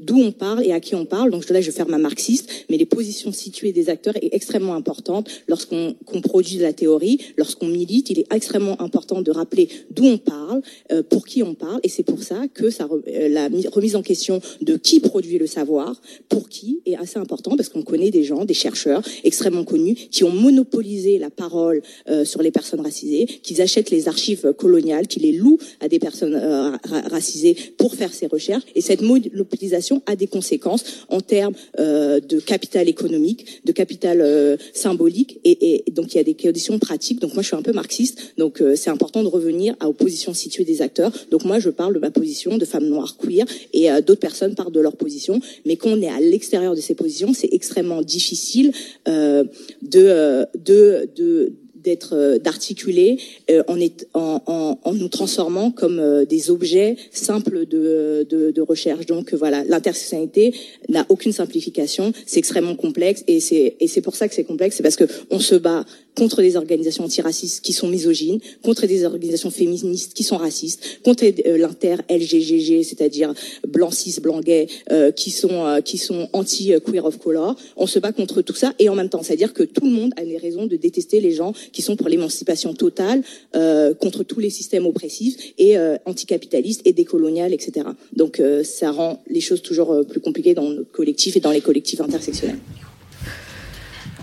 d'où 0.00 0.18
on 0.18 0.32
parle 0.32 0.64
et 0.64 0.72
à 0.72 0.80
qui 0.80 0.94
on 0.94 1.04
parle. 1.04 1.30
Donc 1.30 1.48
là, 1.50 1.60
je 1.60 1.66
vais 1.66 1.76
faire 1.76 1.88
ma 1.88 1.98
marxiste, 1.98 2.48
mais 2.70 2.76
les 2.76 2.86
positions 2.86 3.32
situées 3.32 3.72
des 3.72 3.88
acteurs 3.88 4.16
est 4.16 4.34
extrêmement 4.34 4.74
importante 4.74 5.28
lorsqu'on 5.48 5.94
produit 6.22 6.56
de 6.56 6.62
la 6.62 6.72
théorie, 6.72 7.18
lorsqu'on 7.36 7.68
milite. 7.68 8.10
Il 8.10 8.18
est 8.18 8.26
extrêmement 8.32 8.80
important 8.80 9.22
de 9.22 9.30
rappeler 9.30 9.68
d'où 9.90 10.04
on 10.04 10.18
parle, 10.18 10.62
euh, 10.92 11.02
pour 11.02 11.26
qui 11.26 11.42
on 11.42 11.54
parle, 11.54 11.80
et 11.82 11.88
c'est 11.88 12.02
pour 12.02 12.22
ça 12.22 12.42
que 12.52 12.70
ça, 12.70 12.88
euh, 13.08 13.28
la 13.28 13.48
remise 13.70 13.96
en 13.96 14.02
question 14.02 14.40
de 14.60 14.76
qui 14.76 15.00
produit 15.00 15.38
le 15.38 15.46
savoir, 15.46 16.00
pour 16.28 16.48
qui, 16.48 16.80
est 16.86 16.96
assez 16.96 17.18
important 17.18 17.56
parce 17.56 17.68
qu'on 17.68 17.82
connaît 17.82 18.10
des 18.10 18.22
gens, 18.22 18.44
des 18.44 18.54
chercheurs 18.54 19.02
extrêmement 19.24 19.64
connus 19.64 19.94
qui 20.10 20.24
ont 20.24 20.30
monopolisé 20.30 21.18
la 21.18 21.30
parole 21.30 21.82
euh, 22.08 22.24
sur 22.24 22.42
les 22.42 22.50
personnes 22.50 22.80
racisées, 22.80 23.26
qui 23.26 23.60
achètent 23.60 23.85
les 23.90 24.08
archives 24.08 24.52
coloniales, 24.56 25.06
qui 25.06 25.20
les 25.20 25.32
louent 25.32 25.58
à 25.80 25.88
des 25.88 25.98
personnes 25.98 26.34
euh, 26.34 26.70
racisées 27.10 27.56
pour 27.76 27.94
faire 27.94 28.12
ces 28.12 28.26
recherches. 28.26 28.64
Et 28.74 28.80
cette 28.80 29.02
monopolisation 29.02 30.02
a 30.06 30.16
des 30.16 30.26
conséquences 30.26 30.84
en 31.08 31.20
termes 31.20 31.54
euh, 31.78 32.20
de 32.20 32.40
capital 32.40 32.88
économique, 32.88 33.64
de 33.64 33.72
capital 33.72 34.20
euh, 34.20 34.56
symbolique, 34.72 35.40
et, 35.44 35.86
et, 35.88 35.90
donc 35.90 36.14
il 36.14 36.16
y 36.16 36.20
a 36.20 36.24
des 36.24 36.34
conditions 36.34 36.78
pratiques. 36.78 37.20
Donc 37.20 37.34
moi 37.34 37.42
je 37.42 37.48
suis 37.48 37.56
un 37.56 37.62
peu 37.62 37.72
marxiste, 37.72 38.34
donc 38.36 38.60
euh, 38.60 38.76
c'est 38.76 38.90
important 38.90 39.22
de 39.22 39.28
revenir 39.28 39.76
à 39.80 39.88
opposition 39.88 40.34
située 40.34 40.64
des 40.64 40.82
acteurs. 40.82 41.12
Donc 41.30 41.44
moi 41.44 41.58
je 41.58 41.70
parle 41.70 41.94
de 41.94 41.98
ma 41.98 42.10
position 42.10 42.58
de 42.58 42.64
femme 42.64 42.86
noire 42.86 43.16
queer, 43.16 43.44
et 43.72 43.90
euh, 43.90 44.00
d'autres 44.00 44.20
personnes 44.20 44.54
parlent 44.54 44.72
de 44.72 44.80
leur 44.80 44.96
position. 44.96 45.40
Mais 45.64 45.76
quand 45.76 45.90
on 45.90 46.00
est 46.00 46.08
à 46.08 46.20
l'extérieur 46.20 46.74
de 46.74 46.80
ces 46.80 46.94
positions, 46.94 47.32
c'est 47.34 47.52
extrêmement 47.52 48.02
difficile 48.02 48.72
euh, 49.08 49.44
de, 49.82 50.46
de, 50.58 51.08
de 51.16 51.52
d'être 51.86 52.14
euh, 52.14 52.38
d'articuler 52.38 53.18
euh, 53.48 53.62
en, 53.68 53.78
en, 54.14 54.78
en, 54.82 54.92
nous 54.92 55.08
transformant 55.08 55.70
comme 55.70 56.00
euh, 56.00 56.24
des 56.24 56.50
objets 56.50 56.96
simples 57.12 57.64
de, 57.64 58.26
de, 58.28 58.50
de 58.50 58.60
recherche. 58.60 59.06
Donc 59.06 59.32
voilà, 59.32 59.62
l'intersectionnalité 59.64 60.52
n'a 60.88 61.06
aucune 61.08 61.32
simplification, 61.32 62.12
c'est 62.26 62.40
extrêmement 62.40 62.74
complexe 62.74 63.22
et 63.28 63.38
c'est 63.40 63.76
et 63.78 63.86
c'est 63.86 64.00
pour 64.00 64.16
ça 64.16 64.26
que 64.28 64.34
c'est 64.34 64.44
complexe, 64.44 64.76
c'est 64.76 64.82
parce 64.82 64.96
que 64.96 65.08
on 65.30 65.38
se 65.38 65.54
bat 65.54 65.84
contre 66.16 66.40
des 66.42 66.56
organisations 66.56 67.04
antiracistes 67.04 67.62
qui 67.62 67.72
sont 67.72 67.88
misogynes, 67.88 68.40
contre 68.62 68.86
des 68.86 69.04
organisations 69.04 69.50
féministes 69.50 70.14
qui 70.14 70.24
sont 70.24 70.38
racistes, 70.38 71.00
contre 71.04 71.24
euh, 71.24 71.58
l'inter-LGGG, 71.58 72.82
c'est-à-dire 72.82 73.34
blanc 73.68 73.90
cis, 73.90 74.18
blanc 74.20 74.40
gay, 74.40 74.66
euh, 74.90 75.12
qui 75.12 75.30
sont 75.30 75.66
euh, 75.66 75.80
qui 75.80 75.98
sont 75.98 76.28
anti-queer 76.32 77.04
of 77.04 77.18
color. 77.18 77.54
On 77.76 77.86
se 77.86 77.98
bat 77.98 78.12
contre 78.12 78.42
tout 78.42 78.54
ça 78.54 78.72
et 78.78 78.88
en 78.88 78.94
même 78.94 79.10
temps, 79.10 79.22
c'est-à-dire 79.22 79.52
que 79.52 79.62
tout 79.62 79.84
le 79.84 79.90
monde 79.90 80.12
a 80.16 80.24
des 80.24 80.38
raisons 80.38 80.66
de 80.66 80.76
détester 80.76 81.20
les 81.20 81.32
gens 81.32 81.52
qui 81.76 81.82
sont 81.82 81.94
pour 81.94 82.08
l'émancipation 82.08 82.72
totale, 82.72 83.22
euh, 83.54 83.92
contre 83.92 84.22
tous 84.22 84.40
les 84.40 84.48
systèmes 84.48 84.86
oppressifs 84.86 85.36
et 85.58 85.76
euh, 85.76 85.96
anticapitalistes 86.06 86.80
et 86.86 86.94
décoloniales, 86.94 87.52
etc. 87.52 87.86
Donc 88.14 88.40
ça 88.64 88.90
rend 88.90 89.22
les 89.28 89.40
choses 89.40 89.60
toujours 89.60 89.94
plus 90.08 90.20
compliquées 90.20 90.54
dans 90.54 90.70
notre 90.70 90.90
collectif 90.90 91.36
et 91.36 91.40
dans 91.40 91.50
les 91.50 91.60
collectifs 91.60 92.00
intersectionnels. 92.00 92.58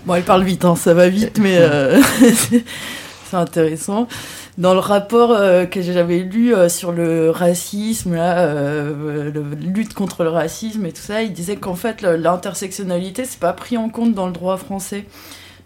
Bon, 0.04 0.16
elle 0.16 0.24
parle 0.24 0.44
vite, 0.44 0.64
hein, 0.64 0.74
ça 0.74 0.94
va 0.94 1.08
vite, 1.08 1.38
mais 1.38 1.58
euh, 1.58 2.00
c'est 3.30 3.36
intéressant. 3.36 4.08
Dans 4.56 4.72
le 4.72 4.78
rapport 4.78 5.32
euh, 5.32 5.66
que 5.66 5.82
j'avais 5.82 6.18
lu 6.20 6.54
euh, 6.54 6.68
sur 6.68 6.92
le 6.92 7.30
racisme, 7.30 8.14
euh, 8.16 9.32
le, 9.32 9.42
lutte 9.56 9.94
contre 9.94 10.22
le 10.22 10.30
racisme 10.30 10.86
et 10.86 10.92
tout 10.92 11.02
ça, 11.02 11.22
il 11.22 11.32
disait 11.32 11.56
qu'en 11.56 11.74
fait 11.74 12.02
l'intersectionnalité 12.02 13.24
c'est 13.24 13.40
pas 13.40 13.52
pris 13.52 13.76
en 13.76 13.88
compte 13.88 14.14
dans 14.14 14.26
le 14.26 14.32
droit 14.32 14.56
français. 14.56 15.06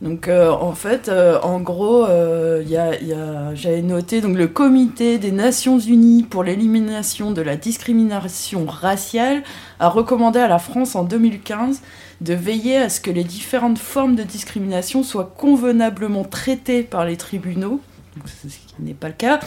Donc 0.01 0.29
euh, 0.29 0.51
en 0.51 0.75
fait, 0.75 1.09
euh, 1.09 1.41
en 1.43 1.59
gros, 1.59 2.05
euh, 2.05 2.63
j'avais 3.55 3.83
noté 3.83 4.21
donc 4.21 4.37
le 4.37 4.47
Comité 4.47 5.19
des 5.19 5.33
Nations 5.33 5.81
Unies 5.81 6.23
pour 6.23 6.45
l'élimination 6.45 7.33
de 7.33 7.43
la 7.43 7.57
discrimination 7.57 8.65
raciale 8.67 9.43
a 9.81 9.89
recommandé 9.89 10.39
à 10.39 10.47
la 10.47 10.61
France 10.61 10.95
en 10.95 11.03
2015 11.03 11.83
de 12.21 12.35
veiller 12.35 12.77
à 12.77 12.89
ce 12.91 13.01
que 13.01 13.11
les 13.11 13.25
différentes 13.25 13.79
formes 13.79 14.15
de 14.15 14.23
discrimination 14.23 15.03
soient 15.03 15.33
convenablement 15.37 16.25
traitées 16.25 16.85
par 16.85 17.05
les 17.05 17.17
tribunaux 17.17 17.81
ce 18.27 18.49
qui 18.49 18.83
n'est 18.83 18.95
pas 18.95 19.09
le 19.09 19.15
cas, 19.15 19.41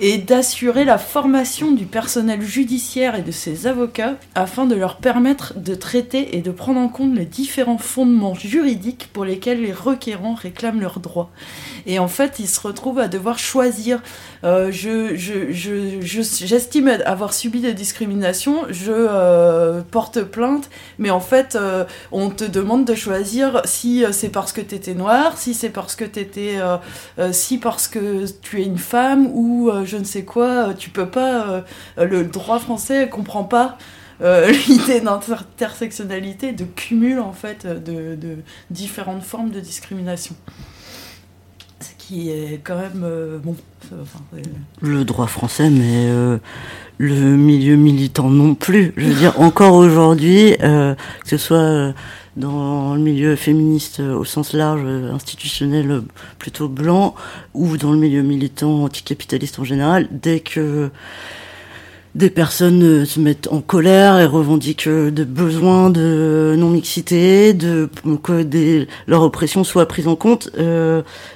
et 0.00 0.18
d'assurer 0.18 0.84
la 0.84 0.98
formation 0.98 1.72
du 1.72 1.84
personnel 1.84 2.42
judiciaire 2.42 3.14
et 3.14 3.22
de 3.22 3.30
ses 3.30 3.66
avocats 3.66 4.14
afin 4.34 4.66
de 4.66 4.74
leur 4.74 4.96
permettre 4.96 5.54
de 5.58 5.74
traiter 5.74 6.36
et 6.36 6.40
de 6.40 6.50
prendre 6.50 6.80
en 6.80 6.88
compte 6.88 7.14
les 7.14 7.24
différents 7.24 7.78
fondements 7.78 8.34
juridiques 8.34 9.08
pour 9.12 9.24
lesquels 9.24 9.62
les 9.62 9.72
requérants 9.72 10.34
réclament 10.34 10.80
leurs 10.80 11.00
droits. 11.00 11.30
Et 11.86 11.98
en 11.98 12.08
fait, 12.08 12.38
ils 12.38 12.48
se 12.48 12.60
retrouvent 12.60 12.98
à 12.98 13.08
devoir 13.08 13.38
choisir. 13.38 14.02
Euh, 14.44 14.70
je, 14.70 15.14
je, 15.16 15.52
je, 15.52 16.22
j'estime 16.44 16.88
avoir 17.06 17.32
subi 17.32 17.60
des 17.60 17.74
discriminations, 17.74 18.64
je 18.70 18.92
euh, 18.92 19.82
porte 19.90 20.22
plainte, 20.22 20.70
mais 20.98 21.10
en 21.10 21.20
fait, 21.20 21.56
euh, 21.56 21.84
on 22.10 22.30
te 22.30 22.44
demande 22.44 22.84
de 22.84 22.94
choisir 22.94 23.62
si 23.64 24.04
c'est 24.12 24.28
parce 24.28 24.52
que 24.52 24.60
tu 24.60 24.74
étais 24.74 24.94
noir, 24.94 25.38
si 25.38 25.54
c'est 25.54 25.70
parce 25.70 25.96
que 25.96 26.04
tu 26.04 26.20
étais. 26.20 26.58
si 27.32 27.58
parce 27.58 27.88
que 27.88 27.98
tu 28.42 28.60
es 28.60 28.64
une 28.64 28.78
femme 28.78 29.28
ou 29.32 29.70
euh, 29.70 29.84
je 29.84 29.96
ne 29.96 30.04
sais 30.04 30.24
quoi, 30.24 30.68
euh, 30.68 30.72
tu 30.74 30.90
peux 30.90 31.08
pas. 31.08 31.64
Euh, 31.98 32.06
le 32.06 32.24
droit 32.24 32.58
français 32.58 33.08
comprend 33.08 33.44
pas 33.44 33.78
l'idée 34.68 35.00
d'intersectionnalité, 35.00 36.52
de 36.52 36.62
cumul 36.62 37.18
en 37.18 37.32
fait 37.32 37.66
de, 37.66 38.36
différentes 38.70 39.24
formes 39.24 39.50
de 39.50 39.58
discrimination. 39.58 40.36
Ce 41.80 41.88
qui 41.98 42.30
est 42.30 42.60
quand 42.62 42.76
même 42.76 43.04
bon. 43.42 43.56
le 44.80 45.04
droit 45.04 45.26
français, 45.26 45.70
mais 45.70 46.08
le 46.98 47.36
milieu 47.36 47.74
militant 47.74 48.30
non 48.30 48.54
plus. 48.54 48.92
Je 48.96 49.06
veux 49.06 49.14
dire, 49.14 49.40
encore 49.40 49.74
aujourd'hui, 49.74 50.54
que 50.60 50.94
ce 51.24 51.36
soit 51.36 51.92
dans 52.36 52.94
le 52.94 53.00
milieu 53.00 53.36
féministe 53.36 54.00
euh, 54.00 54.16
au 54.16 54.24
sens 54.24 54.52
large, 54.52 54.82
euh, 54.84 55.12
institutionnel 55.12 55.90
euh, 55.90 56.00
plutôt 56.38 56.68
blanc, 56.68 57.14
ou 57.54 57.76
dans 57.76 57.92
le 57.92 57.98
milieu 57.98 58.22
militant 58.22 58.84
anticapitaliste 58.84 59.58
en 59.58 59.64
général, 59.64 60.08
dès 60.10 60.40
que 60.40 60.90
des 62.14 62.28
personnes 62.28 63.06
se 63.06 63.20
mettent 63.20 63.48
en 63.50 63.62
colère 63.62 64.18
et 64.18 64.26
revendiquent 64.26 64.86
des 64.86 65.24
besoins 65.24 65.88
de 65.88 66.54
non-mixité, 66.58 67.54
de 67.54 67.88
que 68.22 68.42
des, 68.42 68.86
leur 69.06 69.22
oppression 69.22 69.64
soit 69.64 69.88
prise 69.88 70.06
en 70.08 70.14
compte, 70.14 70.50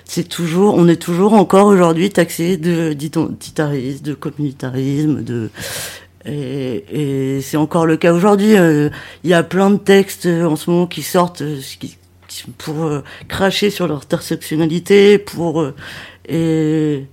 c'est 0.05 0.29
toujours, 0.29 0.75
on 0.75 0.87
est 0.87 1.01
toujours 1.01 1.33
encore 1.33 1.69
aujourd'hui 1.69 2.11
taxé 2.11 2.59
de 2.59 2.93
d'identitarisme, 2.93 4.05
de 4.05 4.13
communautarisme, 4.13 5.23
de 5.23 5.49
et, 6.27 7.37
et 7.37 7.41
c'est 7.41 7.57
encore 7.57 7.87
le 7.87 7.97
cas 7.97 8.13
aujourd'hui. 8.13 8.57
Euh, 8.57 8.91
il 9.25 9.31
y 9.31 9.35
a 9.35 9.43
plein 9.43 9.71
de 9.71 9.79
textes 9.79 10.27
euh, 10.27 10.45
en 10.45 10.57
ce 10.57 10.71
moment 10.71 10.87
qui 10.87 11.03
sortent 11.03 11.43
euh, 11.43 11.61
qui, 11.81 11.97
pour 12.59 12.91
cracher 13.29 13.71
sur 13.71 13.87
leur 13.87 13.99
intersectionnalité, 13.99 15.19
pour 15.19 15.65
et, 16.29 17.07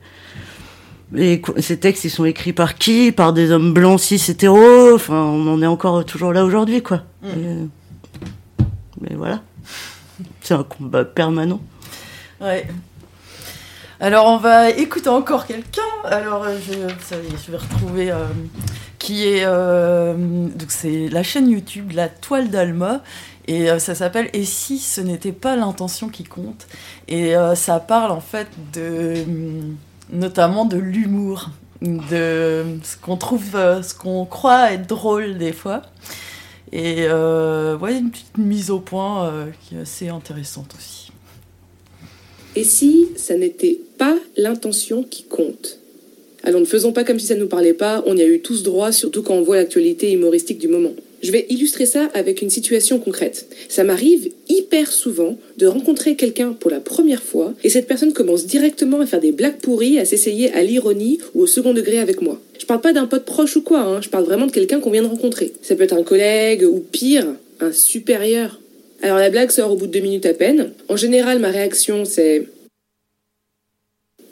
et 1.15 1.41
ces 1.59 1.79
textes 1.79 2.03
ils 2.03 2.09
sont 2.09 2.25
écrits 2.25 2.53
par 2.53 2.75
qui? 2.75 3.11
Par 3.11 3.31
des 3.31 3.51
hommes 3.51 3.73
blancs 3.73 3.99
cis 3.99 4.21
hétéros? 4.29 4.95
Enfin, 4.95 5.21
on 5.23 5.47
en 5.47 5.61
est 5.61 5.67
encore 5.67 6.03
toujours 6.03 6.33
là 6.33 6.43
aujourd'hui, 6.43 6.81
quoi. 6.81 7.03
Mm. 7.21 7.67
mais 9.03 9.15
voilà, 9.15 9.41
c'est 10.41 10.53
un 10.53 10.63
combat 10.63 11.05
permanent. 11.05 11.61
Ouais. 12.41 12.67
Alors 13.99 14.25
on 14.25 14.37
va 14.37 14.69
écouter 14.71 15.09
encore 15.09 15.45
quelqu'un. 15.45 15.81
Alors 16.03 16.45
je, 16.45 16.73
je 16.73 17.51
vais 17.51 17.57
retrouver 17.57 18.11
qui 19.03 19.27
est 19.27 19.43
euh, 19.43 20.15
c'est 20.69 21.09
la 21.09 21.23
chaîne 21.23 21.49
YouTube 21.49 21.91
La 21.93 22.07
Toile 22.07 22.49
d'Alma 22.49 23.03
et 23.49 23.69
euh, 23.69 23.77
ça 23.77 23.95
s'appelle 23.95 24.29
Et 24.31 24.45
si 24.45 24.79
ce 24.79 25.01
n'était 25.01 25.33
pas 25.33 25.57
l'intention 25.57 26.07
qui 26.07 26.23
compte? 26.23 26.67
Et 27.09 27.35
euh, 27.35 27.53
ça 27.53 27.81
parle 27.81 28.11
en 28.11 28.21
fait 28.21 28.47
de 28.71 29.25
notamment 30.09 30.63
de 30.63 30.77
l'humour 30.77 31.49
de 31.81 32.63
ce 32.81 32.95
qu'on 32.95 33.17
trouve 33.17 33.51
ce 33.51 33.93
qu'on 33.93 34.25
croit 34.25 34.71
être 34.71 34.87
drôle 34.87 35.37
des 35.37 35.51
fois. 35.51 35.81
Et 36.71 37.05
ouais 37.05 37.97
une 37.97 38.09
petite 38.09 38.37
mise 38.37 38.71
au 38.71 38.79
point 38.79 39.33
qui 39.61 39.75
est 39.75 39.79
assez 39.79 40.07
intéressante 40.07 40.73
aussi. 40.77 41.11
Et 42.55 42.63
si 42.63 43.09
ça 43.17 43.35
n'était 43.35 43.81
pas 43.97 44.15
l'intention 44.37 45.03
qui 45.03 45.25
compte? 45.25 45.82
Alors 46.43 46.59
ne 46.59 46.65
faisons 46.65 46.91
pas 46.91 47.03
comme 47.03 47.19
si 47.19 47.27
ça 47.27 47.35
ne 47.35 47.39
nous 47.39 47.47
parlait 47.47 47.73
pas, 47.73 48.03
on 48.05 48.17
y 48.17 48.21
a 48.21 48.27
eu 48.27 48.41
tous 48.41 48.63
droit, 48.63 48.91
surtout 48.91 49.23
quand 49.23 49.35
on 49.35 49.41
voit 49.41 49.55
l'actualité 49.55 50.11
humoristique 50.11 50.59
du 50.59 50.67
moment. 50.67 50.93
Je 51.21 51.31
vais 51.31 51.45
illustrer 51.47 51.85
ça 51.85 52.09
avec 52.13 52.41
une 52.41 52.49
situation 52.49 52.99
concrète. 52.99 53.47
Ça 53.69 53.85
m'arrive 53.85 54.29
hyper 54.49 54.91
souvent 54.91 55.37
de 55.57 55.67
rencontrer 55.67 56.17
quelqu'un 56.17 56.51
pour 56.51 56.69
la 56.69 56.81
première 56.81 57.23
fois 57.23 57.53
et 57.63 57.69
cette 57.69 57.87
personne 57.87 58.11
commence 58.11 58.45
directement 58.45 58.99
à 58.99 59.05
faire 59.05 59.21
des 59.21 59.31
blagues 59.31 59.59
pourries, 59.59 59.99
à 59.99 60.05
s'essayer 60.05 60.51
à 60.51 60.63
l'ironie 60.63 61.19
ou 61.33 61.43
au 61.43 61.47
second 61.47 61.73
degré 61.73 61.99
avec 61.99 62.21
moi. 62.21 62.41
Je 62.59 62.65
parle 62.65 62.81
pas 62.81 62.91
d'un 62.91 63.05
pote 63.07 63.23
proche 63.23 63.55
ou 63.55 63.61
quoi, 63.61 63.79
hein, 63.79 64.01
je 64.01 64.09
parle 64.09 64.25
vraiment 64.25 64.47
de 64.47 64.51
quelqu'un 64.51 64.81
qu'on 64.81 64.91
vient 64.91 65.03
de 65.03 65.07
rencontrer. 65.07 65.53
Ça 65.61 65.75
peut 65.77 65.83
être 65.83 65.95
un 65.95 66.03
collègue 66.03 66.63
ou 66.63 66.81
pire, 66.81 67.25
un 67.61 67.71
supérieur. 67.71 68.59
Alors 69.01 69.17
la 69.17 69.29
blague 69.29 69.49
sort 69.49 69.71
au 69.71 69.77
bout 69.77 69.87
de 69.87 69.93
deux 69.93 70.01
minutes 70.01 70.25
à 70.25 70.33
peine. 70.33 70.73
En 70.89 70.97
général, 70.97 71.39
ma 71.39 71.51
réaction 71.51 72.03
c'est... 72.03 72.49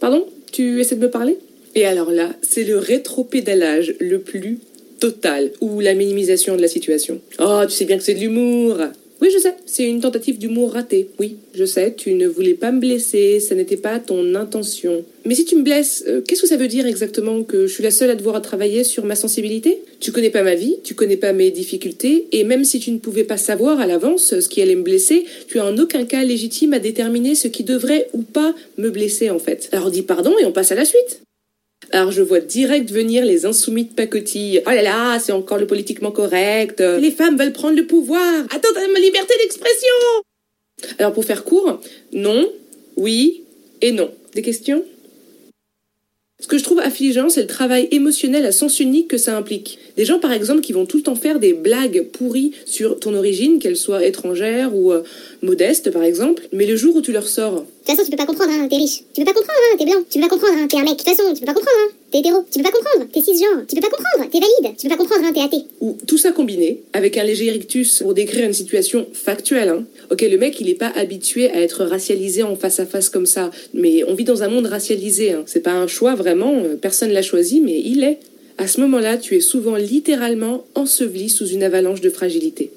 Pardon? 0.02 0.26
Tu 0.52 0.82
essaies 0.82 0.96
de 0.96 1.02
me 1.02 1.10
parler? 1.10 1.38
Et 1.76 1.86
alors 1.86 2.12
là, 2.12 2.34
c'est 2.42 2.64
le 2.64 2.78
rétropédalage 2.78 3.96
le 4.00 4.20
plus 4.20 4.60
total, 5.02 5.52
ou 5.62 5.80
la 5.80 5.96
minimisation 5.96 6.56
de 6.56 6.62
la 6.62 6.68
situation. 6.68 7.20
Oh, 7.40 7.62
tu 7.68 7.72
sais 7.72 7.86
bien 7.86 7.98
que 7.98 8.04
c'est 8.04 8.14
de 8.14 8.20
l'humour. 8.20 8.78
Oui, 9.20 9.30
je 9.32 9.38
sais, 9.38 9.54
c'est 9.68 9.88
une 9.88 10.00
tentative 10.00 10.40
d'humour 10.40 10.74
ratée. 10.74 11.10
Oui, 11.20 11.38
je 11.54 11.66
sais, 11.66 11.94
tu 11.96 12.14
ne 12.16 12.28
voulais 12.28 12.56
pas 12.56 12.72
me 12.72 12.80
blesser, 12.80 13.40
ça 13.40 13.54
n'était 13.54 13.78
pas 13.78 14.00
ton 14.00 14.34
intention. 14.34 15.04
Mais 15.26 15.36
si 15.36 15.46
tu 15.46 15.56
me 15.56 15.62
blesses, 15.62 16.04
euh, 16.08 16.22
qu'est-ce 16.22 16.42
que 16.42 16.48
ça 16.48 16.58
veut 16.58 16.68
dire 16.68 16.88
exactement 16.88 17.44
Que 17.44 17.68
je 17.68 17.74
suis 17.74 17.84
la 17.84 17.92
seule 17.92 18.10
à 18.10 18.16
devoir 18.16 18.42
travailler 18.42 18.84
sur 18.84 19.06
ma 19.06 19.16
sensibilité? 19.16 19.84
Tu 20.00 20.12
connais 20.12 20.32
pas 20.32 20.42
ma 20.42 20.56
vie, 20.56 20.78
tu 20.84 20.96
connais 20.96 21.18
pas 21.18 21.34
mes 21.34 21.52
difficultés, 21.52 22.28
et 22.32 22.44
même 22.44 22.64
si 22.64 22.80
tu 22.80 22.92
ne 22.92 22.98
pouvais 22.98 23.24
pas 23.24 23.38
savoir 23.38 23.80
à 23.80 23.86
l'avance 23.86 24.40
ce 24.40 24.50
qui 24.50 24.62
allait 24.62 24.76
me 24.76 24.84
blesser, 24.84 25.26
tu 25.48 25.58
es 25.58 25.62
en 25.62 25.78
aucun 25.78 26.06
cas 26.06 26.24
légitime 26.24 26.74
à 26.74 26.80
déterminer 26.80 27.36
ce 27.36 27.48
qui 27.48 27.64
devrait 27.64 28.08
ou 28.14 28.22
pas 28.24 28.56
me 28.78 28.90
blesser 28.90 29.30
en 29.30 29.40
fait. 29.40 29.70
Alors 29.72 29.92
dis 29.92 30.02
pardon 30.02 30.34
et 30.40 30.46
on 30.46 30.52
passe 30.52 30.72
à 30.72 30.76
la 30.76 30.86
suite. 30.86 31.22
Alors 31.94 32.12
je 32.12 32.22
vois 32.22 32.40
direct 32.40 32.90
venir 32.90 33.26
les 33.26 33.46
insoumis 33.46 33.86
de 33.86 33.94
pacotille. 33.94 34.62
Oh 34.66 34.70
là 34.70 34.82
là, 34.82 35.20
c'est 35.20 35.34
encore 35.34 35.58
le 35.58 35.68
politiquement 35.68 36.12
correct. 36.12 36.80
Les 36.80 37.12
femmes 37.12 37.38
veulent 37.38 37.54
prendre 37.54 37.76
le 37.76 37.86
pouvoir. 37.86 38.46
Attends, 38.50 38.70
ma 38.94 39.00
liberté 39.00 39.34
d'expression. 39.42 39.96
Alors 41.00 41.14
pour 41.14 41.26
faire 41.26 41.44
court, 41.44 41.82
non, 42.14 42.50
oui 42.96 43.44
et 43.82 43.92
non. 43.92 44.12
Des 44.34 44.42
questions? 44.42 44.84
Ce 46.40 46.48
que 46.48 46.58
je 46.58 46.64
trouve 46.64 46.80
affligeant, 46.80 47.30
c'est 47.30 47.42
le 47.42 47.48
travail 47.48 47.88
émotionnel 47.92 48.46
à 48.46 48.52
sens 48.52 48.80
unique 48.80 49.10
que 49.10 49.18
ça 49.18 49.38
implique. 49.38 49.78
Des 49.98 50.06
gens, 50.06 50.20
par 50.20 50.32
exemple, 50.32 50.62
qui 50.62 50.74
vont 50.74 50.86
tout 50.86 50.98
le 50.98 51.04
temps 51.04 51.16
faire 51.16 51.40
des 51.40 51.54
blagues 51.54 52.06
pourries 52.12 52.52
sur 52.66 53.00
ton 53.00 53.14
origine, 53.14 53.60
qu'elle 53.60 53.78
soit 53.78 54.06
étrangère 54.06 54.76
ou 54.76 54.92
euh, 54.92 55.04
modeste, 55.42 55.92
par 55.92 56.04
exemple, 56.04 56.48
mais 56.52 56.66
le 56.66 56.76
jour 56.76 56.96
où 56.96 57.02
tu 57.02 57.12
leur 57.12 57.28
sors... 57.28 57.52
De 57.52 57.88
toute 57.88 57.98
façon, 57.98 58.04
tu 58.04 58.12
peux 58.12 58.18
pas 58.18 58.28
comprendre, 58.28 58.52
hein, 58.54 58.68
t'es 58.70 58.78
riche. 58.78 59.04
Tu 59.14 59.22
peux 59.22 59.26
pas 59.26 59.34
comprendre, 59.34 59.60
hein, 59.74 59.76
t'es 59.78 59.86
blanc. 59.86 60.04
Tu 60.08 60.20
peux 60.20 60.28
pas 60.28 60.30
comprendre, 60.30 60.54
hein, 60.58 60.68
t'es 60.70 60.78
un 60.78 60.84
mec. 60.84 60.92
De 60.92 61.04
toute 61.04 61.08
façon, 61.08 61.34
tu 61.34 61.40
peux 61.40 61.48
pas 61.48 61.54
comprendre, 61.54 61.78
hein, 61.84 61.92
t'es 62.12 62.20
hétéro. 62.20 62.46
Tu 62.52 62.60
peux 62.60 62.64
pas 62.64 62.72
comprendre, 62.72 63.08
t'es 63.12 63.22
cisgenre. 63.22 63.66
Tu 63.68 63.76
peux 63.76 63.82
pas 63.82 63.90
comprendre, 63.90 64.30
t'es 64.32 64.40
valide. 64.40 64.78
Tu 64.78 64.88
peux 64.88 64.96
pas 64.96 64.98
comprendre, 64.98 65.26
hein, 65.26 65.32
t'es 65.34 65.42
athée. 65.42 65.66
Ou 65.82 65.98
tout 66.06 66.18
ça 66.20 66.32
combiné, 66.32 66.84
avec 66.94 67.18
un 67.18 67.24
léger 67.24 67.50
rictus 67.50 68.00
pour 68.00 68.14
décrire 68.14 68.46
une 68.46 68.54
situation 68.54 69.08
factuelle, 69.14 69.70
hein. 69.70 69.84
Ok, 70.12 70.22
le 70.22 70.38
mec, 70.38 70.60
il 70.62 70.70
est 70.70 70.76
pas 70.76 70.92
habitué 70.96 71.50
à 71.50 71.60
être 71.62 71.84
racialisé 71.86 72.44
en 72.44 72.56
face 72.56 72.80
à 72.80 72.86
face 72.86 73.10
comme 73.10 73.26
ça, 73.26 73.50
mais 73.74 74.04
on 74.08 74.14
vit 74.14 74.26
dans 74.26 74.44
un 74.44 74.48
monde 74.48 74.68
racialisé, 74.68 75.32
hein. 75.32 75.44
C'est 75.48 75.62
pas 75.62 75.74
un 75.74 75.88
choix 75.88 76.14
vraiment, 76.14 76.54
euh, 76.64 76.76
personne 76.76 77.12
l'a 77.12 77.24
choisi, 77.24 77.62
mais 77.62 77.82
il 77.84 78.04
est. 78.04 78.20
À 78.58 78.68
ce 78.68 78.82
moment-là, 78.82 79.18
tu 79.18 79.36
es 79.36 79.40
souvent 79.40 79.76
littéralement 79.76 80.66
enseveli 80.76 81.30
sous 81.30 81.48
une 81.48 81.64
avalanche 81.64 82.02
de 82.02 82.10
fragilité. 82.10 82.72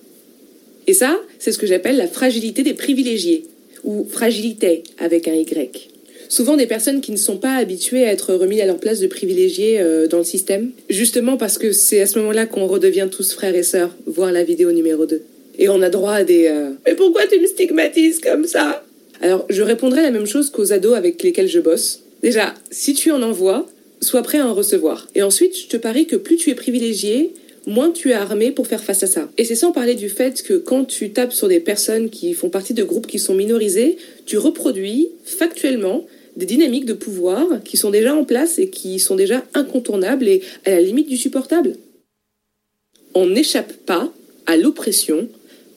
Et 0.86 0.94
ça, 0.94 1.20
c'est 1.38 1.52
ce 1.52 1.58
que 1.58 1.66
j'appelle 1.66 1.96
la 1.96 2.08
fragilité 2.08 2.62
des 2.62 2.74
privilégiés, 2.74 3.44
ou 3.84 4.06
fragilité 4.10 4.82
avec 4.98 5.28
un 5.28 5.34
Y. 5.34 5.90
Souvent 6.28 6.56
des 6.56 6.66
personnes 6.66 7.00
qui 7.00 7.12
ne 7.12 7.16
sont 7.16 7.36
pas 7.36 7.54
habituées 7.54 8.04
à 8.04 8.12
être 8.12 8.34
remises 8.34 8.60
à 8.60 8.66
leur 8.66 8.78
place 8.78 8.98
de 8.98 9.06
privilégiés 9.06 9.80
euh, 9.80 10.06
dans 10.08 10.18
le 10.18 10.24
système, 10.24 10.70
justement 10.88 11.36
parce 11.36 11.58
que 11.58 11.72
c'est 11.72 12.00
à 12.00 12.06
ce 12.06 12.18
moment-là 12.18 12.46
qu'on 12.46 12.66
redevient 12.66 13.08
tous 13.10 13.32
frères 13.32 13.54
et 13.54 13.62
sœurs, 13.62 13.94
voir 14.06 14.32
la 14.32 14.42
vidéo 14.42 14.72
numéro 14.72 15.06
2. 15.06 15.22
Et 15.58 15.68
on 15.68 15.82
a 15.82 15.90
droit 15.90 16.12
à 16.12 16.24
des 16.24 16.46
euh, 16.48 16.70
Mais 16.86 16.94
pourquoi 16.94 17.26
tu 17.26 17.38
me 17.38 17.46
stigmatises 17.46 18.20
comme 18.20 18.46
ça? 18.46 18.84
Alors, 19.20 19.46
je 19.48 19.62
répondrai 19.62 20.02
la 20.02 20.10
même 20.10 20.26
chose 20.26 20.50
qu'aux 20.50 20.72
ados 20.72 20.96
avec 20.96 21.22
lesquels 21.22 21.48
je 21.48 21.60
bosse. 21.60 22.00
Déjà, 22.22 22.54
si 22.70 22.94
tu 22.94 23.10
en 23.12 23.22
envoies, 23.22 23.66
sois 24.00 24.22
prêt 24.22 24.38
à 24.38 24.46
en 24.46 24.54
recevoir. 24.54 25.08
Et 25.14 25.22
ensuite, 25.22 25.56
je 25.56 25.66
te 25.66 25.76
parie 25.76 26.06
que 26.06 26.16
plus 26.16 26.36
tu 26.36 26.50
es 26.50 26.54
privilégié, 26.54 27.32
moins 27.66 27.90
tu 27.90 28.10
es 28.10 28.14
armé 28.14 28.50
pour 28.50 28.66
faire 28.66 28.82
face 28.82 29.02
à 29.02 29.06
ça. 29.06 29.28
Et 29.38 29.44
c'est 29.44 29.54
sans 29.54 29.72
parler 29.72 29.94
du 29.94 30.08
fait 30.08 30.42
que 30.42 30.54
quand 30.54 30.84
tu 30.84 31.10
tapes 31.10 31.32
sur 31.32 31.48
des 31.48 31.60
personnes 31.60 32.10
qui 32.10 32.34
font 32.34 32.50
partie 32.50 32.74
de 32.74 32.84
groupes 32.84 33.06
qui 33.06 33.18
sont 33.18 33.34
minorisés, 33.34 33.96
tu 34.26 34.38
reproduis 34.38 35.08
factuellement 35.24 36.06
des 36.36 36.46
dynamiques 36.46 36.84
de 36.84 36.94
pouvoir 36.94 37.46
qui 37.64 37.76
sont 37.76 37.90
déjà 37.90 38.14
en 38.14 38.24
place 38.24 38.58
et 38.58 38.68
qui 38.68 38.98
sont 38.98 39.16
déjà 39.16 39.44
incontournables 39.54 40.28
et 40.28 40.42
à 40.64 40.70
la 40.70 40.80
limite 40.80 41.08
du 41.08 41.16
supportable. 41.16 41.76
On 43.14 43.26
n'échappe 43.26 43.72
pas 43.86 44.12
à 44.46 44.56
l'oppression, 44.56 45.28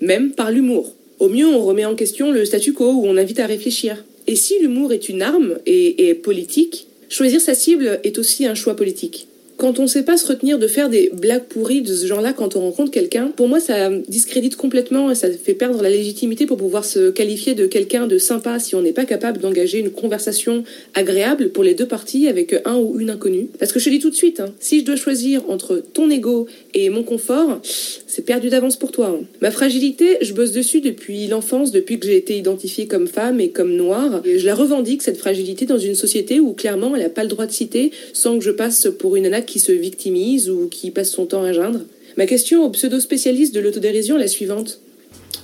même 0.02 0.32
par 0.32 0.52
l'humour. 0.52 0.96
Au 1.20 1.30
mieux, 1.30 1.48
on 1.48 1.64
remet 1.64 1.86
en 1.86 1.96
question 1.96 2.32
le 2.32 2.46
statu 2.46 2.74
quo 2.74 2.92
ou 2.92 3.06
on 3.06 3.18
invite 3.18 3.40
à 3.40 3.46
réfléchir. 3.46 4.04
Et 4.26 4.36
si 4.36 4.60
l'humour 4.60 4.92
est 4.92 5.10
une 5.10 5.22
arme 5.22 5.58
et, 5.66 6.10
et 6.10 6.16
politique, 6.16 6.87
choisir 7.10 7.42
sa 7.42 7.56
cible 7.56 8.00
est 8.04 8.18
aussi 8.18 8.46
un 8.46 8.56
choix 8.56 8.76
politique 8.76 9.27
quand 9.58 9.80
on 9.80 9.88
sait 9.88 10.04
pas 10.04 10.18
se 10.18 10.28
retenir 10.28 10.60
de 10.60 10.68
faire 10.68 10.90
des 10.90 11.10
blagues 11.14 11.44
pourries 11.44 11.82
de 11.82 11.94
ce 11.94 12.06
genre-là 12.06 12.32
quand 12.34 12.56
on 12.56 12.62
rencontre 12.62 12.92
quelqu'un, 12.92 13.32
pour 13.36 13.48
moi 13.48 13.60
ça 13.60 13.90
discrédite 14.08 14.56
complètement 14.56 15.10
et 15.10 15.16
ça 15.16 15.30
fait 15.32 15.56
perdre 15.56 15.82
la 15.82 15.90
légitimité 15.90 16.46
pour 16.46 16.58
pouvoir 16.58 16.86
se 16.86 17.10
qualifier 17.10 17.56
de 17.56 17.66
quelqu'un 17.66 18.08
de 18.08 18.18
sympa 18.18 18.60
si 18.60 18.76
on 18.76 18.82
n'est 18.82 18.94
pas 18.94 19.06
capable 19.06 19.40
d'engager 19.40 19.80
une 19.80 19.90
conversation 19.90 20.64
agréable 20.94 21.50
pour 21.50 21.64
les 21.64 21.74
deux 21.74 21.88
parties 21.88 22.28
avec 22.28 22.56
un 22.66 22.76
ou 22.76 23.00
une 23.00 23.10
inconnue. 23.10 23.50
Parce 23.60 23.72
que 23.72 23.80
je 23.80 23.86
te 23.86 23.90
dis 23.90 24.00
tout 24.00 24.12
de 24.12 24.16
suite, 24.16 24.40
hein, 24.40 24.54
si 24.60 24.80
je 24.80 24.86
dois 24.86 24.96
choisir 24.96 25.50
entre 25.50 25.84
ton 25.94 26.10
ego 26.10 26.48
et 26.74 26.90
mon 26.90 27.04
confort, 27.04 27.60
c'est 27.64 28.26
perdu 28.26 28.50
d'avance 28.50 28.78
pour 28.78 28.92
toi. 28.92 29.18
Hein. 29.20 29.26
Ma 29.42 29.52
fragilité, 29.52 30.18
je 30.22 30.34
bosse 30.34 30.52
dessus 30.52 30.82
depuis 30.82 31.28
l'enfance, 31.28 31.72
depuis 31.72 32.00
que 32.00 32.06
j'ai 32.06 32.18
été 32.18 32.38
identifiée 32.38 32.88
comme 32.88 33.08
femme 33.08 33.40
et 33.40 33.50
comme 33.50 33.76
noire. 33.76 34.22
Je 34.24 34.46
la 34.46 34.56
revendique, 34.56 35.02
cette 35.02 35.18
fragilité, 35.18 35.66
dans 35.66 35.78
une 35.78 35.96
société 35.96 36.40
où 36.40 36.54
clairement 36.54 36.96
elle 36.96 37.02
n'a 37.02 37.10
pas 37.10 37.24
le 37.24 37.30
droit 37.30 37.48
de 37.48 37.52
citer 37.52 37.92
sans 38.14 38.38
que 38.38 38.44
je 38.44 38.52
passe 38.52 38.88
pour 39.00 39.16
une 39.16 39.24
nana 39.24 39.42
qui 39.48 39.60
se 39.60 39.72
victimise 39.72 40.50
ou 40.50 40.68
qui 40.68 40.92
passe 40.92 41.10
son 41.10 41.26
temps 41.26 41.42
à 41.44 41.54
geindre. 41.54 41.80
Ma 42.18 42.26
question 42.26 42.64
au 42.66 42.70
pseudo-spécialiste 42.70 43.56
de 43.56 43.60
l'autodérision 43.60 44.18
est 44.18 44.22
la 44.22 44.28
suivante. 44.28 44.80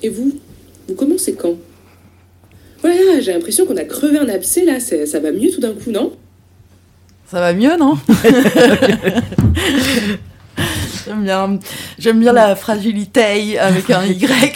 Et 0.03 0.09
vous 0.09 0.33
Vous 0.87 0.95
commencez 0.95 1.33
quand? 1.33 1.55
Voilà, 2.81 3.19
j'ai 3.21 3.33
l'impression 3.33 3.65
qu'on 3.65 3.77
a 3.77 3.85
crevé 3.85 4.19
un 4.19 4.27
abcès 4.27 4.65
là, 4.65 4.79
ça 4.79 5.19
va 5.19 5.31
mieux 5.31 5.49
tout 5.49 5.61
d'un 5.61 5.73
coup, 5.73 5.89
non? 5.89 6.11
Ça 7.31 7.39
va 7.39 7.53
mieux, 7.53 7.75
non? 7.77 7.97
J'aime 11.05 11.23
bien, 11.23 11.59
j'aime 11.99 12.19
bien 12.19 12.31
la 12.31 12.55
fragilité 12.55 13.59
avec 13.59 13.89
un 13.89 14.05
Y. 14.05 14.55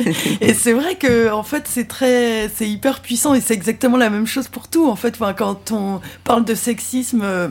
et 0.40 0.54
c'est 0.54 0.72
vrai 0.72 0.94
que 0.94 1.30
en 1.30 1.42
fait 1.42 1.64
c'est 1.66 1.86
très, 1.86 2.50
c'est 2.54 2.68
hyper 2.68 3.00
puissant 3.00 3.34
et 3.34 3.40
c'est 3.42 3.52
exactement 3.52 3.98
la 3.98 4.08
même 4.08 4.26
chose 4.26 4.48
pour 4.48 4.68
tout. 4.68 4.88
En 4.88 4.96
fait, 4.96 5.14
enfin, 5.14 5.34
quand 5.34 5.70
on 5.70 6.00
parle 6.24 6.44
de 6.44 6.54
sexisme 6.54 7.22
euh, 7.22 7.48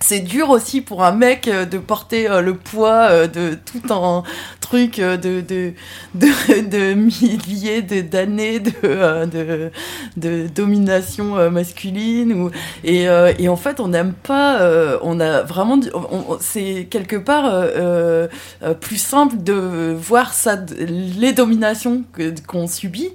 c'est 0.00 0.20
dur 0.20 0.50
aussi 0.50 0.82
pour 0.82 1.04
un 1.04 1.12
mec 1.12 1.48
euh, 1.48 1.64
de 1.64 1.78
porter 1.78 2.28
euh, 2.28 2.40
le 2.40 2.54
poids 2.54 3.08
euh, 3.10 3.26
de 3.26 3.54
tout 3.54 3.92
un 3.92 4.22
truc 4.60 5.00
de, 5.00 5.16
de, 5.16 5.72
de, 6.14 6.60
de 6.68 6.94
milliers 6.94 7.82
d'années 7.82 8.60
de, 8.60 9.70
de, 10.16 10.46
domination 10.48 11.50
masculine. 11.50 12.32
Ou, 12.32 12.50
et, 12.84 13.04
et 13.38 13.48
en 13.48 13.56
fait, 13.56 13.78
on 13.78 13.88
n'aime 13.88 14.12
pas, 14.12 14.98
on 15.02 15.20
a 15.20 15.42
vraiment, 15.42 15.78
c'est 16.40 16.88
quelque 16.90 17.16
part 17.16 17.48
plus 18.80 18.96
simple 18.96 19.36
de 19.38 19.94
voir 19.96 20.34
ça, 20.34 20.58
les 20.78 21.32
dominations 21.32 22.02
qu'on 22.48 22.66
subit 22.66 23.12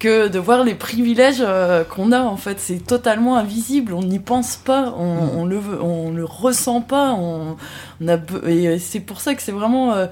que 0.00 0.26
de 0.26 0.38
voir 0.40 0.64
les 0.64 0.74
privilèges 0.74 1.42
euh, 1.42 1.84
qu'on 1.84 2.10
a 2.10 2.22
en 2.22 2.36
fait. 2.36 2.58
C'est 2.58 2.84
totalement 2.84 3.36
invisible. 3.36 3.94
On 3.94 4.02
n'y 4.02 4.18
pense 4.18 4.56
pas. 4.56 4.92
On, 4.98 5.40
on, 5.40 5.44
le 5.44 5.60
on 5.80 6.10
le 6.10 6.24
ressent 6.24 6.80
pas. 6.80 7.12
On, 7.12 7.56
on 8.00 8.08
a 8.08 8.16
et 8.48 8.80
c'est 8.80 9.00
pour 9.00 9.20
ça 9.20 9.34
que 9.36 9.42
c'est 9.42 9.52
vraiment 9.52 9.92
euh, 9.92 10.06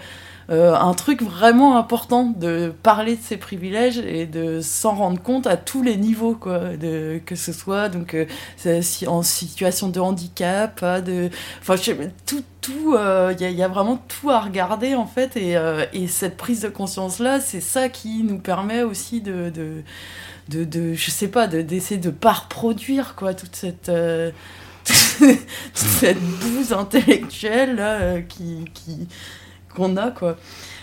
euh, 0.51 0.75
un 0.75 0.95
truc 0.95 1.21
vraiment 1.21 1.77
important 1.77 2.25
de 2.25 2.73
parler 2.83 3.17
de 3.17 3.23
ces 3.23 3.37
privilèges 3.37 3.99
et 3.99 4.25
de 4.25 4.63
s'en 4.63 4.95
rendre 4.95 5.21
compte 5.21 5.47
à 5.47 5.59
tous 5.59 5.83
les 5.83 5.99
niveaux 5.99 6.35
quoi 6.35 6.75
de 6.75 7.21
que 7.27 7.37
ce 7.37 7.53
soit 7.53 7.91
donc 7.91 8.15
euh, 8.15 8.25
en 9.07 9.23
situation 9.23 9.91
de 9.91 10.01
handicap 10.01 10.83
de 11.05 11.29
enfin 11.61 11.75
tout 12.25 12.43
tout 12.63 12.95
il 12.95 12.97
euh, 12.97 13.35
y, 13.39 13.45
y, 13.45 13.63
a 13.63 13.69
vraiment 13.69 13.99
tout 14.09 14.31
à 14.31 14.41
regarder 14.41 14.95
en 14.95 15.05
fait 15.05 15.37
et, 15.37 15.59
et 15.93 16.07
cette 16.07 16.39
prise 16.39 16.63
de 16.63 16.69
conscience 16.69 17.19
là 17.19 17.41
c'est 17.41 17.61
ça 17.61 17.91
qui 17.91 18.23
nous 18.23 18.39
permet 18.39 18.83
aussi 18.83 19.21
de, 19.21 19.51
de 19.51 19.83
de, 20.49 20.95
je 20.95 21.11
sais 21.11 21.29
pas 21.29 21.47
d'essayer 21.47 22.01
de, 22.01 22.09
de 22.09 22.15
pas 22.15 22.33
reproduire 22.33 23.17
quoi 23.17 23.35
toute 23.35 23.55
cette 23.55 23.93
toute 25.19 25.37
cette 25.75 26.19
bouse 26.19 26.73
intellectuelle 26.73 27.77
là, 27.77 28.23
qui 28.23 28.65
qu'on 29.75 29.97
a, 29.97 30.11
quoi. 30.11 30.37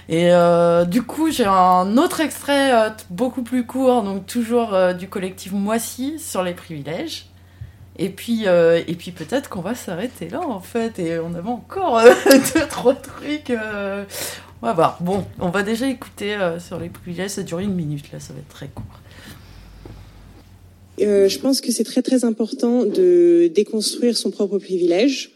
Et 0.07 0.31
euh, 0.31 0.85
du 0.85 1.01
coup, 1.01 1.31
j'ai 1.31 1.45
un 1.45 1.97
autre 1.97 2.19
extrait 2.19 2.73
euh, 2.73 2.89
beaucoup 3.09 3.41
plus 3.41 3.65
court, 3.65 4.03
donc 4.03 4.27
toujours 4.27 4.73
euh, 4.73 4.93
du 4.93 5.07
collectif 5.07 5.51
Moissy 5.51 6.19
sur 6.19 6.43
les 6.43 6.53
privilèges. 6.53 7.27
Et 7.97 8.09
puis, 8.09 8.47
euh, 8.47 8.81
et 8.87 8.95
puis 8.95 9.11
peut-être 9.11 9.49
qu'on 9.49 9.61
va 9.61 9.73
s'arrêter 9.73 10.29
là, 10.29 10.41
en 10.41 10.59
fait, 10.59 10.99
et 10.99 11.17
on 11.19 11.33
avait 11.33 11.49
encore 11.49 11.99
euh, 11.99 12.13
deux, 12.53 12.67
trois 12.67 12.93
trucs. 12.93 13.49
Euh, 13.49 14.03
on 14.61 14.67
va 14.67 14.73
voir. 14.73 14.97
Bon, 15.01 15.25
on 15.39 15.49
va 15.49 15.63
déjà 15.63 15.87
écouter 15.87 16.37
sur 16.59 16.79
les 16.79 16.89
privilèges, 16.89 17.31
ça 17.31 17.43
dure 17.43 17.59
une 17.59 17.73
minute, 17.73 18.11
là, 18.11 18.19
ça 18.19 18.33
va 18.33 18.39
être 18.39 18.49
très 18.49 18.67
court. 18.67 18.83
je 20.97 21.39
pense 21.39 21.61
que 21.61 21.71
c'est 21.71 21.83
très 21.83 22.01
très 22.01 22.25
important 22.25 22.83
de 22.83 23.51
déconstruire 23.53 24.17
son 24.17 24.31
propre 24.31 24.57
privilège 24.57 25.34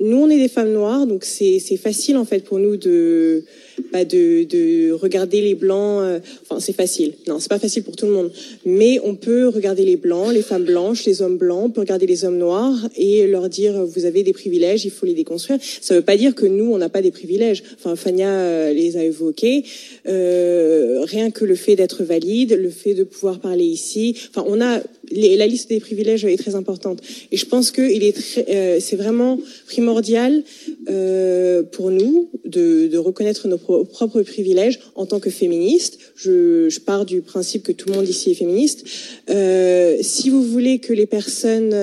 nous, 0.00 0.16
on 0.16 0.28
est 0.28 0.38
des 0.38 0.48
femmes 0.48 0.72
noires, 0.72 1.06
donc 1.06 1.24
c'est 1.24 1.58
facile 1.76 2.16
en 2.16 2.24
fait 2.24 2.44
pour 2.44 2.58
nous 2.58 2.76
de 2.76 3.44
bah 3.92 4.04
de, 4.04 4.44
de 4.44 4.92
regarder 4.92 5.40
les 5.40 5.54
blancs. 5.54 6.00
Euh, 6.02 6.20
enfin, 6.42 6.60
c'est 6.60 6.72
facile. 6.72 7.14
Non, 7.26 7.38
c'est 7.38 7.48
pas 7.48 7.58
facile 7.58 7.82
pour 7.82 7.96
tout 7.96 8.06
le 8.06 8.12
monde. 8.12 8.32
Mais 8.64 8.98
on 9.04 9.14
peut 9.14 9.48
regarder 9.48 9.84
les 9.84 9.96
blancs, 9.96 10.32
les 10.32 10.42
femmes 10.42 10.64
blanches, 10.64 11.04
les 11.04 11.22
hommes 11.22 11.36
blancs. 11.36 11.64
On 11.64 11.70
peut 11.70 11.80
regarder 11.80 12.06
les 12.06 12.24
hommes 12.24 12.38
noirs 12.38 12.88
et 12.96 13.26
leur 13.26 13.48
dire 13.48 13.84
vous 13.84 14.04
avez 14.04 14.22
des 14.22 14.32
privilèges, 14.32 14.84
il 14.84 14.90
faut 14.90 15.06
les 15.06 15.14
déconstruire. 15.14 15.58
Ça 15.80 15.94
veut 15.94 16.02
pas 16.02 16.16
dire 16.16 16.34
que 16.34 16.46
nous, 16.46 16.72
on 16.72 16.78
n'a 16.78 16.88
pas 16.88 17.02
des 17.02 17.10
privilèges. 17.10 17.62
Enfin, 17.74 17.96
Fania 17.96 18.28
euh, 18.28 18.72
les 18.72 18.96
a 18.96 19.04
évoqués. 19.04 19.64
Euh, 20.08 21.00
rien 21.04 21.30
que 21.30 21.44
le 21.44 21.54
fait 21.54 21.76
d'être 21.76 22.02
valide, 22.02 22.52
le 22.52 22.70
fait 22.70 22.94
de 22.94 23.04
pouvoir 23.04 23.40
parler 23.40 23.64
ici. 23.64 24.16
Enfin, 24.30 24.44
on 24.48 24.60
a 24.60 24.80
la 25.10 25.46
liste 25.46 25.68
des 25.68 25.80
privilèges 25.80 26.24
est 26.24 26.36
très 26.36 26.54
importante. 26.54 27.00
Et 27.30 27.36
je 27.36 27.46
pense 27.46 27.70
que 27.70 27.82
euh, 27.82 28.78
c'est 28.80 28.96
vraiment 28.96 29.38
primordial 29.66 30.42
euh, 30.88 31.62
pour 31.62 31.90
nous 31.90 32.30
de, 32.44 32.96
reconnaître 32.96 33.46
nos 33.48 33.58
propres 33.58 34.22
privilèges 34.22 34.80
en 34.94 35.06
tant 35.06 35.20
que 35.20 35.30
féministes. 35.30 35.98
Je, 36.16 36.78
pars 36.80 37.04
du 37.04 37.20
principe 37.20 37.62
que 37.64 37.72
tout 37.72 37.88
le 37.88 37.94
monde 37.94 38.08
ici 38.08 38.30
est 38.30 38.34
féministe. 38.34 38.84
Euh, 39.30 39.96
si 40.02 40.30
vous 40.30 40.42
voulez 40.42 40.78
que 40.78 40.92
les 40.92 41.06
personnes 41.06 41.74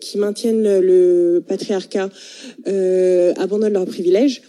qui 0.00 0.18
maintiennent 0.18 0.62
le, 0.62 1.42
patriarcat 1.46 2.10
abandonnent 3.36 3.72
leurs 3.72 3.86
privilèges, 3.86 4.42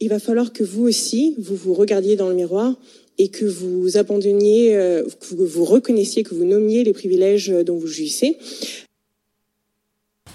il 0.00 0.08
va 0.08 0.18
falloir 0.18 0.52
que 0.52 0.64
vous 0.64 0.86
aussi, 0.86 1.34
vous 1.38 1.56
vous 1.56 1.74
regardiez 1.74 2.16
dans 2.16 2.28
le 2.28 2.34
miroir 2.34 2.76
et 3.18 3.28
que 3.28 3.44
vous 3.44 3.96
abandonniez, 3.96 4.76
euh, 4.76 5.04
que 5.04 5.34
vous 5.34 5.64
reconnaissiez, 5.64 6.22
que 6.22 6.34
vous 6.34 6.44
nommiez 6.44 6.84
les 6.84 6.92
privilèges 6.92 7.48
dont 7.48 7.76
vous 7.76 7.86
jouissez. 7.86 8.38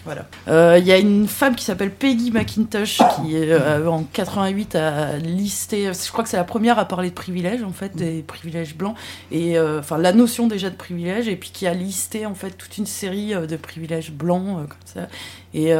Voilà. 0.05 0.25
Il 0.47 0.53
euh, 0.53 0.77
y 0.79 0.91
a 0.91 0.97
une 0.97 1.27
femme 1.27 1.55
qui 1.55 1.65
s'appelle 1.65 1.91
Peggy 1.91 2.31
McIntosh 2.31 2.97
qui 2.97 3.35
euh, 3.35 3.85
en 3.87 4.03
88 4.03 4.75
a 4.75 5.17
listé, 5.17 5.91
je 5.93 6.11
crois 6.11 6.23
que 6.23 6.29
c'est 6.29 6.37
la 6.37 6.45
première 6.45 6.79
à 6.79 6.85
parler 6.85 7.09
de 7.09 7.15
privilèges 7.15 7.63
en 7.63 7.71
fait, 7.71 7.95
des 7.95 8.21
privilèges 8.21 8.75
blancs 8.75 8.95
et 9.31 9.57
euh, 9.57 9.79
enfin 9.79 9.97
la 9.97 10.13
notion 10.13 10.47
déjà 10.47 10.69
de 10.69 10.75
privilèges 10.75 11.27
et 11.27 11.35
puis 11.35 11.51
qui 11.51 11.67
a 11.67 11.73
listé 11.73 12.25
en 12.25 12.33
fait 12.33 12.51
toute 12.51 12.77
une 12.77 12.85
série 12.85 13.33
euh, 13.33 13.45
de 13.45 13.57
privilèges 13.57 14.11
blancs 14.11 14.67
comme 14.69 14.77
ça. 14.85 15.07
Et 15.53 15.73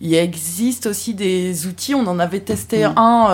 il 0.00 0.14
existe 0.14 0.86
aussi 0.86 1.14
des 1.14 1.66
outils, 1.66 1.96
on 1.96 2.06
en 2.06 2.20
avait 2.20 2.40
testé 2.40 2.84
un 2.84 3.24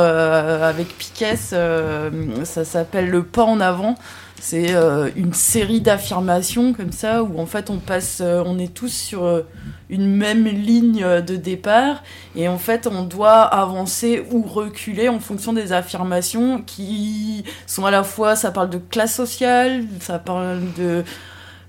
avec 0.62 0.88
Piquet, 0.96 1.36
ça 1.36 2.64
s'appelle 2.64 3.10
le 3.10 3.22
pas 3.22 3.44
en 3.44 3.60
avant. 3.60 3.96
C'est 4.40 4.74
euh, 4.74 5.10
une 5.16 5.34
série 5.34 5.80
d'affirmations 5.80 6.72
comme 6.72 6.92
ça 6.92 7.22
où 7.22 7.38
en 7.40 7.46
fait 7.46 7.70
on 7.70 7.78
passe, 7.78 8.20
euh, 8.20 8.42
on 8.46 8.58
est 8.58 8.72
tous 8.72 8.92
sur 8.92 9.24
euh, 9.24 9.42
une 9.90 10.06
même 10.06 10.46
ligne 10.46 11.04
de 11.22 11.36
départ 11.36 12.02
et 12.36 12.48
en 12.48 12.58
fait 12.58 12.86
on 12.86 13.02
doit 13.02 13.42
avancer 13.42 14.24
ou 14.30 14.42
reculer 14.42 15.08
en 15.08 15.18
fonction 15.18 15.52
des 15.52 15.72
affirmations 15.72 16.62
qui 16.62 17.44
sont 17.66 17.84
à 17.84 17.90
la 17.90 18.04
fois, 18.04 18.36
ça 18.36 18.50
parle 18.50 18.70
de 18.70 18.78
classe 18.78 19.14
sociale, 19.14 19.84
ça 20.00 20.18
parle 20.18 20.60
de 20.78 21.04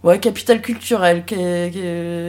Ouais, 0.02 0.18
capital 0.18 0.62
culturel, 0.62 1.26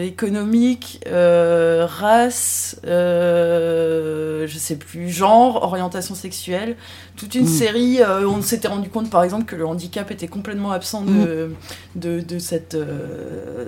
économique, 0.02 1.00
euh, 1.06 1.86
race, 1.88 2.80
euh, 2.84 4.44
je 4.48 4.58
sais 4.58 4.74
plus, 4.74 5.08
genre, 5.08 5.62
orientation 5.62 6.16
sexuelle, 6.16 6.76
toute 7.14 7.36
une 7.36 7.44
mm. 7.44 7.46
série. 7.46 8.02
Euh, 8.02 8.26
on 8.26 8.42
s'était 8.42 8.66
rendu 8.66 8.88
compte, 8.88 9.08
par 9.08 9.22
exemple, 9.22 9.44
que 9.44 9.54
le 9.54 9.64
handicap 9.64 10.10
était 10.10 10.26
complètement 10.26 10.72
absent 10.72 11.02
de, 11.02 11.54
mm. 11.94 12.00
de, 12.24 12.38
cette, 12.40 12.76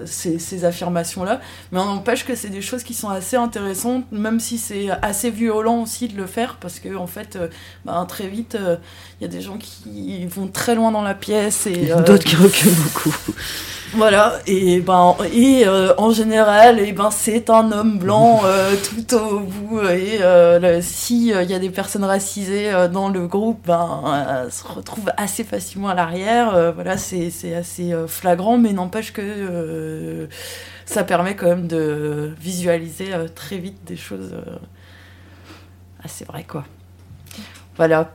ces, 0.05 0.65
affirmations-là. 0.65 1.41
Mais 1.71 1.79
on 1.79 1.85
n'empêche 1.85 2.25
que 2.25 2.35
c'est 2.35 2.51
des 2.51 2.63
choses 2.63 2.83
qui 2.83 2.95
sont 2.95 3.09
assez 3.09 3.37
intéressantes, 3.37 4.11
même 4.11 4.41
si 4.41 4.59
c'est 4.59 4.91
assez 5.01 5.31
violent 5.31 5.81
aussi 5.81 6.09
de 6.09 6.17
le 6.17 6.27
faire, 6.27 6.57
parce 6.61 6.81
que 6.81 6.97
en 6.97 7.07
fait, 7.07 7.39
bah, 7.85 8.05
très 8.09 8.27
vite, 8.27 8.59
il 9.21 9.23
y 9.23 9.27
a 9.27 9.29
des 9.29 9.43
gens 9.43 9.59
qui 9.59 10.27
vont 10.27 10.49
très 10.49 10.75
loin 10.75 10.91
dans 10.91 11.03
la 11.03 11.15
pièce 11.15 11.69
et 11.69 11.93
d'autres 12.05 12.25
qui 12.25 12.35
reculent 12.35 12.75
beaucoup. 12.75 13.15
Voilà, 13.95 14.39
et 14.47 14.81
ben 14.81 15.15
et 15.35 15.65
euh, 15.67 15.93
en 15.99 16.13
général, 16.13 16.81
et 16.81 16.93
ben 16.93 17.11
c'est 17.11 17.51
un 17.51 17.71
homme 17.73 17.99
blanc 17.99 18.41
euh, 18.45 18.75
tout 18.77 19.15
au 19.15 19.41
bout. 19.41 19.83
Et 19.83 20.23
euh, 20.23 20.81
si 20.81 21.29
il 21.29 21.51
y 21.51 21.55
a 21.55 21.59
des 21.59 21.69
personnes 21.69 22.05
racisées 22.05 22.73
dans 22.91 23.11
le 23.11 23.27
groupe, 23.27 23.67
ben 23.67 24.49
se 24.51 24.67
retrouvent 24.67 25.13
assez 25.19 25.45
facilement 25.45 25.89
à 25.89 25.95
l'arrière. 25.95 26.73
voilà, 26.75 26.97
c'est 26.97 27.55
assez 27.55 27.95
flagrant, 28.07 28.57
mais 28.57 28.73
n'empêche 28.73 29.13
que 29.13 30.27
ça 30.87 31.05
permet 31.05 31.37
quand 31.37 31.49
même 31.49 31.69
de 31.69 32.33
visualiser 32.41 33.11
très 33.35 33.59
vite 33.59 33.85
des 33.85 33.97
choses 33.97 34.35
assez 36.03 36.25
vraies 36.25 36.47
quoi. 36.49 36.65
Voilà. 37.77 38.11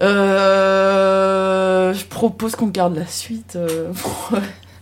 je 0.00 2.04
propose 2.04 2.54
qu'on 2.54 2.68
garde 2.68 2.96
la 2.96 3.06
suite 3.06 3.58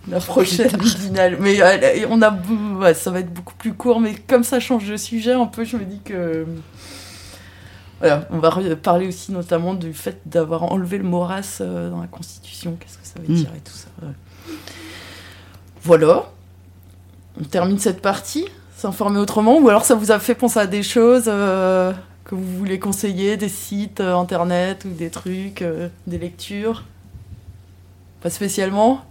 la 0.08 0.20
prochaine 0.20 0.70
midinale. 0.78 1.38
Mais 1.40 1.60
euh, 1.60 2.06
on 2.10 2.22
a, 2.22 2.94
ça 2.94 3.10
va 3.10 3.20
être 3.20 3.32
beaucoup 3.32 3.54
plus 3.54 3.74
court, 3.74 4.00
mais 4.00 4.14
comme 4.14 4.44
ça 4.44 4.60
change 4.60 4.86
de 4.86 4.96
sujet 4.96 5.32
un 5.32 5.46
peu, 5.46 5.64
je 5.64 5.76
me 5.76 5.84
dis 5.84 6.00
que. 6.04 6.46
Voilà, 7.98 8.28
on 8.30 8.38
va 8.38 8.50
parler 8.76 9.08
aussi 9.08 9.32
notamment 9.32 9.72
du 9.72 9.94
fait 9.94 10.20
d'avoir 10.26 10.64
enlevé 10.64 10.98
le 10.98 11.04
mot 11.04 11.20
race 11.20 11.58
euh, 11.62 11.88
dans 11.88 12.00
la 12.00 12.06
Constitution. 12.06 12.76
Qu'est-ce 12.78 12.98
que 12.98 13.06
ça 13.06 13.14
veut 13.20 13.32
hmm. 13.32 13.36
dire 13.36 13.50
et 13.56 13.60
tout 13.60 13.72
ça. 13.72 13.88
Voilà. 15.82 16.26
On 17.40 17.44
termine 17.44 17.78
cette 17.78 18.02
partie. 18.02 18.46
S'informer 18.76 19.18
autrement, 19.18 19.58
ou 19.58 19.70
alors 19.70 19.86
ça 19.86 19.94
vous 19.94 20.10
a 20.10 20.18
fait 20.18 20.34
penser 20.34 20.58
à 20.58 20.66
des 20.66 20.82
choses 20.82 21.24
euh, 21.28 21.94
que 22.24 22.34
vous 22.34 22.58
voulez 22.58 22.78
conseiller, 22.78 23.38
des 23.38 23.48
sites 23.48 24.02
internet 24.02 24.84
ou 24.84 24.90
des 24.90 25.08
trucs, 25.08 25.64
des 26.06 26.18
lectures? 26.18 26.84
Pas 28.20 28.28
spécialement? 28.28 29.06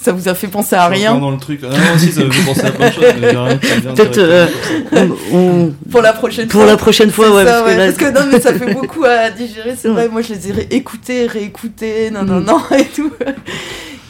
Ça 0.00 0.12
vous 0.12 0.28
a 0.28 0.34
fait 0.34 0.46
penser 0.46 0.76
à 0.76 0.86
rien 0.86 1.18
dans 1.18 1.32
le 1.32 1.38
truc. 1.38 1.60
Ah 1.64 1.70
non, 1.70 1.98
si, 1.98 2.12
ça 2.12 2.24
m'a 2.24 2.32
fait 2.32 2.44
penser 2.44 2.66
à 2.66 2.70
plein 2.70 2.88
de 2.88 2.92
choses. 2.92 3.94
Peut-être 3.94 4.18
euh, 4.18 5.70
pour 5.90 6.02
la 6.02 6.12
prochaine 6.12 6.46
pour 6.46 6.60
fois. 6.60 6.70
la 6.70 6.76
prochaine 6.76 7.10
fois, 7.10 7.34
ouais. 7.34 7.44
parce, 7.44 7.62
que 7.62 7.76
parce, 7.76 7.96
que 7.96 8.18
non, 8.18 8.26
mais 8.30 8.40
ça 8.40 8.54
fait 8.54 8.72
beaucoup 8.72 9.04
à 9.04 9.30
digérer. 9.30 9.74
C'est 9.76 9.88
vrai, 9.88 10.08
moi 10.08 10.22
je 10.22 10.34
les 10.34 10.50
ai 10.50 10.74
écoutés, 10.76 11.26
réécoutés, 11.26 12.10
non, 12.12 12.22
non, 12.22 12.40
mm. 12.40 12.44
non, 12.44 12.60
et 12.78 12.84
tout. 12.84 13.12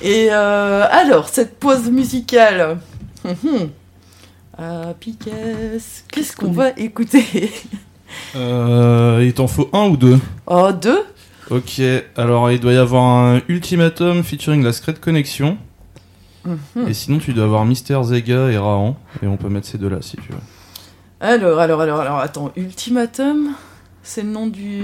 Et 0.03 0.28
euh, 0.30 0.84
alors, 0.91 1.28
cette 1.28 1.59
pause 1.59 1.91
musicale. 1.91 2.78
Ah, 4.59 4.93
Piquet, 5.01 5.30
qu'est-ce 6.11 6.36
qu'on 6.36 6.53
va 6.53 6.70
écouter? 6.76 7.51
Euh, 8.36 9.22
Il 9.22 9.32
t'en 9.32 9.47
faut 9.47 9.70
un 9.72 9.86
ou 9.86 9.97
deux? 9.97 10.18
Oh, 10.47 10.70
deux 10.72 11.05
Ok, 11.51 11.80
alors 12.16 12.51
il 12.51 12.61
doit 12.61 12.72
y 12.72 12.76
avoir 12.76 13.05
un 13.05 13.41
ultimatum 13.49 14.22
featuring 14.22 14.62
la 14.62 14.72
Secret 14.72 14.95
Connection. 15.01 15.57
Et 16.86 16.95
sinon, 16.95 17.18
tu 17.18 17.32
dois 17.32 17.45
avoir 17.45 17.64
Mister 17.64 17.99
Zega 18.03 18.49
et 18.51 18.59
Rahan. 18.59 18.97
Et 19.22 19.26
on 19.26 19.36
peut 19.36 19.49
mettre 19.49 19.66
ces 19.66 19.78
deux-là 19.78 19.99
si 20.01 20.16
tu 20.16 20.32
veux. 20.32 20.39
Alors, 21.20 21.59
alors, 21.59 21.80
alors, 21.80 22.01
alors, 22.01 22.18
attends. 22.18 22.53
Ultimatum 22.57 23.55
C'est 24.03 24.22
le 24.22 24.30
nom 24.30 24.47
du. 24.47 24.82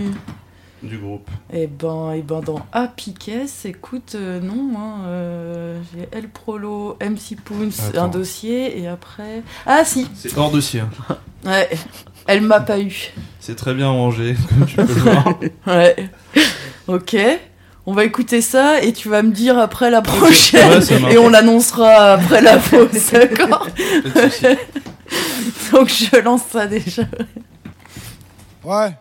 Du 0.83 0.99
groupe. 0.99 1.31
Eh 1.51 1.67
ben, 1.67 2.13
eh 2.15 2.21
ben 2.21 2.41
dans 2.43 2.61
Apikes, 2.73 3.65
écoute, 3.65 4.17
euh, 4.17 4.39
non, 4.39 4.71
hein, 4.77 5.05
euh, 5.07 5.81
j'ai 5.95 6.07
El 6.13 6.29
Prolo, 6.29 6.99
MC 7.01 7.37
Poons, 7.43 7.71
un 7.97 8.09
dossier, 8.09 8.79
et 8.79 8.87
après. 8.87 9.43
Ah 9.65 9.83
si 9.87 10.07
C'est 10.15 10.37
hors 10.37 10.51
dossier. 10.51 10.81
Hein. 10.81 11.17
ouais, 11.47 11.71
elle 12.27 12.43
m'a 12.43 12.61
pas 12.61 12.81
eu. 12.81 13.15
C'est 13.41 13.55
très 13.55 13.73
bien 13.73 13.89
rangé, 13.89 14.37
comme 14.49 14.67
tu 14.67 14.77
peux 14.77 14.83
voir. 14.83 15.39
ouais. 15.69 16.11
Ok. 16.87 17.17
On 17.87 17.93
va 17.93 18.05
écouter 18.05 18.41
ça 18.41 18.81
et 18.83 18.93
tu 18.93 19.09
vas 19.11 19.23
me 19.23 19.31
dire 19.31 19.59
après 19.59 19.91
la 19.91 20.01
prochaine. 20.01 20.83
Et 21.11 21.19
on 21.19 21.29
l'annoncera 21.29 22.15
après 22.15 22.41
la 22.41 22.57
pause, 22.71 23.13
d'accord 23.13 23.69
Donc 25.73 25.89
je 25.89 26.19
lance 26.21 26.43
ça 26.51 26.67
déjà. 26.67 27.03
Ouais. 28.65 28.97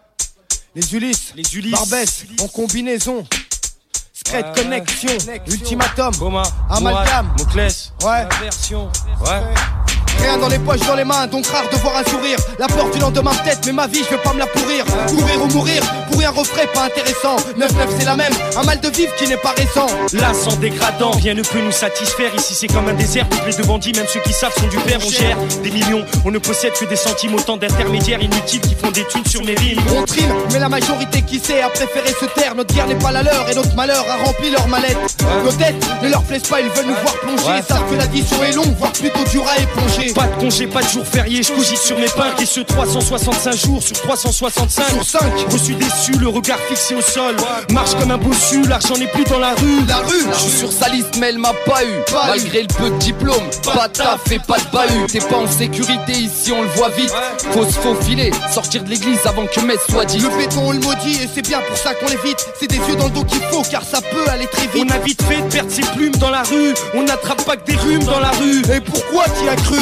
Les 0.75 0.95
Ulysses, 0.95 1.33
les 1.35 1.55
Ulysses, 1.55 1.71
Barbès. 1.71 2.25
En 2.41 2.47
combinaison. 2.47 3.25
Secret 4.11 4.43
connexion, 4.55 5.09
ultimatum, 5.47 6.13
amalgame, 6.69 7.33
ouais. 7.55 8.27
Version, 8.41 8.89
ouais. 9.21 9.41
Rien 10.23 10.37
dans 10.37 10.47
les 10.47 10.59
poches, 10.59 10.79
dans 10.87 10.95
les 10.95 11.03
mains, 11.03 11.27
donc 11.27 11.45
rare 11.47 11.69
de 11.69 11.75
voir 11.77 11.97
un 11.97 12.09
sourire. 12.09 12.37
La 12.57 12.67
porte 12.67 12.93
du 12.93 12.99
lendemain 12.99 13.31
peut-être, 13.43 13.65
mais 13.65 13.73
ma 13.73 13.87
vie, 13.87 14.01
je 14.05 14.15
vais 14.15 14.21
pas 14.21 14.31
me 14.33 14.39
la 14.39 14.47
pourrir. 14.47 14.85
Courir 15.07 15.41
ou 15.43 15.47
mourir, 15.47 15.83
pour 16.09 16.21
un 16.21 16.29
refrain 16.29 16.65
pas 16.73 16.85
intéressant. 16.85 17.35
9-9 17.59 17.69
c'est 17.99 18.05
la 18.05 18.15
même, 18.15 18.31
un 18.55 18.63
mal 18.63 18.79
de 18.79 18.87
vivre 18.87 19.13
qui 19.17 19.27
n'est 19.27 19.37
pas 19.37 19.53
récent. 19.57 19.87
Là, 20.13 20.33
sans 20.33 20.55
dégradant, 20.55 21.11
rien 21.11 21.33
ne 21.33 21.41
peut 21.41 21.59
nous 21.61 21.73
satisfaire. 21.73 22.33
Ici, 22.35 22.55
c'est 22.55 22.67
comme 22.67 22.87
un 22.87 22.93
désert, 22.93 23.27
peuplé 23.27 23.53
de 23.53 23.63
bandits, 23.63 23.91
même 23.93 24.05
ceux 24.07 24.21
qui 24.21 24.31
savent 24.31 24.53
sont 24.53 24.67
du 24.67 24.77
père. 24.77 24.99
On 25.05 25.09
gère 25.09 25.37
des 25.61 25.71
millions, 25.71 26.05
on 26.23 26.31
ne 26.31 26.39
possède 26.39 26.73
que 26.73 26.85
des 26.85 26.95
centimes, 26.95 27.35
autant 27.35 27.57
d'intermédiaires 27.57 28.21
inutiles 28.21 28.61
qui 28.61 28.75
font 28.75 28.91
des 28.91 29.05
thunes 29.07 29.25
sur 29.25 29.43
mes 29.43 29.55
rimes. 29.55 29.81
On 29.95 30.03
trime, 30.03 30.33
mais 30.53 30.59
la 30.59 30.69
majorité 30.69 31.21
qui 31.21 31.39
sait 31.39 31.61
a 31.61 31.69
préféré 31.69 32.07
se 32.07 32.25
taire. 32.39 32.55
Notre 32.55 32.73
guerre 32.73 32.87
n'est 32.87 32.95
pas 32.95 33.11
la 33.11 33.23
leur 33.23 33.49
et 33.49 33.55
notre 33.55 33.75
malheur 33.75 34.05
a 34.09 34.23
rempli 34.25 34.51
leur 34.51 34.67
mallette. 34.67 34.97
Nos 35.43 35.51
têtes 35.51 35.75
ne 36.01 36.09
leur 36.09 36.23
plaisent 36.23 36.43
pas, 36.43 36.61
ils 36.61 36.69
veulent 36.69 36.87
nous 36.87 37.01
voir 37.01 37.19
plonger. 37.19 37.61
Savent 37.67 37.89
que 37.89 37.95
l'addition 37.95 38.41
est 38.43 38.53
longue, 38.53 38.73
voire 38.77 38.93
plutôt 38.93 39.23
dur 39.29 39.45
à 39.47 39.59
éponger. 39.61 40.12
Pas 40.15 40.27
de 40.27 40.39
congé, 40.39 40.67
pas 40.67 40.81
de 40.81 40.87
jour 40.89 41.05
férié, 41.05 41.41
je 41.41 41.51
cogite 41.51 41.77
sur 41.77 41.97
mes 41.97 42.07
pains 42.07 42.35
et 42.39 42.45
ce 42.45 42.59
365 42.59 43.55
jours 43.55 43.81
sur 43.81 43.95
365 44.01 44.85
sur 44.89 45.03
5 45.03 45.19
Reçu 45.51 45.73
déçu, 45.75 46.11
le 46.19 46.27
regard 46.27 46.59
fixé 46.59 46.93
au 46.95 47.01
sol. 47.01 47.35
Marche 47.71 47.95
comme 47.95 48.11
un 48.11 48.17
bossu, 48.17 48.61
l'argent 48.67 48.95
n'est 48.97 49.07
plus 49.07 49.23
dans 49.23 49.39
la 49.39 49.53
rue. 49.55 49.85
La 49.87 49.97
rue. 49.97 50.25
Je 50.33 50.39
suis 50.39 50.59
sur 50.59 50.71
sa 50.71 50.89
liste 50.89 51.17
mais 51.19 51.29
elle 51.29 51.39
m'a 51.39 51.53
pas 51.65 51.83
eu. 51.83 51.93
Malgré 52.27 52.61
le 52.61 52.67
peu 52.67 52.89
de 52.89 52.97
diplôme, 52.97 53.43
pas 53.63 53.87
taf. 53.89 54.31
et 54.31 54.39
pas 54.39 54.57
de 54.59 54.71
bahut. 54.71 55.07
T'es 55.11 55.19
pas 55.19 55.37
en 55.37 55.47
sécurité 55.47 56.11
ici 56.13 56.51
on 56.51 56.61
le 56.61 56.67
voit 56.69 56.89
vite. 56.89 57.13
Faut 57.51 57.65
se 57.65 57.73
faufiler, 57.79 58.31
sortir 58.53 58.83
de 58.83 58.89
l'église 58.89 59.25
avant 59.25 59.45
que 59.47 59.59
messe 59.61 59.79
soit 59.89 60.05
dit. 60.05 60.19
Le 60.19 60.29
béton 60.37 60.61
on 60.65 60.71
le 60.73 60.79
maudit 60.79 61.23
et 61.23 61.29
c'est 61.33 61.47
bien 61.47 61.59
pour 61.67 61.77
ça 61.77 61.93
qu'on 61.95 62.07
l'évite. 62.07 62.45
C'est 62.59 62.67
des 62.67 62.77
yeux 62.77 62.95
dans 62.97 63.05
le 63.05 63.11
dos 63.11 63.23
qu'il 63.23 63.41
faut 63.51 63.63
car 63.69 63.83
ça 63.83 63.99
peut 64.01 64.29
aller 64.29 64.47
très 64.47 64.67
vite. 64.67 64.85
On 64.89 64.93
a 64.93 64.99
vite 64.99 65.21
fait 65.23 65.41
de 65.41 65.47
perdre 65.51 65.71
ses 65.71 65.81
plumes 65.95 66.15
dans 66.17 66.29
la 66.29 66.43
rue. 66.43 66.73
On 66.93 67.01
n'attrape 67.03 67.43
pas 67.45 67.55
que 67.55 67.65
des 67.65 67.77
rhumes 67.77 68.03
dans 68.03 68.19
la 68.19 68.31
rue. 68.31 68.61
Et 68.75 68.81
pourquoi 68.81 69.25
t'y 69.25 69.49
as 69.49 69.55
cru? 69.55 69.77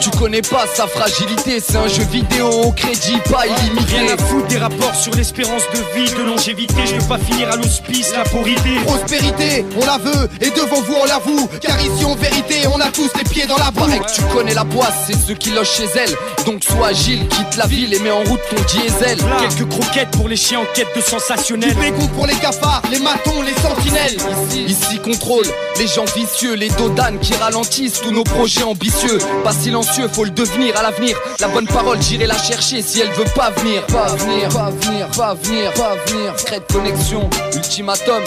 Tu 0.00 0.10
connais 0.18 0.42
pas 0.42 0.66
sa 0.74 0.86
fragilité, 0.86 1.60
c'est 1.60 1.76
un 1.76 1.88
jeu 1.88 2.02
vidéo 2.04 2.48
au 2.48 2.72
crédit 2.72 3.16
pas 3.30 3.46
illimité. 3.46 3.98
Rien 3.98 4.14
à 4.14 4.16
foutre 4.16 4.46
des 4.48 4.58
rapports 4.58 4.94
sur 4.94 5.14
l'espérance 5.14 5.62
de 5.74 5.98
vie, 5.98 6.10
de 6.10 6.24
longévité. 6.24 6.74
Je 6.86 6.94
veux 6.96 7.08
pas 7.08 7.18
finir 7.18 7.50
à 7.50 7.56
l'hospice, 7.56 8.12
la 8.12 8.24
pauvreté. 8.24 8.80
Prospérité, 8.84 9.64
on 9.80 9.86
la 9.86 9.98
veut, 9.98 10.28
et 10.40 10.50
devant 10.50 10.80
vous 10.82 10.94
on 11.00 11.06
l'avoue. 11.06 11.48
Car 11.60 11.80
ici 11.80 12.04
en 12.04 12.16
vérité, 12.16 12.66
on 12.74 12.80
a 12.80 12.90
tous 12.90 13.10
les 13.16 13.24
pieds 13.24 13.46
dans 13.46 13.58
la 13.58 13.70
boue. 13.70 13.86
que 13.86 14.12
tu 14.12 14.22
connais 14.34 14.54
la 14.54 14.64
boisse, 14.64 15.04
c'est 15.06 15.16
ceux 15.16 15.34
qui 15.34 15.50
logent 15.50 15.70
chez 15.70 15.88
elle. 15.96 16.14
Donc 16.44 16.64
sois 16.64 16.88
agile, 16.88 17.26
quitte 17.28 17.56
la 17.56 17.66
ville 17.66 17.94
et 17.94 17.98
mets 18.00 18.10
en 18.10 18.24
route 18.24 18.40
ton 18.50 18.62
diesel. 18.62 19.18
Quelques 19.40 19.68
croquettes 19.68 20.10
pour 20.10 20.28
les 20.28 20.36
chiens 20.36 20.60
en 20.60 20.66
quête 20.74 20.94
de 20.96 21.00
sensationnel. 21.00 21.74
Du 21.74 22.08
pour 22.08 22.26
les 22.26 22.34
cafards, 22.34 22.82
les 22.90 22.98
matons, 22.98 23.42
les 23.42 23.54
sentinelles. 23.54 24.16
Ici, 24.48 24.64
ici 24.64 24.98
contrôle 24.98 25.46
les 25.78 25.86
gens 25.86 26.04
vicieux, 26.14 26.54
les 26.54 26.68
dodanes 26.68 27.18
qui 27.18 27.34
ralentissent 27.34 28.00
tous 28.00 28.12
nos 28.12 28.24
projets 28.24 28.62
ambitieux. 28.82 29.18
Pas 29.44 29.52
silencieux, 29.52 30.08
faut 30.08 30.24
le 30.24 30.30
devenir 30.30 30.76
à 30.76 30.82
l'avenir. 30.82 31.16
La 31.40 31.48
bonne 31.48 31.66
parole, 31.66 32.00
j'irai 32.02 32.26
la 32.26 32.36
chercher 32.36 32.82
si 32.82 33.00
elle 33.00 33.10
veut 33.12 33.30
pas 33.34 33.50
venir. 33.50 33.84
Pas 33.86 34.08
venir, 34.16 34.48
pas 34.48 34.70
venir, 34.70 35.08
pas 35.16 35.34
venir, 35.34 35.72
pas 35.74 35.94
venir. 36.06 36.38
Secret 36.38 36.62
connexion, 36.72 37.30
ultimatum. 37.54 38.22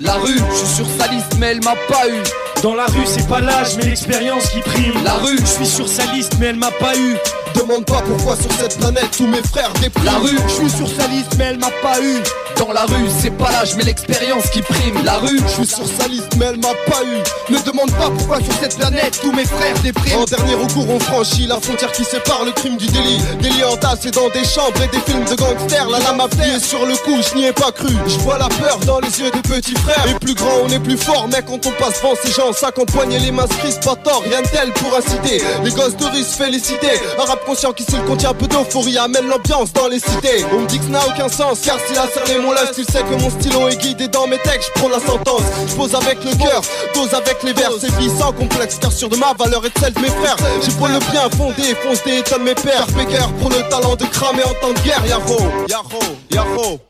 La 0.00 0.14
rue, 0.14 0.38
je 0.50 0.56
suis 0.56 0.76
sur 0.76 0.86
sa 0.98 1.06
liste, 1.08 1.34
mais 1.38 1.48
elle 1.48 1.62
m'a 1.62 1.74
pas 1.88 2.08
eu. 2.08 2.22
Dans 2.62 2.74
la 2.74 2.84
rue, 2.86 3.06
c'est 3.06 3.26
pas 3.26 3.40
l'âge, 3.40 3.76
mais 3.76 3.84
l'expérience 3.84 4.50
qui 4.50 4.60
prime. 4.60 5.02
La 5.02 5.14
rue, 5.14 5.38
je 5.38 5.46
suis 5.46 5.66
sur 5.66 5.88
sa 5.88 6.04
liste, 6.12 6.34
mais 6.38 6.46
elle 6.46 6.56
m'a 6.56 6.70
pas 6.70 6.94
eu. 6.94 7.16
Demande 7.54 7.84
pas 7.84 8.02
pourquoi 8.02 8.36
sur 8.36 8.52
cette 8.52 8.78
planète 8.78 9.10
tous 9.16 9.26
mes 9.26 9.42
frères 9.42 9.72
dépriment. 9.80 10.04
La 10.04 10.18
rue, 10.18 10.38
je 10.46 10.54
suis 10.54 10.70
sur 10.70 10.88
sa 10.88 11.06
liste, 11.08 11.34
mais 11.38 11.44
elle 11.44 11.58
m'a 11.58 11.70
pas 11.82 12.00
eu. 12.00 12.18
Dans 12.56 12.72
la 12.72 12.84
rue, 12.84 13.08
c'est 13.18 13.30
pas 13.30 13.50
l'âge, 13.50 13.74
mais 13.76 13.84
l'expérience 13.84 14.50
qui 14.50 14.60
prime. 14.60 15.02
La 15.04 15.14
rue, 15.14 15.38
je 15.38 15.52
suis 15.54 15.66
sur 15.66 15.86
sa 15.86 16.06
liste, 16.08 16.36
mais 16.36 16.46
elle 16.46 16.58
m'a 16.58 16.74
pas 16.86 17.02
eu. 17.02 17.52
Ne 17.52 17.58
demande 17.60 17.90
pas 17.92 18.10
pourquoi 18.10 18.38
sur 18.42 18.52
cette 18.60 18.76
planète 18.76 19.18
tous 19.22 19.32
mes 19.32 19.46
frères 19.46 19.74
dépriment. 19.82 20.20
En 20.20 20.24
dernier 20.24 20.54
recours, 20.54 20.88
on 20.90 21.00
franchit 21.00 21.46
la 21.46 21.58
frontière 21.58 21.90
qui 21.92 22.04
sépare 22.04 22.44
le 22.44 22.52
crime 22.52 22.76
du 22.76 22.86
délit. 22.86 23.18
Délit 23.40 23.64
entassé 23.64 24.10
dans 24.10 24.28
des 24.28 24.44
chambres 24.44 24.82
et 24.82 24.88
des 24.88 25.02
films 25.10 25.24
de 25.24 25.34
gangsters. 25.34 25.88
La 25.88 26.00
lame 26.00 26.20
est 26.42 26.60
sur 26.60 26.84
le 26.84 26.94
coup, 26.96 27.16
je 27.22 27.34
n'y 27.36 27.46
ai 27.46 27.52
pas 27.52 27.72
cru. 27.72 27.94
Je 28.06 28.18
vois 28.18 28.36
la 28.36 28.48
peur 28.48 28.78
dans 28.86 29.00
les 29.00 29.20
yeux 29.20 29.30
des 29.30 29.42
petits 29.42 29.74
frères. 29.76 30.06
Et 30.08 30.14
plus 30.18 30.34
grand, 30.34 30.60
on 30.64 30.68
est 30.68 30.80
plus 30.80 30.98
fort, 30.98 31.28
mais 31.32 31.42
quand 31.46 31.66
on 31.66 31.72
passe 31.72 32.00
devant 32.02 32.14
ces 32.22 32.30
gens, 32.30 32.49
ça 32.52 32.70
et 33.10 33.18
les 33.18 33.30
mains 33.30 33.46
se 33.46 33.78
pas 33.80 33.96
tort, 33.96 34.22
rien 34.24 34.42
de 34.42 34.48
tel 34.48 34.72
pour 34.72 34.96
inciter. 34.96 35.42
Les 35.64 35.70
gosses 35.70 35.96
de 35.96 36.04
riz 36.06 36.24
féliciter. 36.24 37.00
Un 37.18 37.24
rap 37.24 37.44
conscient 37.44 37.72
qui 37.72 37.84
s'il 37.84 38.02
contient 38.04 38.30
un 38.30 38.34
peu 38.34 38.46
d'euphorie 38.46 38.98
amène 38.98 39.28
l'ambiance 39.28 39.72
dans 39.72 39.88
les 39.88 39.98
cités. 39.98 40.44
On 40.52 40.60
me 40.60 40.66
dit 40.66 40.78
que 40.78 40.84
ça 40.84 40.90
n'a 40.90 41.06
aucun 41.06 41.28
sens, 41.28 41.60
car 41.64 41.76
s'il 41.86 41.98
a 41.98 42.06
cerné 42.08 42.42
mon 42.42 42.52
lâche, 42.52 42.72
tu 42.74 42.84
sais 42.84 43.02
que 43.02 43.22
mon 43.22 43.30
stylo 43.30 43.68
est 43.68 43.76
guidé 43.76 44.08
dans 44.08 44.26
mes 44.26 44.38
textes. 44.38 44.70
Je 44.74 44.80
prends 44.80 44.88
la 44.88 45.00
sentence, 45.00 45.42
je 45.68 45.74
pose 45.74 45.94
avec 45.94 46.24
le 46.24 46.32
cœur, 46.36 46.62
dose 46.94 47.14
avec 47.14 47.42
les 47.42 47.52
vers. 47.52 47.70
C'est 47.80 47.94
vie 47.96 48.10
sans 48.18 48.32
complexe, 48.32 48.78
car 48.80 48.92
sûr 48.92 49.08
de 49.08 49.16
ma 49.16 49.32
valeur 49.34 49.64
et 49.64 49.68
de 49.68 49.78
celle 49.78 49.92
de 49.92 50.00
mes 50.00 50.08
frères. 50.08 50.36
J'ai 50.62 50.72
pour 50.72 50.88
le 50.88 50.98
bien 51.10 51.28
fondé, 51.36 51.74
fonce 51.82 52.02
des 52.04 52.22
de 52.22 52.42
mes 52.42 52.54
pères. 52.54 52.86
Péguer 52.86 53.18
pour 53.40 53.50
le 53.50 53.68
talent 53.68 53.96
de 53.96 54.04
cramer 54.06 54.44
en 54.44 54.54
temps 54.60 54.72
de 54.72 54.80
guerre. 54.80 55.04
Yaro, 55.06 55.38
yaro, 55.68 56.00
yaro. 56.30 56.89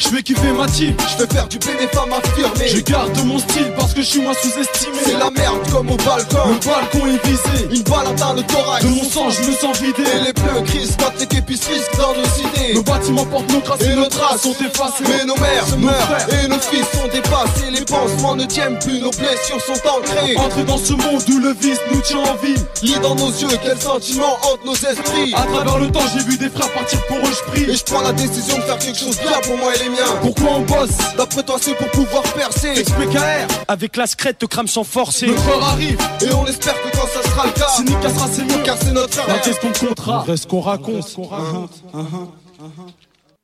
Je 0.00 0.08
vais 0.10 0.22
kiffer 0.22 0.52
ma 0.52 0.66
team, 0.66 0.94
je 1.12 1.22
vais 1.22 1.32
faire 1.32 1.48
du 1.48 1.58
femmes 1.92 2.12
affirmées. 2.12 2.68
Je 2.68 2.80
garde 2.80 3.18
mon 3.24 3.38
style 3.38 3.72
parce 3.76 3.92
que 3.92 4.00
je 4.00 4.06
suis 4.06 4.20
moins 4.20 4.34
sous-estimé. 4.34 4.96
C'est 5.04 5.18
la 5.18 5.30
merde 5.30 5.70
comme 5.72 5.90
au 5.90 5.96
balcon. 5.96 6.38
Le 6.46 6.66
balcon 6.66 7.06
est 7.06 7.26
visé. 7.26 7.76
Une 7.76 7.82
balle 7.82 8.06
atteint 8.06 8.34
le 8.34 8.42
thorax. 8.42 8.84
De 8.84 8.90
mon 8.90 9.02
sang, 9.02 9.30
je 9.30 9.42
me 9.50 9.54
sens 9.54 9.80
vidé. 9.80 10.02
Et 10.02 10.24
les 10.24 10.32
bleus 10.32 10.60
gris 10.62 10.88
battent 10.98 11.18
les 11.18 11.40
risquent 11.40 11.96
dans 11.98 12.14
nos 12.14 12.48
idées. 12.48 12.74
Nos 12.74 12.82
bâtiments 12.82 13.26
portent 13.26 13.52
nos 13.52 13.60
traces 13.60 13.82
et 13.82 13.96
nos 13.96 14.08
traces 14.08 14.42
sont 14.42 14.52
effacées. 14.52 15.04
Mais 15.08 15.24
nos 15.24 15.36
mères 15.36 15.66
se 15.66 15.74
meurent 15.76 16.08
et 16.30 16.48
nos 16.48 16.60
fils 16.60 16.86
sont 16.92 17.08
dépassés. 17.12 17.67
Les 17.88 17.96
pansements 17.96 18.36
ne 18.36 18.44
tiennent 18.44 18.78
plus, 18.80 19.00
nos 19.00 19.10
blessures 19.10 19.60
sont 19.62 19.88
ancrées. 19.88 20.36
Entre 20.36 20.62
dans 20.66 20.76
ce 20.76 20.92
monde 20.92 21.22
où 21.30 21.38
le 21.38 21.54
vice 21.54 21.80
nous 21.90 22.00
tient 22.02 22.18
en 22.18 22.34
vie. 22.34 22.54
Lis 22.82 22.98
dans 23.00 23.14
nos 23.14 23.30
yeux 23.30 23.48
quels 23.62 23.80
sentiments 23.80 24.36
hantent 24.42 24.64
nos 24.66 24.74
esprits. 24.74 25.32
À 25.34 25.46
travers 25.46 25.78
le 25.78 25.90
temps, 25.90 26.04
j'ai 26.14 26.22
vu 26.24 26.36
des 26.36 26.50
frères 26.50 26.70
partir 26.74 27.00
pour 27.06 27.16
eux, 27.16 27.32
je 27.32 27.50
prie. 27.50 27.62
Et 27.62 27.74
je 27.74 27.84
prends 27.84 28.02
la 28.02 28.12
décision 28.12 28.56
de 28.58 28.62
faire 28.62 28.78
quelque 28.78 28.98
chose 28.98 29.18
bien 29.18 29.40
pour 29.42 29.56
moi 29.56 29.74
et 29.74 29.78
les 29.78 29.88
miens. 29.88 30.18
Pourquoi 30.20 30.50
on 30.58 31.16
D'après 31.16 31.42
toi, 31.42 31.56
c'est 31.60 31.74
pour 31.76 31.88
pouvoir 31.88 32.22
percer. 32.34 32.74
XPKR, 32.74 33.46
avec 33.68 33.96
la 33.96 34.06
scrète, 34.06 34.38
te 34.38 34.44
crame 34.46 34.68
sans 34.68 34.84
forcer. 34.84 35.26
Le 35.26 35.34
corps 35.34 35.64
arrive, 35.64 35.98
et 36.20 36.32
on 36.34 36.46
espère 36.46 36.74
que 36.82 36.90
quand 36.94 37.06
ça 37.06 37.30
sera 37.30 37.46
le 37.46 37.52
cas, 37.52 37.68
c'est 37.74 37.84
nous 37.84 37.98
cassera 38.00 38.28
c'est 38.30 38.44
nous, 38.44 38.62
car 38.64 38.76
c'est 38.78 38.92
notre 38.92 39.14
frère. 39.14 39.40
Qu'est-ce 39.40 39.60
qu'on 39.60 39.86
contrat 39.86 40.20
Reste 40.26 40.46
qu'on 40.46 40.60
raconte. 40.60 41.16
Uh 41.16 41.22
-huh, 41.22 41.68
uh 41.94 41.98
-huh, 41.98 42.26
uh 42.64 42.70
-huh. 42.76 42.92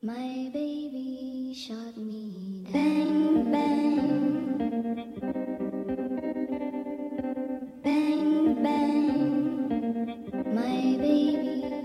My 0.03 0.49
baby 0.53 1.55
shot 1.55 1.97
me. 1.97 2.71
Bang, 2.71 3.51
bang. 3.51 3.84
Bang, 7.85 8.63
bang. 8.63 10.09
My 10.55 10.97
baby. 10.97 11.84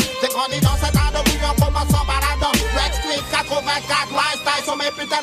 clip, 4.95 5.09
booyah! 5.09 5.21